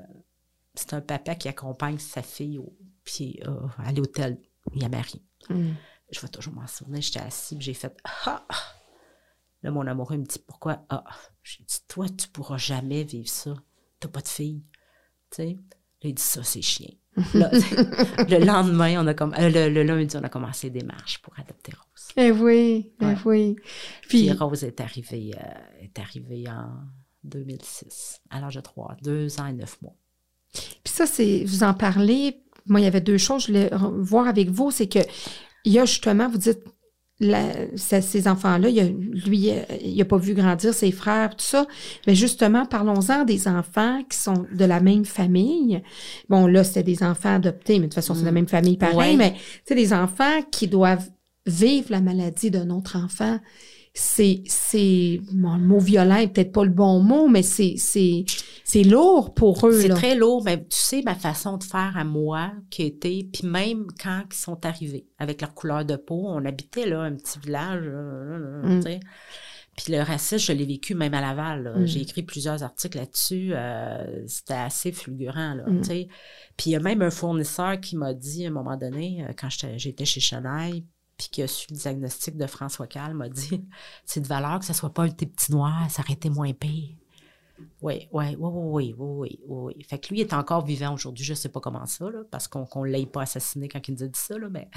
c'est 0.73 0.93
un 0.93 1.01
papa 1.01 1.35
qui 1.35 1.47
accompagne 1.47 1.99
sa 1.99 2.21
fille 2.21 2.57
au, 2.57 2.73
puis, 3.03 3.39
à 3.77 3.91
l'hôtel 3.91 4.39
Yamari. 4.73 5.21
Mm. 5.49 5.71
Je 6.11 6.19
vais 6.21 6.27
toujours 6.29 6.53
m'en 6.53 6.65
souvenir. 6.65 7.01
J'étais 7.01 7.19
assise, 7.19 7.57
j'ai 7.59 7.73
fait 7.73 7.95
Ah! 8.25 8.45
Là, 9.67 9.73
mon 9.73 9.85
amoureux 9.85 10.15
me 10.15 10.23
dit 10.23 10.39
Pourquoi? 10.47 10.85
Ah? 10.87 11.03
J'ai 11.43 11.61
dit 11.61 11.79
Toi, 11.89 12.05
tu 12.07 12.29
pourras 12.29 12.55
jamais 12.55 13.03
vivre 13.03 13.27
ça. 13.27 13.53
T'as 13.99 14.07
pas 14.07 14.21
de 14.21 14.27
fille. 14.29 14.63
Tu 15.29 15.35
sais? 15.35 15.57
il 16.03 16.13
dit 16.15 16.21
Ça, 16.21 16.41
c'est 16.41 16.61
chien. 16.61 16.87
le 17.17 18.45
lendemain, 18.45 19.03
on 19.03 19.07
a 19.07 19.13
comme, 19.13 19.35
le, 19.37 19.67
le, 19.67 19.83
lundi, 19.83 20.15
on 20.15 20.23
a 20.23 20.29
commencé 20.29 20.69
des 20.69 20.83
marches 20.83 21.21
pour 21.21 21.37
adopter 21.37 21.73
Rose. 21.73 22.07
Eh 22.15 22.31
oui, 22.31 22.93
eh 23.01 23.15
oui. 23.25 23.57
Puis, 24.07 24.31
Rose 24.31 24.63
est 24.63 24.79
arrivée, 24.79 25.33
euh, 25.35 25.81
est 25.81 25.99
arrivée 25.99 26.45
en 26.47 26.69
2006, 27.25 28.21
à 28.29 28.39
l'âge 28.39 28.55
de 28.55 28.61
3, 28.61 28.95
deux 29.03 29.37
ans 29.41 29.47
et 29.47 29.53
neuf 29.53 29.81
mois. 29.81 29.97
Puis 30.53 30.93
ça, 30.93 31.05
c'est, 31.05 31.43
vous 31.43 31.63
en 31.63 31.73
parlez. 31.73 32.41
Moi, 32.67 32.79
il 32.79 32.83
y 32.83 32.87
avait 32.87 33.01
deux 33.01 33.17
choses 33.17 33.47
que 33.47 33.53
je 33.53 33.75
voulais 33.75 34.01
voir 34.01 34.29
avec 34.29 34.49
vous. 34.49 34.71
C'est 34.71 34.87
que, 34.87 34.99
il 35.65 35.73
y 35.73 35.79
a 35.79 35.83
justement, 35.83 36.29
vous 36.29 36.37
dites, 36.37 36.63
la- 37.19 37.51
ces 37.75 38.27
enfants-là, 38.27 38.69
il 38.69 38.79
a- 38.79 38.83
lui, 39.27 39.49
euh, 39.51 39.61
il 39.83 39.97
n'a 39.97 40.05
pas 40.05 40.17
vu 40.17 40.33
grandir 40.35 40.73
ses 40.73 40.91
frères, 40.91 41.31
tout 41.35 41.45
ça. 41.45 41.65
Mais 42.05 42.13
justement, 42.13 42.65
parlons-en 42.65 43.23
des 43.25 43.47
enfants 43.47 44.03
qui 44.09 44.17
sont 44.17 44.45
de 44.53 44.65
la 44.65 44.79
même 44.79 45.03
famille. 45.05 45.81
Bon, 46.29 46.45
là, 46.47 46.63
c'était 46.63 46.83
des 46.83 47.01
enfants 47.03 47.35
adoptés, 47.35 47.73
mais 47.75 47.81
de 47.81 47.85
toute 47.85 47.95
façon, 47.95 48.13
c'est 48.13 48.23
la 48.25 48.31
Mm. 48.31 48.35
même 48.35 48.47
famille 48.47 48.77
pareil. 48.77 48.95
Ouais. 48.97 49.15
Mais 49.15 49.33
c'est 49.65 49.75
des 49.75 49.93
enfants 49.93 50.41
qui 50.51 50.67
doivent 50.67 51.09
vivre 51.47 51.87
la 51.89 52.01
maladie 52.01 52.51
d'un 52.51 52.69
autre 52.69 52.97
enfant. 53.03 53.39
C'est, 53.99 54.43
c'est, 54.45 55.19
bon, 55.33 55.55
le 55.55 55.63
mot 55.63 55.79
violent 55.79 56.17
est 56.17 56.27
peut-être 56.27 56.51
pas 56.51 56.63
le 56.63 56.69
bon 56.69 56.99
mot, 57.01 57.27
mais 57.27 57.41
c'est, 57.41 57.73
c'est, 57.77 58.25
c'est 58.63 58.83
lourd 58.83 59.33
pour 59.33 59.65
eux, 59.65 59.81
C'est 59.81 59.89
très 59.89 60.13
lourd, 60.15 60.43
mais 60.45 60.59
tu 60.59 60.65
sais, 60.77 61.01
ma 61.03 61.15
façon 61.15 61.57
de 61.57 61.63
faire 61.63 61.97
à 61.97 62.03
moi, 62.03 62.51
qui 62.69 62.83
était, 62.83 63.27
puis 63.33 63.47
même 63.47 63.87
quand 64.01 64.21
ils 64.31 64.35
sont 64.35 64.63
arrivés, 64.65 65.07
avec 65.17 65.41
leur 65.41 65.55
couleur 65.55 65.83
de 65.83 65.95
peau, 65.95 66.25
on 66.27 66.45
habitait 66.45 66.85
là, 66.87 67.01
un 67.01 67.15
petit 67.15 67.39
village, 67.39 67.85
euh, 67.87 68.61
Mm. 68.63 68.75
tu 68.77 68.81
sais. 68.83 68.99
Puis 69.75 69.93
le 69.93 70.01
racisme, 70.01 70.39
je 70.39 70.53
l'ai 70.53 70.65
vécu 70.65 70.93
même 70.95 71.13
à 71.13 71.21
Laval. 71.21 71.73
Mm. 71.81 71.85
J'ai 71.85 72.01
écrit 72.01 72.23
plusieurs 72.23 72.61
articles 72.63 72.97
là-dessus. 72.97 73.49
euh, 73.53 74.23
C'était 74.27 74.53
assez 74.53 74.91
fulgurant, 74.91 75.55
là, 75.55 75.63
Mm. 75.67 75.81
tu 75.81 75.87
sais. 75.87 76.07
Puis 76.55 76.69
il 76.69 76.73
y 76.73 76.75
a 76.75 76.79
même 76.79 77.01
un 77.01 77.09
fournisseur 77.11 77.79
qui 77.79 77.95
m'a 77.95 78.13
dit, 78.13 78.45
à 78.45 78.49
un 78.49 78.51
moment 78.51 78.77
donné, 78.77 79.23
euh, 79.27 79.33
quand 79.39 79.49
j'étais 79.49 79.77
j'étais 79.79 80.05
chez 80.05 80.19
Chanel, 80.19 80.83
puis 81.17 81.29
qui 81.31 81.41
a 81.41 81.47
su 81.47 81.67
le 81.71 81.77
diagnostic 81.77 82.37
de 82.37 82.47
François 82.47 82.87
Cal, 82.87 83.13
m'a 83.13 83.29
dit, 83.29 83.63
c'est 84.05 84.21
de 84.21 84.27
valeur 84.27 84.59
que 84.59 84.65
ce 84.65 84.73
soit 84.73 84.93
pas 84.93 85.03
un 85.03 85.09
petit 85.09 85.25
petit 85.25 85.51
noir, 85.51 85.89
ça 85.89 86.01
aurait 86.01 86.13
été 86.13 86.29
moins 86.29 86.53
pire. 86.53 86.95
Oui, 87.81 88.07
oui, 88.11 88.35
oui, 88.35 88.35
oui, 88.37 88.93
oui, 88.95 88.95
oui, 88.97 89.39
oui, 89.47 89.73
oui. 89.75 89.83
Fait 89.83 89.97
que 89.97 90.09
lui 90.09 90.19
il 90.19 90.21
est 90.21 90.33
encore 90.33 90.63
vivant 90.63 90.93
aujourd'hui, 90.93 91.25
je 91.25 91.33
sais 91.33 91.49
pas 91.49 91.59
comment 91.59 91.85
ça, 91.87 92.05
là, 92.09 92.19
parce 92.29 92.47
qu'on 92.47 92.65
qu'on 92.65 92.83
l'ait 92.83 93.07
pas 93.07 93.23
assassiné 93.23 93.67
quand 93.67 93.87
il 93.87 93.95
nous 93.95 94.03
a 94.03 94.07
dit 94.07 94.19
ça, 94.19 94.37
là, 94.37 94.47
mais 94.49 94.69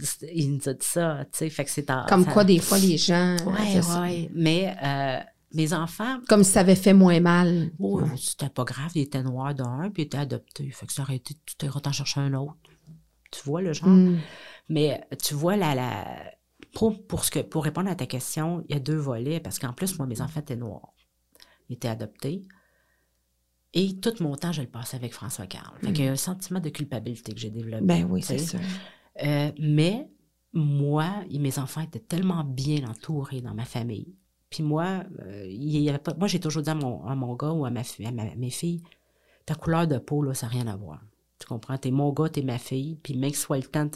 il 0.34 0.54
nous 0.54 0.68
a 0.68 0.72
dit 0.72 0.86
ça, 0.86 1.24
tu 1.30 1.38
sais, 1.38 1.50
fait 1.50 1.64
que 1.66 1.70
c'est. 1.70 1.86
Comme 2.08 2.24
ça- 2.24 2.32
quoi, 2.32 2.44
des 2.44 2.58
fois, 2.58 2.78
les 2.78 2.96
gens. 2.96 3.36
Ça. 3.82 4.00
ouais. 4.00 4.30
Mais 4.34 4.74
euh, 4.82 5.20
mes 5.52 5.72
enfants, 5.72 6.18
Comme 6.28 6.42
si 6.44 6.52
ça 6.52 6.60
avait 6.60 6.74
fait 6.74 6.94
moins 6.94 7.20
mal. 7.20 7.70
oh, 7.78 8.02
c'était 8.16 8.48
pas 8.48 8.64
grave, 8.64 8.92
il 8.94 9.02
était 9.02 9.22
noir 9.22 9.54
d'un, 9.54 9.90
puis 9.92 10.02
il 10.04 10.06
était 10.06 10.18
adopté. 10.18 10.70
Fait 10.70 10.86
que 10.86 10.92
ça 10.92 11.02
aurait 11.02 11.16
été, 11.16 11.34
tu 11.44 11.56
t'es 11.56 11.68
chercher 11.92 12.20
un 12.20 12.34
autre. 12.34 12.56
Tu 13.30 13.42
vois 13.44 13.60
le 13.60 13.72
genre? 13.72 13.88
Mm. 13.88 14.18
Mais 14.68 15.06
tu 15.22 15.34
vois, 15.34 15.56
la, 15.56 15.74
la, 15.74 16.32
pour, 16.74 17.06
pour, 17.06 17.24
ce 17.24 17.30
que, 17.30 17.38
pour 17.40 17.64
répondre 17.64 17.88
à 17.90 17.94
ta 17.94 18.06
question, 18.06 18.64
il 18.68 18.74
y 18.74 18.76
a 18.76 18.80
deux 18.80 18.96
volets, 18.96 19.40
parce 19.40 19.58
qu'en 19.58 19.72
plus, 19.72 19.96
moi, 19.98 20.06
mes 20.06 20.20
enfants 20.20 20.40
étaient 20.40 20.56
noirs. 20.56 20.92
Ils 21.68 21.74
étaient 21.74 21.88
adoptés. 21.88 22.42
Et 23.74 23.98
tout 24.00 24.14
mon 24.20 24.36
temps, 24.36 24.52
je 24.52 24.62
le 24.62 24.68
passais 24.68 24.96
avec 24.96 25.12
François 25.12 25.46
Carl. 25.46 25.76
Fait 25.80 25.92
qu'il 25.92 26.04
y 26.04 26.08
a 26.08 26.12
un 26.12 26.16
sentiment 26.16 26.60
de 26.60 26.70
culpabilité 26.70 27.34
que 27.34 27.40
j'ai 27.40 27.50
développé. 27.50 27.84
Ben 27.84 28.04
oui, 28.10 28.22
c'est 28.22 28.38
sûr. 28.38 28.60
Euh, 29.22 29.52
mais 29.58 30.08
moi 30.52 31.24
et 31.30 31.38
mes 31.38 31.58
enfants 31.58 31.82
étaient 31.82 32.00
tellement 32.00 32.42
bien 32.44 32.88
entourés 32.88 33.42
dans 33.42 33.54
ma 33.54 33.64
famille. 33.64 34.14
Puis 34.48 34.62
moi, 34.62 35.02
euh, 35.20 35.46
il 35.46 35.78
y 35.78 35.88
avait 35.88 35.98
pas, 35.98 36.14
moi 36.14 36.28
j'ai 36.28 36.40
toujours 36.40 36.62
dit 36.62 36.70
à 36.70 36.74
mon, 36.74 37.04
à 37.04 37.14
mon 37.14 37.34
gars 37.34 37.50
ou 37.50 37.66
à, 37.66 37.70
ma, 37.70 37.80
à 37.80 38.10
ma- 38.12 38.34
mes 38.36 38.50
filles, 38.50 38.82
ta 39.44 39.54
couleur 39.54 39.86
de 39.86 39.98
peau, 39.98 40.22
là, 40.22 40.32
ça 40.32 40.46
n'a 40.46 40.52
rien 40.52 40.66
à 40.68 40.76
voir. 40.76 41.02
Tu 41.38 41.46
comprends? 41.46 41.76
T'es 41.78 41.90
mon 41.90 42.12
gars, 42.12 42.28
t'es 42.28 42.42
ma 42.42 42.58
fille, 42.58 42.96
puis 43.02 43.16
même 43.16 43.30
que 43.30 43.36
ce 43.36 43.42
soit 43.42 43.58
le 43.58 43.64
temps, 43.64 43.86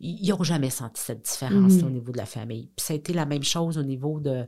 ils 0.00 0.28
n'ont 0.30 0.42
jamais 0.42 0.70
senti 0.70 1.00
cette 1.02 1.22
différence 1.22 1.74
Mhm. 1.74 1.84
au 1.86 1.90
niveau 1.90 2.12
de 2.12 2.18
la 2.18 2.26
famille. 2.26 2.70
Puis 2.76 2.84
ça 2.84 2.92
a 2.94 2.96
été 2.96 3.12
la 3.12 3.24
même 3.26 3.42
chose 3.44 3.78
au 3.78 3.82
niveau 3.82 4.18
de, 4.20 4.30
de 4.30 4.46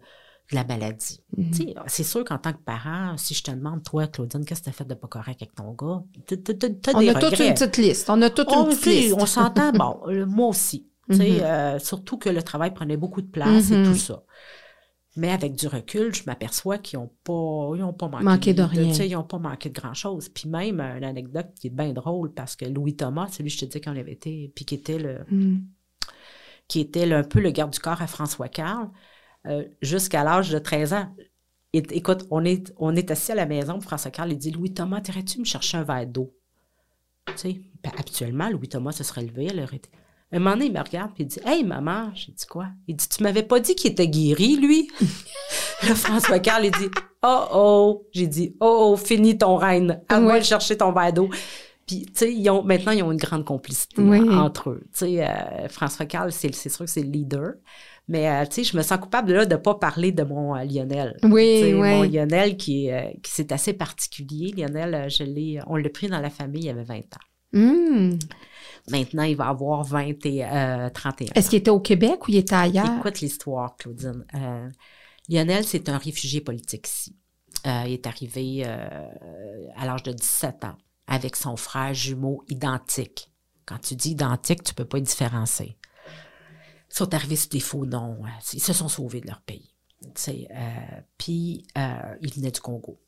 la 0.54 0.64
maladie. 0.64 1.20
Mhm. 1.36 1.52
Sais, 1.54 1.74
C'est 1.86 2.02
sûr 2.02 2.24
qu'en 2.24 2.38
tant 2.38 2.52
que 2.52 2.58
parent, 2.62 3.16
si 3.16 3.32
je 3.34 3.42
te 3.42 3.50
demande, 3.50 3.82
toi, 3.82 4.06
Claudine, 4.08 4.44
qu'est-ce 4.44 4.60
que 4.60 4.64
tu 4.64 4.70
as 4.70 4.72
fait 4.74 4.84
de 4.84 4.94
pas 4.94 5.08
correct 5.08 5.40
avec 5.40 5.54
ton 5.54 5.72
gars? 5.72 6.02
On 6.94 7.00
des 7.00 7.08
a 7.08 7.14
toute 7.14 7.38
une 7.40 7.54
petite 7.54 7.76
liste. 7.78 8.10
On 8.10 8.20
a 8.20 8.30
toute 8.30 8.48
On, 8.50 8.64
une 8.70 8.76
petite 8.76 8.86
liste. 8.86 9.14
on 9.18 9.26
s'entend, 9.26 9.72
bon, 9.72 10.00
moi 10.26 10.48
aussi. 10.48 10.86
Mhm. 11.08 11.20
euh, 11.20 11.78
surtout 11.78 12.16
que 12.18 12.30
le 12.30 12.42
travail 12.42 12.72
prenait 12.72 12.96
beaucoup 12.96 13.20
de 13.22 13.26
place 13.30 13.70
et 13.70 13.76
Mhm. 13.76 13.92
tout 13.92 13.98
ça. 13.98 14.22
Mais 15.16 15.30
avec 15.30 15.54
du 15.54 15.68
recul, 15.68 16.12
je 16.14 16.24
m'aperçois 16.26 16.78
qu'ils 16.78 16.98
n'ont 16.98 17.12
pas, 17.22 17.76
ils 17.76 17.82
ont 17.84 17.92
pas 17.92 18.08
manqué, 18.08 18.24
Manqué 18.24 18.54
de 18.54 18.62
rien. 18.62 18.92
ils 18.92 19.12
n'ont 19.12 19.22
pas 19.22 19.38
manqué 19.38 19.68
de 19.68 19.74
grand-chose. 19.80 20.28
Puis 20.28 20.48
même, 20.48 20.80
euh, 20.80 20.96
une 20.98 21.04
anecdote 21.04 21.48
qui 21.60 21.68
est 21.68 21.70
bien 21.70 21.92
drôle, 21.92 22.32
parce 22.34 22.56
que 22.56 22.64
Louis 22.64 22.96
Thomas, 22.96 23.28
celui 23.28 23.50
que 23.50 23.54
je 23.54 23.60
te 23.60 23.64
disais 23.66 23.80
qu'on 23.80 23.96
avait 23.96 24.12
été, 24.12 24.50
puis 24.56 24.64
qui 24.64 24.74
était, 24.74 24.98
le, 24.98 25.24
Mm. 25.30 25.58
qui 26.66 26.80
était 26.80 27.06
le- 27.06 27.16
un 27.16 27.22
peu 27.22 27.40
le 27.40 27.50
garde 27.50 27.72
du 27.72 27.78
corps 27.78 28.02
à 28.02 28.06
François 28.08 28.48
Carl, 28.48 28.90
euh, 29.46 29.64
jusqu'à 29.82 30.24
l'âge 30.24 30.50
de 30.50 30.58
13 30.58 30.92
ans. 30.92 31.14
Et- 31.72 31.82
écoute, 31.96 32.24
on 32.30 32.44
est, 32.44 32.72
on 32.76 32.96
est 32.96 33.10
assis 33.10 33.32
à 33.32 33.34
la 33.36 33.46
maison, 33.46 33.80
François 33.80 34.10
Carl, 34.10 34.32
il 34.32 34.38
dit 34.38 34.50
Louis 34.50 34.72
Thomas, 34.74 35.00
irais-tu 35.06 35.38
me 35.40 35.44
chercher 35.44 35.76
un 35.76 35.84
verre 35.84 36.06
d'eau 36.06 36.34
Tu 37.26 37.32
sais, 37.36 37.60
ben, 37.82 37.92
habituellement, 37.98 38.48
Louis 38.50 38.68
Thomas 38.68 38.92
se 38.92 39.04
serait 39.04 39.22
levé, 39.22 39.46
elle 39.50 39.60
aurait 39.60 39.76
été. 39.76 39.88
Un 40.32 40.38
moment 40.40 40.52
donné, 40.52 40.66
il 40.66 40.72
me 40.72 40.80
regarde, 40.80 41.12
puis 41.14 41.24
il 41.24 41.26
dit 41.28 41.38
Hey, 41.44 41.62
maman, 41.64 42.10
j'ai 42.14 42.32
dit 42.32 42.46
quoi? 42.46 42.66
Il 42.88 42.96
dit 42.96 43.08
Tu 43.08 43.22
m'avais 43.22 43.42
pas 43.44 43.60
dit 43.60 43.74
qu'il 43.74 43.92
était 43.92 44.08
guéri, 44.08 44.56
lui? 44.56 44.90
Là, 45.88 45.94
François 45.94 46.38
Carl, 46.40 46.64
il 46.64 46.70
dit 46.72 46.88
Oh, 47.22 47.44
oh 47.52 48.06
J'ai 48.12 48.26
dit 48.26 48.56
Oh, 48.60 48.90
oh, 48.92 48.96
finis 48.96 49.38
ton 49.38 49.56
règne, 49.56 49.98
à 50.08 50.20
moi 50.20 50.38
de 50.38 50.44
chercher 50.44 50.76
ton 50.76 50.92
verre 50.92 51.12
d'eau. 51.12 51.28
Puis, 51.86 52.06
tu 52.06 52.12
sais, 52.14 52.32
ils 52.34 52.48
ont, 52.48 52.62
maintenant, 52.64 52.92
ils 52.92 53.02
ont 53.02 53.12
une 53.12 53.18
grande 53.18 53.44
complicité 53.44 54.00
Oui. 54.00 54.18
en- 54.20 54.38
entre 54.38 54.70
eux. 54.70 54.80
Tu 54.92 55.00
sais, 55.00 55.28
euh, 55.28 55.68
François 55.68 56.06
Carl, 56.06 56.32
c'est 56.32 56.50
sûr 56.54 56.84
que 56.86 56.90
c'est 56.90 57.02
le 57.02 57.10
leader. 57.10 57.52
Mais, 58.08 58.28
euh, 58.28 58.44
tu 58.46 58.64
sais, 58.64 58.64
je 58.64 58.76
me 58.76 58.82
sens 58.82 58.98
coupable 58.98 59.34
là, 59.34 59.44
de 59.44 59.52
ne 59.54 59.60
pas 59.60 59.74
parler 59.74 60.10
de 60.10 60.22
mon 60.24 60.56
euh, 60.56 60.64
Lionel. 60.64 61.16
Oui, 61.22 61.60
sais, 61.60 61.72
Mon 61.74 62.00
oui. 62.00 62.08
Lionel, 62.10 62.56
qui, 62.56 62.86
est, 62.88 63.18
qui 63.22 63.30
c'est 63.30 63.52
assez 63.52 63.74
particulier. 63.74 64.52
Lionel, 64.56 65.10
je 65.10 65.24
l'ai, 65.24 65.60
on 65.66 65.76
l'a 65.76 65.88
pris 65.90 66.08
dans 66.08 66.20
la 66.20 66.30
famille, 66.30 66.64
il 66.64 66.70
avait 66.70 66.84
20 66.84 66.96
ans. 66.96 67.02
Mm. 67.52 68.18
Maintenant, 68.90 69.22
il 69.22 69.36
va 69.36 69.48
avoir 69.48 69.82
20 69.82 70.26
et, 70.26 70.44
euh, 70.44 70.90
31 70.90 71.32
Est-ce 71.34 71.48
qu'il 71.48 71.58
était 71.58 71.70
au 71.70 71.80
Québec 71.80 72.26
ou 72.26 72.30
il 72.30 72.36
était 72.36 72.54
ailleurs? 72.54 72.98
Écoute 72.98 73.20
l'histoire, 73.20 73.76
Claudine. 73.76 74.24
Euh, 74.34 74.68
Lionel, 75.28 75.64
c'est 75.64 75.88
un 75.88 75.96
réfugié 75.96 76.40
politique 76.42 76.86
ici. 76.86 77.16
Euh, 77.66 77.84
il 77.86 77.92
est 77.92 78.06
arrivé 78.06 78.62
euh, 78.66 79.08
à 79.74 79.86
l'âge 79.86 80.02
de 80.02 80.12
17 80.12 80.64
ans 80.64 80.76
avec 81.06 81.36
son 81.36 81.56
frère 81.56 81.94
jumeau 81.94 82.44
identique. 82.48 83.30
Quand 83.64 83.78
tu 83.78 83.96
dis 83.96 84.10
identique, 84.10 84.62
tu 84.62 84.74
peux 84.74 84.84
pas 84.84 85.00
différencier. 85.00 85.78
Ils 86.90 86.96
sont 86.96 87.14
arrivés 87.14 87.36
sur 87.36 87.48
des 87.48 87.60
faux 87.60 87.86
noms. 87.86 88.18
Ils 88.52 88.62
se 88.62 88.74
sont 88.74 88.88
sauvés 88.88 89.22
de 89.22 89.26
leur 89.26 89.40
pays. 89.40 89.74
Puis, 91.16 91.66
ils 91.74 92.34
venaient 92.34 92.50
du 92.50 92.60
Congo. 92.60 93.00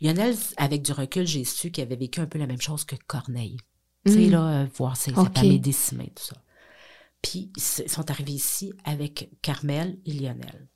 Lionel, 0.00 0.34
avec 0.56 0.82
du 0.82 0.92
recul, 0.92 1.26
j'ai 1.26 1.44
su 1.44 1.70
qu'il 1.70 1.84
avait 1.84 1.96
vécu 1.96 2.20
un 2.20 2.26
peu 2.26 2.38
la 2.38 2.48
même 2.48 2.60
chose 2.60 2.84
que 2.84 2.96
Corneille. 3.06 3.56
Tu 4.06 4.12
sais, 4.12 4.26
Mm. 4.26 4.30
là, 4.30 4.48
euh, 4.62 4.66
voir 4.76 4.96
ses, 4.96 5.12
sa 5.12 5.22
Ok. 5.22 5.34
famille 5.36 5.60
décimée, 5.60 6.12
tout 6.14 6.22
ça. 6.24 6.36
Puis, 7.22 7.50
ils 7.56 7.90
sont 7.90 8.10
arrivés 8.10 8.32
ici 8.32 8.72
avec 8.84 9.30
Carmel 9.42 9.98
et 10.06 10.12
Lionel. 10.12 10.68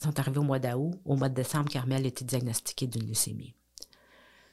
Ils 0.00 0.04
sont 0.04 0.18
arrivés 0.18 0.38
au 0.38 0.42
mois 0.42 0.58
d'août. 0.58 0.92
Au 1.04 1.16
mois 1.16 1.28
de 1.28 1.34
décembre, 1.34 1.70
Carmel 1.70 2.04
était 2.06 2.24
diagnostiquée 2.24 2.86
d'une 2.88 3.06
leucémie. 3.06 3.54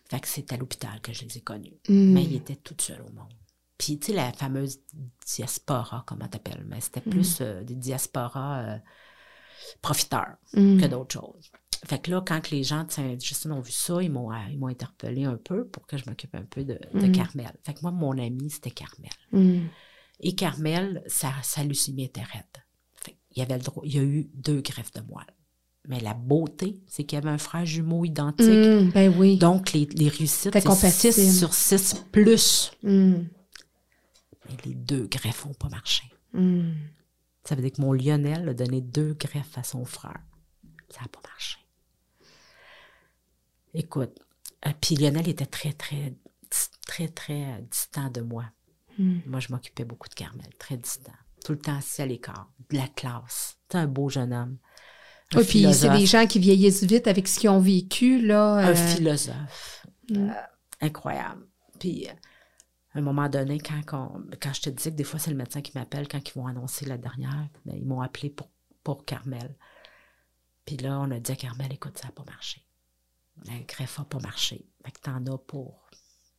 Fait 0.06 0.20
que 0.20 0.28
c'est 0.28 0.52
à 0.54 0.58
l'hôpital 0.58 1.02
que 1.02 1.12
je 1.14 1.24
les 1.26 1.38
ai 1.38 1.42
connus. 1.42 1.74
Mm. 1.90 2.14
Mais 2.14 2.24
il 2.24 2.36
était 2.36 2.56
tout 2.58 2.76
seul 2.80 3.02
au 3.02 3.12
monde. 3.12 3.34
Puis, 3.78 3.98
tu 3.98 4.08
sais, 4.08 4.14
la 4.14 4.32
fameuse 4.34 4.80
diaspora, 5.26 6.04
comment 6.06 6.28
t'appelles, 6.28 6.66
mais 6.68 6.82
c'était 6.82 7.02
plus 7.02 7.40
euh, 7.42 7.64
des 7.64 7.74
diasporas 7.76 8.60
euh, 8.76 8.78
profiteurs 9.82 10.36
Mm. 10.54 10.82
que 10.82 10.86
d'autres 10.88 11.14
choses. 11.20 11.52
Fait 11.86 12.00
que 12.00 12.12
là, 12.12 12.22
quand 12.26 12.52
les 12.52 12.64
gens 12.64 12.84
de 12.84 12.92
Saint-Justine 12.92 13.52
ont 13.54 13.60
vu 13.60 13.72
ça, 13.72 14.02
ils 14.04 14.12
m'ont, 14.12 14.32
euh, 14.32 14.36
ils 14.52 14.60
m'ont 14.60 14.68
interpellé 14.68 15.24
un 15.24 15.38
peu 15.38 15.66
pour 15.66 15.88
que 15.88 15.98
je 15.98 16.04
m'occupe 16.08 16.36
un 16.36 16.44
peu 16.44 16.64
de, 16.64 16.80
de 16.94 17.08
Mm. 17.08 17.12
Carmel. 17.12 17.52
Fait 17.64 17.74
que 17.74 17.80
moi, 17.82 17.92
mon 17.92 18.18
ami, 18.20 18.50
c'était 18.52 18.70
Carmel. 18.72 19.10
Mm. 19.32 19.68
Et 20.20 20.36
Carmel, 20.36 21.02
sa, 21.08 21.34
sa 21.42 21.64
leucémie 21.64 22.04
était 22.04 22.22
raide. 22.22 22.44
Fait 22.94 23.16
il, 23.36 23.40
y 23.40 23.42
avait 23.42 23.58
le 23.58 23.64
droit, 23.64 23.82
il 23.86 23.96
y 23.96 24.00
a 24.00 24.04
eu 24.04 24.30
deux 24.36 24.62
greffes 24.62 24.94
de 24.94 25.02
moelle. 25.02 25.26
Mais 25.88 26.00
la 26.00 26.14
beauté, 26.14 26.80
c'est 26.88 27.04
qu'il 27.06 27.18
y 27.18 27.22
avait 27.22 27.32
un 27.32 27.40
frère 27.40 27.66
jumeau 27.66 28.06
identique. 28.06 28.48
Mm. 28.48 28.92
Ben 28.92 29.12
oui. 29.18 29.38
Donc, 29.38 29.74
les, 29.74 29.86
les 29.88 30.10
réussites, 30.10 30.54
c'est 30.54 30.64
compatible. 30.64 31.14
6 31.14 31.40
sur 31.40 31.54
6 31.56 32.06
plus. 32.12 32.72
Mais 34.48 34.58
les 34.66 34.76
deux 34.76 35.08
greffes 35.08 35.46
n'ont 35.46 35.54
pas 35.56 35.70
marché. 35.70 36.04
Ça 37.44 37.56
veut 37.56 37.64
dire 37.64 37.72
que 37.72 37.82
mon 37.82 37.94
Lionel 37.94 38.48
a 38.50 38.54
donné 38.54 38.82
deux 38.82 39.14
greffes 39.16 39.58
à 39.58 39.64
son 39.64 39.84
frère. 39.84 40.20
Ça 40.90 41.02
n'a 41.02 41.08
pas 41.08 41.22
marché. 41.28 41.58
Écoute, 43.74 44.20
euh, 44.66 44.72
puis 44.80 44.96
Lionel 44.96 45.28
était 45.28 45.46
très, 45.46 45.74
très, 45.74 46.14
très, 46.86 47.08
très 47.08 47.62
distant 47.70 48.10
de 48.10 48.22
moi. 48.22 48.46
Mm. 48.98 49.20
Moi, 49.26 49.40
je 49.40 49.52
m'occupais 49.52 49.86
beaucoup 49.86 50.10
de 50.10 50.14
Carmel, 50.14 50.50
très 50.58 50.78
distant. 50.78 51.14
Tout 51.44 51.54
le 51.54 51.60
temps 51.60 51.78
assis 51.78 52.02
à 52.02 52.06
l'écart, 52.06 52.52
de 52.70 52.78
la 52.78 52.88
classe. 52.88 53.58
C'est 53.70 53.78
un 53.78 53.88
beau 53.88 54.10
jeune 54.10 54.34
homme. 54.34 54.58
Un 55.34 55.40
Oui, 55.40 55.46
puis 55.46 55.74
c'est 55.74 55.90
des 55.90 56.06
gens 56.06 56.28
qui 56.28 56.40
vieillissent 56.40 56.84
vite 56.84 57.08
avec 57.08 57.28
ce 57.28 57.40
qu'ils 57.40 57.50
ont 57.50 57.60
vécu, 57.60 58.22
là. 58.22 58.56
Un 58.56 58.72
euh, 58.72 58.76
philosophe. 58.76 59.86
Mm. 60.10 60.30
Euh, 60.30 60.34
incroyable. 60.82 61.48
Puis, 61.80 62.08
euh, 62.08 62.14
à 62.94 63.00
un 63.00 63.02
moment 63.02 63.30
donné, 63.30 63.60
quand, 63.60 63.82
quand 63.86 64.54
je 64.54 64.62
te 64.62 64.70
disais 64.70 64.92
que 64.92 64.98
des 64.98 65.04
fois, 65.04 65.20
c'est 65.20 65.32
le 65.32 65.38
médecin 65.38 65.62
qui 65.62 65.72
m'appelle 65.76 66.08
quand 66.08 66.20
ils 66.20 66.34
vont 66.34 66.48
annoncer 66.48 66.86
la 66.86 66.98
dernière, 66.98 67.48
ben, 67.66 67.76
ils 67.76 67.86
m'ont 67.86 68.02
appelé 68.02 68.30
pour, 68.30 68.50
pour 68.84 69.06
Carmel. 69.06 69.56
Puis 70.66 70.78
là, 70.78 71.00
on 71.00 71.10
a 71.12 71.20
dit 71.20 71.32
à 71.32 71.36
Carmel, 71.36 71.72
écoute, 71.72 71.98
ça 71.98 72.08
n'a 72.08 72.12
pas 72.12 72.26
marché. 72.26 72.66
La 73.46 73.60
greffe 73.60 74.00
n'a 74.00 74.06
pas 74.06 74.20
marché. 74.20 74.66
Fait 74.84 74.92
que 74.92 75.00
t'en 75.00 75.26
as 75.26 75.38
pour 75.38 75.90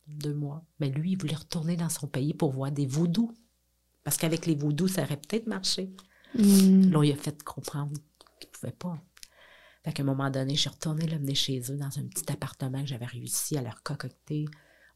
deux 0.07 0.33
mois. 0.33 0.63
Mais 0.79 0.89
lui, 0.89 1.11
il 1.11 1.17
voulait 1.17 1.35
retourner 1.35 1.75
dans 1.75 1.89
son 1.89 2.07
pays 2.07 2.33
pour 2.33 2.51
voir 2.51 2.71
des 2.71 2.85
vaudous. 2.85 3.33
Parce 4.03 4.17
qu'avec 4.17 4.45
les 4.45 4.55
vaudoux, 4.55 4.87
ça 4.87 5.03
aurait 5.03 5.17
peut-être 5.17 5.47
marché. 5.47 5.93
Mm. 6.35 6.91
Là, 6.91 7.03
il 7.03 7.11
a 7.11 7.15
fait 7.15 7.43
comprendre 7.43 7.93
qu'il 8.39 8.49
ne 8.49 8.53
pouvait 8.53 8.73
pas. 8.73 8.97
Fait 9.83 9.93
qu'à 9.93 10.03
un 10.03 10.05
moment 10.05 10.29
donné, 10.29 10.55
je 10.55 10.61
suis 10.61 10.69
retournée 10.69 11.07
l'amener 11.07 11.35
chez 11.35 11.59
eux 11.71 11.77
dans 11.77 11.99
un 11.99 12.07
petit 12.07 12.31
appartement 12.31 12.81
que 12.81 12.87
j'avais 12.87 13.05
réussi 13.05 13.57
à 13.57 13.61
leur 13.61 13.83
concocter. 13.83 14.45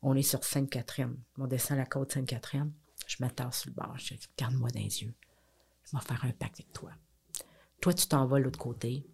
On 0.02 0.16
est 0.16 0.24
sur 0.24 0.44
Sainte-Catherine. 0.44 1.18
On 1.38 1.48
descend 1.48 1.78
la 1.78 1.86
côte 1.86 2.14
Sainte-Catherine. 2.14 2.72
Je 3.06 3.18
m'attends 3.20 3.52
sur 3.52 3.70
le 3.70 3.76
bord. 3.76 3.98
Je 3.98 4.14
dis, 4.14 4.28
regarde-moi 4.38 4.70
dans 4.70 4.80
les 4.80 5.04
yeux. 5.04 5.14
Je 5.84 5.98
vais 5.98 6.04
faire 6.04 6.24
un 6.26 6.32
pacte 6.32 6.60
avec 6.60 6.74
toi. 6.74 6.92
Toi, 7.82 7.94
tu 7.94 8.08
t'en 8.08 8.26
vas 8.26 8.40
de 8.40 8.44
l'autre 8.44 8.60
côté. 8.60 9.06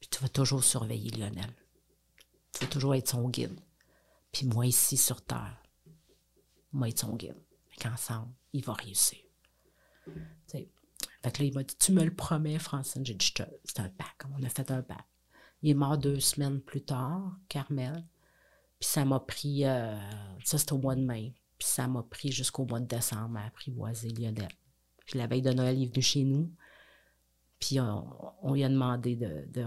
Puis 0.00 0.08
tu 0.08 0.20
vas 0.20 0.28
toujours 0.28 0.64
surveiller 0.64 1.10
Lionel. 1.10 1.54
Tu 2.52 2.64
vas 2.64 2.70
toujours 2.70 2.94
être 2.94 3.08
son 3.08 3.28
guide. 3.28 3.58
Puis 4.32 4.46
moi, 4.46 4.66
ici, 4.66 4.96
sur 4.96 5.22
Terre, 5.22 5.62
moi, 6.72 6.88
être 6.88 6.98
son 6.98 7.16
guide. 7.16 7.36
Fait 7.70 7.88
qu'ensemble, 7.88 8.32
il 8.52 8.64
va 8.64 8.74
réussir. 8.74 9.18
Tu 10.04 10.12
sais, 10.46 10.68
fait 11.22 11.32
que 11.32 11.42
là, 11.42 11.48
il 11.48 11.54
m'a 11.54 11.62
dit, 11.62 11.76
tu 11.76 11.92
me 11.92 12.04
le 12.04 12.14
promets, 12.14 12.58
Francine. 12.58 13.04
J'ai 13.04 13.14
dit, 13.14 13.32
c'est 13.64 13.80
un 13.80 13.88
pacte. 13.88 14.24
On 14.38 14.42
a 14.42 14.48
fait 14.48 14.70
un 14.70 14.82
pacte. 14.82 15.08
Il 15.62 15.70
est 15.70 15.74
mort 15.74 15.98
deux 15.98 16.20
semaines 16.20 16.60
plus 16.60 16.82
tard, 16.82 17.36
Carmel. 17.48 18.04
Puis 18.78 18.88
ça 18.88 19.04
m'a 19.04 19.18
pris, 19.18 19.64
euh, 19.64 19.98
ça 20.44 20.58
c'était 20.58 20.72
au 20.72 20.78
mois 20.78 20.94
de 20.94 21.02
mai. 21.02 21.34
Puis 21.58 21.66
ça 21.66 21.88
m'a 21.88 22.04
pris 22.04 22.30
jusqu'au 22.30 22.64
mois 22.64 22.78
de 22.78 22.86
décembre 22.86 23.38
à 23.38 23.46
apprivoiser 23.46 24.10
Lionel. 24.10 24.52
Puis 25.04 25.18
la 25.18 25.26
veille 25.26 25.42
de 25.42 25.50
Noël, 25.50 25.76
il 25.76 25.84
est 25.84 25.92
venu 25.92 26.02
chez 26.02 26.22
nous. 26.22 26.52
Puis 27.60 27.80
on, 27.80 28.06
on 28.42 28.54
lui 28.54 28.64
a 28.64 28.68
demandé 28.68 29.16
de, 29.16 29.44
de- 29.48 29.66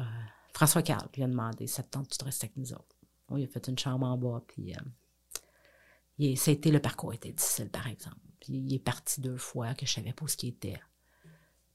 François 0.54 0.82
Carl 0.84 1.08
lui 1.16 1.24
a 1.24 1.28
demandé, 1.28 1.68
septembre, 1.68 2.08
tu 2.10 2.18
te 2.18 2.26
restes 2.26 2.44
avec 2.44 2.56
nous 2.58 2.74
autres. 2.74 2.96
On 3.30 3.36
lui 3.38 3.44
a 3.44 3.48
fait 3.48 3.68
une 3.68 3.78
chambre 3.80 4.06
en 4.06 4.18
bas. 4.18 4.44
Puis 4.48 4.74
euh, 4.74 6.36
ça 6.36 6.52
a 6.52 6.54
été, 6.54 6.72
le 6.72 6.80
parcours 6.80 7.14
était 7.14 7.32
difficile, 7.32 7.70
par 7.70 7.88
exemple. 7.88 8.18
Puis 8.40 8.54
il 8.54 8.74
est 8.76 8.80
parti 8.80 9.22
deux 9.22 9.38
fois 9.38 9.74
que 9.74 9.86
je 9.86 9.94
savais 9.94 10.14
pas 10.14 10.26
où 10.26 10.28
ce 10.28 10.38
qu'il 10.38 10.50
était. 10.50 10.80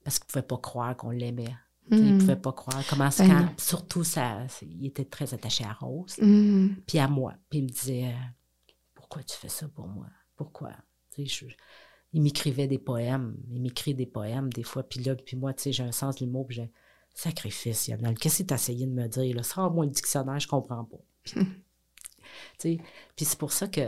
Parce 0.05 0.19
qu'il 0.19 0.27
pouvait 0.27 0.43
pas 0.43 0.59
croire 0.59 0.97
qu'on 0.97 1.11
l'aimait. 1.11 1.55
Sais, 1.91 1.99
Il 1.99 2.15
Mm. 2.15 2.19
pouvait 2.19 2.37
pas 2.37 2.53
croire 2.53 2.83
comment 2.91 3.09
Ben 3.17 3.29
quand- 3.29 3.61
surtout 3.61 4.03
ça, 4.05 4.45
il 4.63 4.87
était 4.87 5.05
très 5.05 5.33
attaché 5.35 5.65
à 5.65 5.73
Rose 5.73 6.17
Mm. 6.21 6.69
puis 6.87 6.99
à 6.99 7.07
moi. 7.09 7.35
Puis 7.49 7.61
il 7.61 7.65
me 7.65 7.69
disait 7.69 8.09
euh, 8.09 8.17
Pourquoi 8.95 9.23
tu 9.23 9.37
fais 9.37 9.49
ça 9.49 9.69
pour 9.69 9.87
moi? 9.87 10.07
Pourquoi 10.35 10.73
Tu 11.15 11.27
sais, 11.29 11.47
je- 11.49 11.57
Il 12.17 12.23
m'écrivait 12.23 12.67
des 12.67 12.79
poèmes. 12.79 13.37
Il 13.51 13.61
m'écrit 13.61 13.93
des 13.95 14.07
poèmes 14.07 14.51
des 14.51 14.63
fois. 14.63 14.83
Puis 14.83 15.01
là, 15.01 15.15
puis 15.15 15.37
moi, 15.37 15.53
tu 15.53 15.65
sais, 15.65 15.73
j'ai 15.73 15.83
un 15.83 15.93
sens 15.93 16.17
de 16.17 16.25
l'humour. 16.25 16.47
Puis 16.47 16.57
j'ai 16.57 16.73
Sacrifice, 17.15 17.89
Lionel. 17.89 18.19
Qu'est-ce 18.19 18.43
que 18.43 18.49
tu 18.49 18.55
as 18.55 18.57
essayé 18.57 18.87
de 18.87 18.91
me 18.93 19.07
dire 19.07 19.37
là? 19.37 19.43
Sors-moi 19.43 19.85
le 19.85 19.91
dictionnaire, 19.91 20.41
je 20.41 20.49
comprends 20.49 20.85
pas. 20.85 20.97
tu 21.27 21.41
sais, 22.59 22.79
Puis 23.17 23.25
c'est 23.27 23.39
pour 23.39 23.53
ça 23.53 23.69
que 23.69 23.83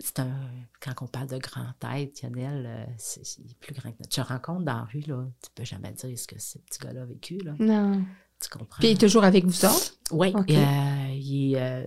c'est 0.00 0.18
un. 0.20 0.50
Quand 0.80 0.92
on 1.02 1.06
parle 1.06 1.28
de 1.28 1.36
grand 1.36 1.72
tête, 1.78 2.22
Lionel, 2.22 2.64
euh, 2.66 2.92
c'est 2.96 3.22
plus 3.60 3.74
grand 3.74 3.90
que 3.92 3.96
notre. 4.00 4.08
Tu 4.08 4.20
le 4.20 4.26
rencontres 4.26 4.64
dans 4.64 4.74
la 4.78 4.84
rue, 4.84 5.00
là, 5.00 5.26
tu 5.42 5.50
peux 5.54 5.64
jamais 5.64 5.92
dire 5.92 6.18
ce 6.18 6.26
que 6.26 6.40
ce 6.40 6.56
petit 6.58 6.78
gars-là 6.80 7.02
a 7.02 7.04
vécu. 7.04 7.36
Là. 7.38 7.54
Non. 7.58 8.02
Tu 8.40 8.48
comprends? 8.48 8.78
Puis 8.80 8.88
il 8.88 8.92
est 8.92 9.00
toujours 9.00 9.24
avec 9.24 9.44
vous 9.44 9.64
autres? 9.66 9.94
Oui, 10.10 10.32
Ok. 10.34 10.50
euh, 10.50 11.08
il 11.14 11.56
euh, 11.56 11.86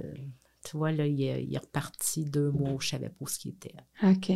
tu 0.63 0.77
vois, 0.77 0.91
là, 0.91 1.05
il 1.07 1.21
est, 1.23 1.43
il 1.43 1.53
est 1.55 1.59
reparti 1.59 2.23
deux 2.25 2.51
mois 2.51 2.71
où 2.71 2.79
je 2.79 2.89
savais 2.89 3.09
pas 3.09 3.15
où 3.19 3.27
ce 3.27 3.39
qu'il 3.39 3.51
était. 3.51 3.75
OK. 4.03 4.31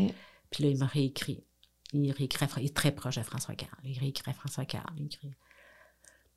Puis 0.51 0.63
là, 0.63 0.69
il 0.69 0.77
m'a 0.77 0.87
réécrit. 0.87 1.43
Il 1.93 2.11
réécrit, 2.11 2.45
il 2.57 2.65
est 2.65 2.75
très 2.75 2.91
proche 2.91 3.17
de 3.17 3.23
François 3.23 3.55
Carl. 3.55 3.71
Il 3.83 3.97
réécrit 3.99 4.29
à 4.29 4.33
François 4.33 4.65
Carl. 4.65 4.93
Il, 4.97 5.09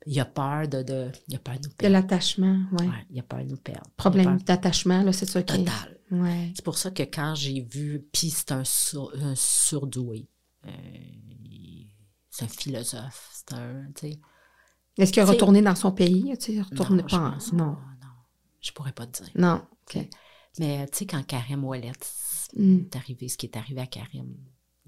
il 0.05 0.19
a 0.19 0.25
peur 0.25 0.67
de, 0.67 0.81
de, 0.83 1.11
il 1.27 1.35
a 1.35 1.39
peur 1.39 1.55
de 1.59 1.63
nous 1.67 1.69
De 1.69 1.75
perdre. 1.75 1.93
l'attachement, 1.93 2.59
oui. 2.79 2.87
Ouais, 2.87 3.05
il 3.11 3.19
a 3.19 3.23
peur 3.23 3.39
de 3.43 3.49
nous 3.49 3.57
perdre. 3.57 3.89
Problème 3.95 4.27
a 4.27 4.37
d'attachement, 4.37 5.01
là, 5.03 5.13
c'est 5.13 5.25
ça 5.27 5.41
qui 5.43 5.55
est. 5.55 5.57
total. 5.59 5.99
Ouais. 6.11 6.51
C'est 6.55 6.65
pour 6.65 6.77
ça 6.77 6.91
que 6.91 7.03
quand 7.03 7.35
j'ai 7.35 7.61
vu, 7.61 8.05
puis 8.11 8.29
c'est 8.29 8.51
un, 8.51 8.63
sur- 8.63 9.11
un 9.15 9.35
surdoué. 9.35 10.27
Euh, 10.65 10.69
c'est 12.29 12.45
un 12.45 12.47
philosophe. 12.49 13.29
C'est 13.33 13.53
un, 13.55 13.85
tu 13.95 14.09
sais. 14.11 14.19
Est-ce 14.97 15.11
qu'il 15.11 15.21
est 15.23 15.25
C'est- 15.25 15.31
retourné 15.31 15.61
dans 15.61 15.75
son 15.75 15.91
pays? 15.91 16.35
Tu 16.39 16.55
sais, 16.55 16.61
retourné 16.61 17.01
non, 17.03 17.07
je 17.07 17.15
pas. 17.15 17.21
en- 17.27 17.31
pense 17.31 17.53
Non. 17.53 17.65
non. 17.65 17.77
Je 18.61 18.71
pourrais 18.71 18.91
pas 18.91 19.07
te 19.07 19.23
dire. 19.23 19.31
Non. 19.35 19.65
OK. 19.87 20.07
Mais 20.59 20.85
tu 20.87 20.99
sais, 20.99 21.05
quand 21.07 21.23
Karim 21.25 21.63
Ouellet 21.63 21.91
Mm. 22.55 22.83
arrivé, 22.95 23.27
ce 23.29 23.37
qui 23.37 23.45
est 23.47 23.57
arrivé 23.57 23.81
à 23.81 23.87
Karim, 23.87 24.35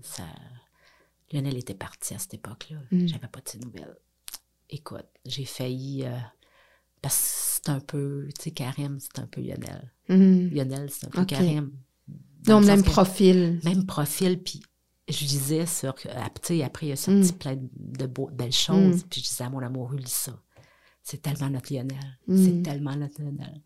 ça... 0.01 0.23
Lionel 1.31 1.57
était 1.57 1.73
parti 1.73 2.13
à 2.13 2.19
cette 2.19 2.35
époque-là. 2.35 2.77
Mm. 2.91 3.07
J'avais 3.07 3.27
pas 3.27 3.41
de 3.41 3.49
ses 3.49 3.57
nouvelles. 3.59 3.97
Écoute, 4.69 5.07
j'ai 5.25 5.45
failli. 5.45 6.03
euh, 6.05 6.15
parce 7.01 7.15
que 7.17 7.23
c'est 7.65 7.69
un 7.69 7.79
peu. 7.79 8.27
Tu 8.37 8.43
sais, 8.43 8.51
Karim, 8.51 8.99
c'est 8.99 9.19
un 9.19 9.25
peu 9.27 9.41
Lionel. 9.41 9.91
Mm. 10.07 10.49
Lionel, 10.49 10.89
c'est 10.91 11.07
un 11.07 11.09
peu. 11.09 11.25
Karim. 11.25 11.71
Dans 12.43 12.59
Donc, 12.59 12.61
le 12.61 12.67
même 12.67 12.83
profil. 12.83 13.59
Même 13.63 13.85
profil, 13.87 14.41
puis 14.41 14.61
je 15.09 15.25
disais 15.25 15.65
sur. 15.65 15.95
sais, 16.43 16.61
après, 16.61 16.87
il 16.87 16.91
a 16.91 16.95
sorti 16.95 17.33
Mm. 17.33 17.37
plein 17.37 17.57
de 17.57 18.05
beaux- 18.05 18.29
belles 18.31 18.51
choses, 18.51 19.03
puis 19.09 19.21
je 19.21 19.27
disais 19.29 19.43
à 19.43 19.49
mon 19.49 19.59
amoureux, 19.63 19.97
lis 19.97 20.07
ça. 20.11 20.39
C'est 21.01 21.21
tellement 21.23 21.49
notre 21.49 21.73
Lionel. 21.73 22.19
C'est 22.27 22.61
tellement 22.63 22.95
notre 22.95 23.19
Lionel. 23.19 23.61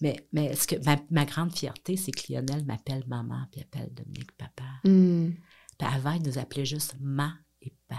Mais, 0.00 0.28
mais 0.32 0.54
ce 0.54 0.66
que, 0.66 0.76
ma, 0.84 0.96
ma 1.10 1.24
grande 1.24 1.52
fierté, 1.54 1.96
c'est 1.96 2.12
que 2.12 2.32
Lionel 2.32 2.64
m'appelle 2.66 3.04
maman, 3.06 3.46
puis 3.50 3.62
appelle 3.62 3.92
Dominique 3.94 4.32
papa. 4.36 4.64
Mm. 4.84 5.30
Puis 5.78 5.88
avant, 5.88 6.12
il 6.12 6.22
nous 6.22 6.38
appelait 6.38 6.64
juste 6.66 6.96
ma 7.00 7.32
et 7.62 7.72
pa. 7.88 7.96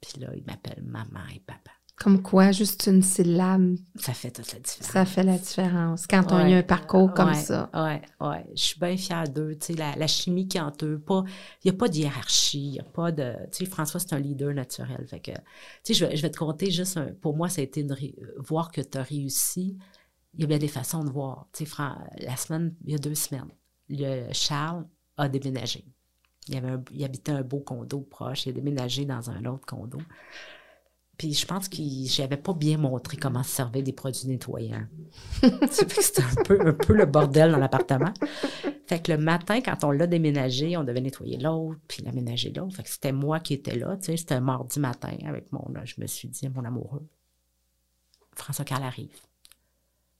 Puis 0.00 0.20
là, 0.20 0.30
il 0.34 0.44
m'appelle 0.44 0.82
maman 0.82 1.20
et 1.34 1.40
papa. 1.40 1.70
Comme 1.96 2.22
quoi, 2.22 2.50
juste 2.50 2.88
une 2.88 3.02
syllabe, 3.02 3.76
Ça 3.96 4.12
fait 4.14 4.32
toute 4.32 4.52
la 4.52 4.58
différence. 4.58 4.90
ça 4.92 5.04
fait 5.04 5.22
la 5.22 5.38
différence. 5.38 6.06
Quand 6.08 6.24
on 6.32 6.36
a 6.36 6.42
un 6.56 6.62
parcours 6.64 7.14
comme 7.14 7.28
Ouais, 7.28 7.34
ça. 7.36 7.70
Ouais, 7.72 8.02
ouais. 8.20 8.44
Je 8.56 8.62
suis 8.64 8.80
bien 8.80 8.96
fière 8.96 9.28
d'eux. 9.28 9.54
Tu 9.54 9.66
sais, 9.66 9.72
la, 9.74 9.94
la 9.94 10.08
chimie 10.08 10.48
qui 10.48 10.56
est 10.56 10.60
entre 10.60 10.86
eux, 10.86 11.00
il 11.08 11.70
n'y 11.70 11.70
a 11.70 11.78
pas 11.78 11.86
de 11.88 11.94
hiérarchie, 11.94 12.58
il 12.66 12.70
n'y 12.72 12.80
a 12.80 12.84
pas 12.84 13.12
de. 13.12 13.34
Tu 13.52 13.58
sais, 13.64 13.66
François, 13.66 14.00
c'est 14.00 14.12
un 14.12 14.18
leader 14.18 14.52
naturel. 14.52 15.06
Fait 15.06 15.20
que, 15.20 15.30
tu 15.30 15.38
sais, 15.84 15.94
je, 15.94 16.04
vais- 16.04 16.16
je 16.16 16.22
vais 16.22 16.30
te 16.30 16.36
compter 16.38 16.72
juste 16.72 16.96
un. 16.96 17.12
Pour 17.14 17.36
moi, 17.36 17.48
ça 17.48 17.60
a 17.60 17.64
été 17.64 17.82
une 17.82 17.94
voir 18.38 18.72
que 18.72 18.80
tu 18.80 18.98
as 18.98 19.02
réussi. 19.04 19.78
Il 20.34 20.40
y 20.40 20.44
a 20.44 20.46
bien 20.46 20.58
des 20.58 20.68
façons 20.68 21.04
de 21.04 21.10
voir. 21.10 21.48
Tu 21.52 21.60
sais, 21.64 21.70
Fran- 21.70 21.96
la 22.18 22.36
semaine, 22.36 22.74
il 22.84 22.92
y 22.92 22.94
a 22.94 22.98
deux 22.98 23.14
semaines, 23.14 23.48
le 23.88 24.32
Charles 24.32 24.84
a 25.16 25.28
déménagé. 25.28 25.84
Il, 26.48 26.56
avait 26.56 26.70
un- 26.70 26.84
il 26.92 27.04
habitait 27.04 27.32
un 27.32 27.42
beau 27.42 27.60
condo 27.60 28.00
proche. 28.00 28.46
Il 28.46 28.50
a 28.50 28.52
déménagé 28.52 29.04
dans 29.04 29.30
un 29.30 29.44
autre 29.46 29.64
condo. 29.66 29.98
Puis 31.16 31.32
je 31.32 31.46
pense 31.46 31.68
que 31.68 31.76
j'avais 32.06 32.36
pas 32.36 32.52
bien 32.54 32.76
montré 32.76 33.16
comment 33.16 33.44
se 33.44 33.50
servir 33.50 33.84
des 33.84 33.92
produits 33.92 34.26
nettoyants. 34.26 34.86
C'était 35.70 36.22
un 36.22 36.42
peu, 36.42 36.60
un 36.68 36.72
peu 36.72 36.92
le 36.92 37.06
bordel 37.06 37.52
dans 37.52 37.58
l'appartement. 37.58 38.12
Fait 38.88 39.00
que 39.00 39.12
le 39.12 39.18
matin, 39.18 39.60
quand 39.60 39.84
on 39.84 39.92
l'a 39.92 40.08
déménagé, 40.08 40.76
on 40.76 40.82
devait 40.82 41.00
nettoyer 41.00 41.38
l'autre, 41.38 41.78
puis 41.86 42.02
l'aménager 42.02 42.50
l'autre. 42.52 42.74
Fait 42.76 42.82
que 42.82 42.90
c'était 42.90 43.12
moi 43.12 43.38
qui 43.38 43.54
étais 43.54 43.76
là, 43.76 43.96
tu 43.96 44.06
sais, 44.06 44.16
c'était 44.16 44.34
un 44.34 44.40
mardi 44.40 44.80
matin 44.80 45.16
avec 45.24 45.52
mon... 45.52 45.64
Je 45.84 45.94
me 46.00 46.06
suis 46.08 46.26
dit, 46.28 46.48
mon 46.48 46.64
amoureux, 46.64 47.06
François 48.34 48.64
Carl 48.64 48.82
arrive. 48.82 49.16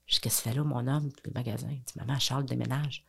Je 0.05 0.15
dis, 0.15 0.21
qu'est-ce 0.21 0.43
que 0.43 0.49
là, 0.55 0.63
mon 0.63 0.87
homme, 0.87 1.09
le 1.23 1.31
magasin? 1.33 1.67
Il 1.71 1.79
dit, 1.83 1.93
maman, 1.97 2.19
Charles 2.19 2.45
déménage. 2.45 3.03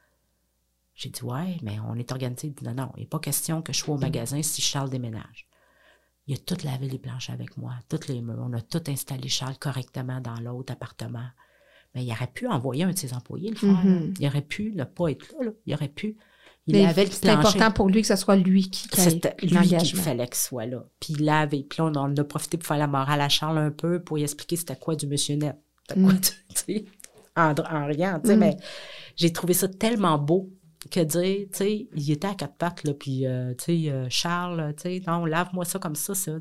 J'ai 0.95 1.11
dit, 1.11 1.23
ouais, 1.23 1.59
mais 1.63 1.79
on 1.81 1.95
est 1.97 2.11
organisé. 2.11 2.49
Il 2.49 2.55
dit, 2.55 2.65
non, 2.65 2.75
non, 2.75 2.93
il 2.97 3.01
n'est 3.01 3.07
pas 3.07 3.19
question 3.19 3.61
que 3.63 3.73
je 3.73 3.79
sois 3.79 3.95
au 3.95 3.99
magasin 3.99 4.43
si 4.43 4.63
Charles 4.63 4.89
déménage. 4.91 5.47
Il 6.27 6.35
a 6.35 6.39
tout 6.39 6.57
lavé 6.65 6.89
les 6.89 6.99
planches 6.99 7.31
avec 7.31 7.57
moi, 7.57 7.75
toutes 7.89 8.09
les 8.09 8.21
murs. 8.21 8.39
On 8.41 8.53
a 8.55 8.61
tout 8.61 8.83
installé 8.89 9.29
Charles 9.29 9.59
correctement 9.59 10.21
dans 10.21 10.41
l'autre 10.41 10.73
appartement. 10.73 11.27
Mais 11.95 12.05
il 12.05 12.11
aurait 12.11 12.27
pu 12.27 12.47
envoyer 12.49 12.85
un 12.85 12.91
de 12.93 12.99
ses 12.99 13.13
employés 13.15 13.51
le 13.51 13.57
faire. 13.57 13.69
Mhm. 13.85 14.15
Il 14.19 14.27
aurait 14.27 14.43
pu 14.43 14.73
ne 14.75 14.85
pas 14.85 15.09
être 15.09 15.33
là. 15.39 15.45
là. 15.47 15.51
Il 15.67 15.75
aurait 15.75 15.89
pu. 15.89 16.17
Il 16.67 16.77
avait 16.85 17.05
plancher. 17.07 17.31
important 17.31 17.71
pour 17.71 17.89
lui 17.89 18.01
que 18.03 18.09
ce 18.09 18.17
soit 18.17 18.35
lui 18.37 18.69
qui 18.69 18.89
qui 18.89 19.01
ait 19.01 19.11
C'était 19.11 19.37
lui 19.41 19.49
qu'il 19.49 19.55
l'engagement. 19.55 20.03
fallait 20.03 20.27
qu'il 20.27 20.35
soit 20.37 20.67
là. 20.67 20.85
Puis 20.99 21.13
il 21.13 21.25
l'avait. 21.25 21.63
Puis 21.63 21.79
là, 21.79 21.85
on 21.85 21.95
en 21.95 22.17
a 22.17 22.25
profité 22.25 22.59
pour 22.59 22.67
faire 22.67 22.79
la 22.79 22.89
morale 22.89 23.21
à 23.21 23.29
Charles 23.29 23.59
un 23.59 23.71
peu 23.71 24.03
pour 24.03 24.17
lui 24.17 24.25
expliquer 24.25 24.57
c'était 24.57 24.75
quoi 24.77 24.97
du 24.97 25.07
monsieur 25.07 25.37
net. 25.37 25.57
Quoi, 25.95 26.13
Mm. 26.13 26.21
tu 26.67 26.87
en, 27.37 27.55
en 27.71 27.87
riant, 27.87 28.21
tu 28.21 28.29
sais. 28.31 28.37
Mm. 28.37 28.41
Mais 28.41 28.57
j'ai 29.17 29.33
trouvé 29.33 29.55
ça 29.55 29.69
tellement 29.69 30.19
beau 30.19 30.51
que 30.91 31.01
dire, 31.01 31.47
tu 31.53 31.59
sais, 31.59 31.89
il 31.95 32.11
était 32.13 32.29
à 32.29 32.35
quatre 32.35 32.57
pattes, 32.57 32.85
là, 32.85 32.95
puis, 32.95 33.27
euh, 33.27 33.55
tu 33.55 33.85
sais, 33.85 33.91
euh, 33.91 34.07
Charles, 34.09 34.75
tu 34.77 34.83
sais, 34.83 35.03
non, 35.07 35.25
lave-moi 35.25 35.65
ça 35.65 35.79
comme 35.79 35.97
ça, 35.97 36.15
ça. 36.15 36.33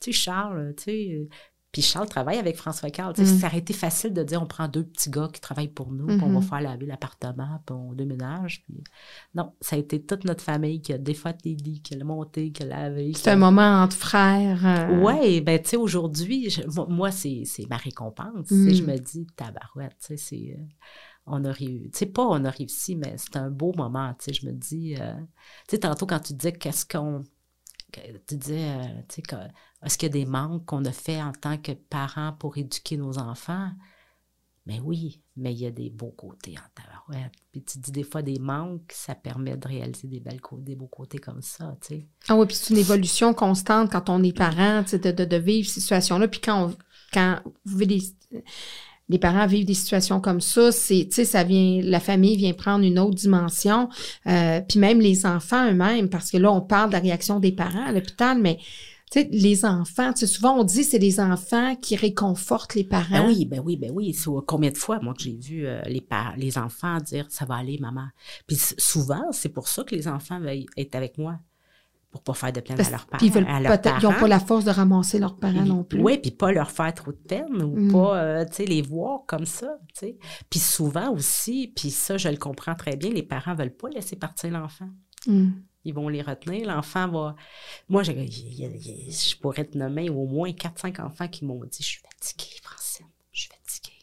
Tu 0.00 0.12
sais, 0.12 0.12
Charles, 0.12 0.74
tu 0.76 0.84
sais... 0.84 1.28
Puis 1.72 1.82
Charles 1.82 2.08
travaille 2.08 2.38
avec 2.38 2.56
François 2.56 2.90
Carl. 2.90 3.14
Mm. 3.16 3.24
Ça 3.24 3.46
aurait 3.46 3.58
été 3.58 3.72
facile 3.72 4.12
de 4.12 4.22
dire 4.24 4.42
on 4.42 4.46
prend 4.46 4.66
deux 4.66 4.82
petits 4.84 5.08
gars 5.08 5.28
qui 5.32 5.40
travaillent 5.40 5.68
pour 5.68 5.92
nous, 5.92 6.06
puis 6.06 6.16
on 6.22 6.30
va 6.32 6.40
Mhm. 6.40 6.42
faire 6.42 6.60
laver 6.60 6.86
l'appartement, 6.86 7.60
puis 7.64 7.76
on 7.76 7.92
déménage. 7.92 8.62
Puis... 8.64 8.82
Non, 9.34 9.52
ça 9.60 9.76
a 9.76 9.78
été 9.78 10.02
toute 10.04 10.24
notre 10.24 10.42
famille 10.42 10.82
qui 10.82 10.92
a 10.92 10.98
défait 10.98 11.36
les 11.44 11.54
lits, 11.54 11.80
qui 11.80 11.94
a 11.94 12.04
monté, 12.04 12.50
qui 12.50 12.64
a 12.64 12.66
lavé. 12.66 13.12
C'est 13.14 13.30
un 13.30 13.36
moment 13.36 13.82
entre 13.82 13.94
frères. 13.96 14.66
euh, 14.66 15.00
Ouais, 15.00 15.40
ben 15.40 15.62
tu 15.62 15.70
sais, 15.70 15.76
aujourd'hui, 15.76 16.50
je- 16.50 16.62
moi, 16.74 16.86
moi, 16.88 17.10
c'est 17.12 17.44
ma 17.68 17.76
récompense. 17.76 18.46
sais, 18.48 18.54
Mm. 18.54 18.74
Je 18.74 18.82
me 18.82 18.96
dis, 18.98 19.26
tabarouette, 19.36 19.96
tu 20.00 20.06
sais, 20.06 20.16
c'est... 20.16 20.56
euh, 20.58 20.62
on 21.26 21.44
a 21.44 21.52
réussi. 21.52 21.90
Tu 21.92 21.98
sais, 22.00 22.06
pas 22.06 22.26
on 22.26 22.44
a 22.44 22.50
réussi, 22.50 22.96
mais 22.96 23.14
c'est 23.16 23.36
un 23.36 23.50
beau 23.50 23.72
moment, 23.76 24.12
tu 24.18 24.24
sais. 24.24 24.32
Je 24.32 24.44
me 24.46 24.52
dis... 24.52 24.96
euh, 24.98 25.14
tu 25.68 25.76
sais, 25.76 25.78
tantôt, 25.78 26.06
quand 26.06 26.18
tu 26.18 26.32
disais 26.34 26.52
qu'est-ce 26.52 26.84
qu'on... 26.84 27.22
Tu 28.26 28.36
disais, 28.36 28.70
euh, 28.70 29.02
tu 29.08 29.22
sais, 29.22 29.36
est-ce 29.84 29.98
qu'il 29.98 30.08
y 30.08 30.10
a 30.10 30.24
des 30.24 30.26
manques 30.26 30.64
qu'on 30.66 30.84
a 30.84 30.92
fait 30.92 31.22
en 31.22 31.32
tant 31.32 31.56
que 31.58 31.72
parents 31.72 32.32
pour 32.32 32.56
éduquer 32.58 32.96
nos 32.96 33.18
enfants? 33.18 33.70
Mais 34.66 34.78
oui, 34.78 35.22
mais 35.36 35.52
il 35.52 35.58
y 35.58 35.66
a 35.66 35.70
des 35.70 35.90
beaux 35.90 36.12
côtés 36.16 36.54
en 36.58 36.68
tabarouette. 36.74 37.32
Puis 37.50 37.62
tu 37.62 37.78
dis 37.78 37.90
des 37.90 38.04
fois 38.04 38.22
des 38.22 38.38
manques, 38.38 38.92
ça 38.92 39.14
permet 39.14 39.56
de 39.56 39.66
réaliser 39.66 40.06
des, 40.06 40.20
belles 40.20 40.40
beaux 40.76 40.86
côtés 40.86 41.18
comme 41.18 41.42
ça, 41.42 41.76
tu 41.80 41.88
sais. 41.88 42.06
Ah 42.28 42.36
oui, 42.36 42.46
puis 42.46 42.56
c'est 42.56 42.74
une 42.74 42.80
évolution 42.80 43.32
constante 43.34 43.90
quand 43.90 44.10
on 44.10 44.22
est 44.22 44.36
parent, 44.36 44.84
tu 44.84 44.90
sais, 44.90 44.98
de, 44.98 45.36
vivre 45.36 45.68
ces 45.68 45.80
situations-là. 45.80 46.28
Puis 46.28 46.40
quand, 46.40 46.72
quand 47.12 47.40
vous 47.64 47.78
vivez 47.78 48.00
les 49.10 49.18
parents 49.18 49.46
vivent 49.46 49.66
des 49.66 49.74
situations 49.74 50.20
comme 50.20 50.40
ça, 50.40 50.70
c'est, 50.70 51.08
tu 51.12 51.24
ça 51.24 51.42
vient, 51.42 51.80
la 51.82 51.98
famille 51.98 52.36
vient 52.36 52.52
prendre 52.52 52.84
une 52.84 52.98
autre 52.98 53.16
dimension. 53.16 53.88
Euh, 54.28 54.60
puis 54.60 54.78
même 54.78 55.00
les 55.00 55.26
enfants 55.26 55.68
eux-mêmes, 55.68 56.08
parce 56.08 56.30
que 56.30 56.36
là, 56.36 56.52
on 56.52 56.60
parle 56.60 56.90
de 56.90 56.94
la 56.94 57.00
réaction 57.00 57.40
des 57.40 57.50
parents 57.50 57.86
à 57.86 57.92
l'hôpital, 57.92 58.38
mais 58.38 58.58
tu 59.10 59.26
les 59.32 59.64
enfants, 59.64 60.12
tu 60.12 60.28
souvent 60.28 60.60
on 60.60 60.62
dit 60.62 60.84
c'est 60.84 61.00
les 61.00 61.18
enfants 61.18 61.74
qui 61.74 61.96
réconfortent 61.96 62.76
les 62.76 62.84
parents. 62.84 63.26
Ben 63.26 63.26
oui, 63.26 63.44
ben 63.44 63.60
oui, 63.64 63.76
ben 63.76 63.90
oui. 63.92 64.16
Combien 64.46 64.70
de 64.70 64.76
fois, 64.76 65.00
moi, 65.02 65.14
que 65.14 65.22
j'ai 65.24 65.36
vu 65.36 65.66
euh, 65.66 65.82
les, 65.86 66.06
les 66.36 66.56
enfants 66.56 66.98
dire 66.98 67.26
ça 67.28 67.44
va 67.44 67.56
aller, 67.56 67.78
maman. 67.80 68.06
Puis 68.46 68.56
souvent, 68.78 69.24
c'est 69.32 69.48
pour 69.48 69.66
ça 69.66 69.82
que 69.82 69.96
les 69.96 70.06
enfants 70.06 70.38
veulent 70.38 70.66
être 70.76 70.94
avec 70.94 71.18
moi 71.18 71.40
pour 72.10 72.22
pas 72.22 72.34
faire 72.34 72.52
de 72.52 72.60
peine 72.60 72.80
à 72.80 72.90
leurs 72.90 73.06
parents. 73.06 73.24
Ils, 73.24 74.02
n'ont 74.02 74.12
pas 74.12 74.28
la 74.28 74.40
force 74.40 74.64
de 74.64 74.70
ramasser 74.70 75.18
leurs 75.18 75.36
parents 75.36 75.64
non 75.64 75.84
plus. 75.84 76.00
Oui, 76.00 76.18
puis 76.18 76.32
pas 76.32 76.50
leur 76.50 76.70
faire 76.70 76.92
trop 76.92 77.12
de 77.12 77.16
peine 77.16 77.62
ou 77.62 77.76
mm. 77.76 77.92
pas, 77.92 78.18
euh, 78.18 78.44
tu 78.46 78.54
sais, 78.54 78.64
les 78.64 78.82
voir 78.82 79.20
comme 79.26 79.46
ça, 79.46 79.78
tu 79.94 80.00
sais. 80.00 80.18
Puis 80.48 80.58
souvent 80.58 81.12
aussi, 81.12 81.72
puis 81.74 81.90
ça, 81.90 82.16
je 82.16 82.28
le 82.28 82.36
comprends 82.36 82.74
très 82.74 82.96
bien, 82.96 83.10
les 83.10 83.22
parents 83.22 83.54
veulent 83.54 83.74
pas 83.74 83.88
laisser 83.90 84.16
partir 84.16 84.50
l'enfant. 84.50 84.88
Mm. 85.26 85.50
Ils 85.84 85.94
vont 85.94 86.08
les 86.08 86.20
retenir. 86.20 86.66
L'enfant 86.66 87.08
va... 87.08 87.36
Moi, 87.88 88.02
je, 88.02 88.12
je, 88.12 89.36
pourrais 89.40 89.64
te 89.64 89.78
nommer 89.78 90.10
au 90.10 90.26
moins 90.26 90.50
4-5 90.50 91.00
enfants 91.00 91.28
qui 91.28 91.44
m'ont 91.44 91.62
dit 91.64 91.78
«Je 91.80 91.86
suis 91.86 92.02
fatiguée, 92.02 92.60
Francine, 92.62 93.06
je 93.32 93.42
suis 93.42 93.50
fatiguée.» 93.50 93.96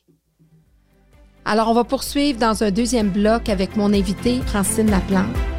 Alors, 1.46 1.70
on 1.70 1.74
va 1.74 1.84
poursuivre 1.84 2.40
dans 2.40 2.64
un 2.64 2.72
deuxième 2.72 3.10
bloc 3.12 3.50
avec 3.50 3.76
mon 3.76 3.94
invité, 3.94 4.42
Francine 4.42 4.90
Laplante. 4.90 5.57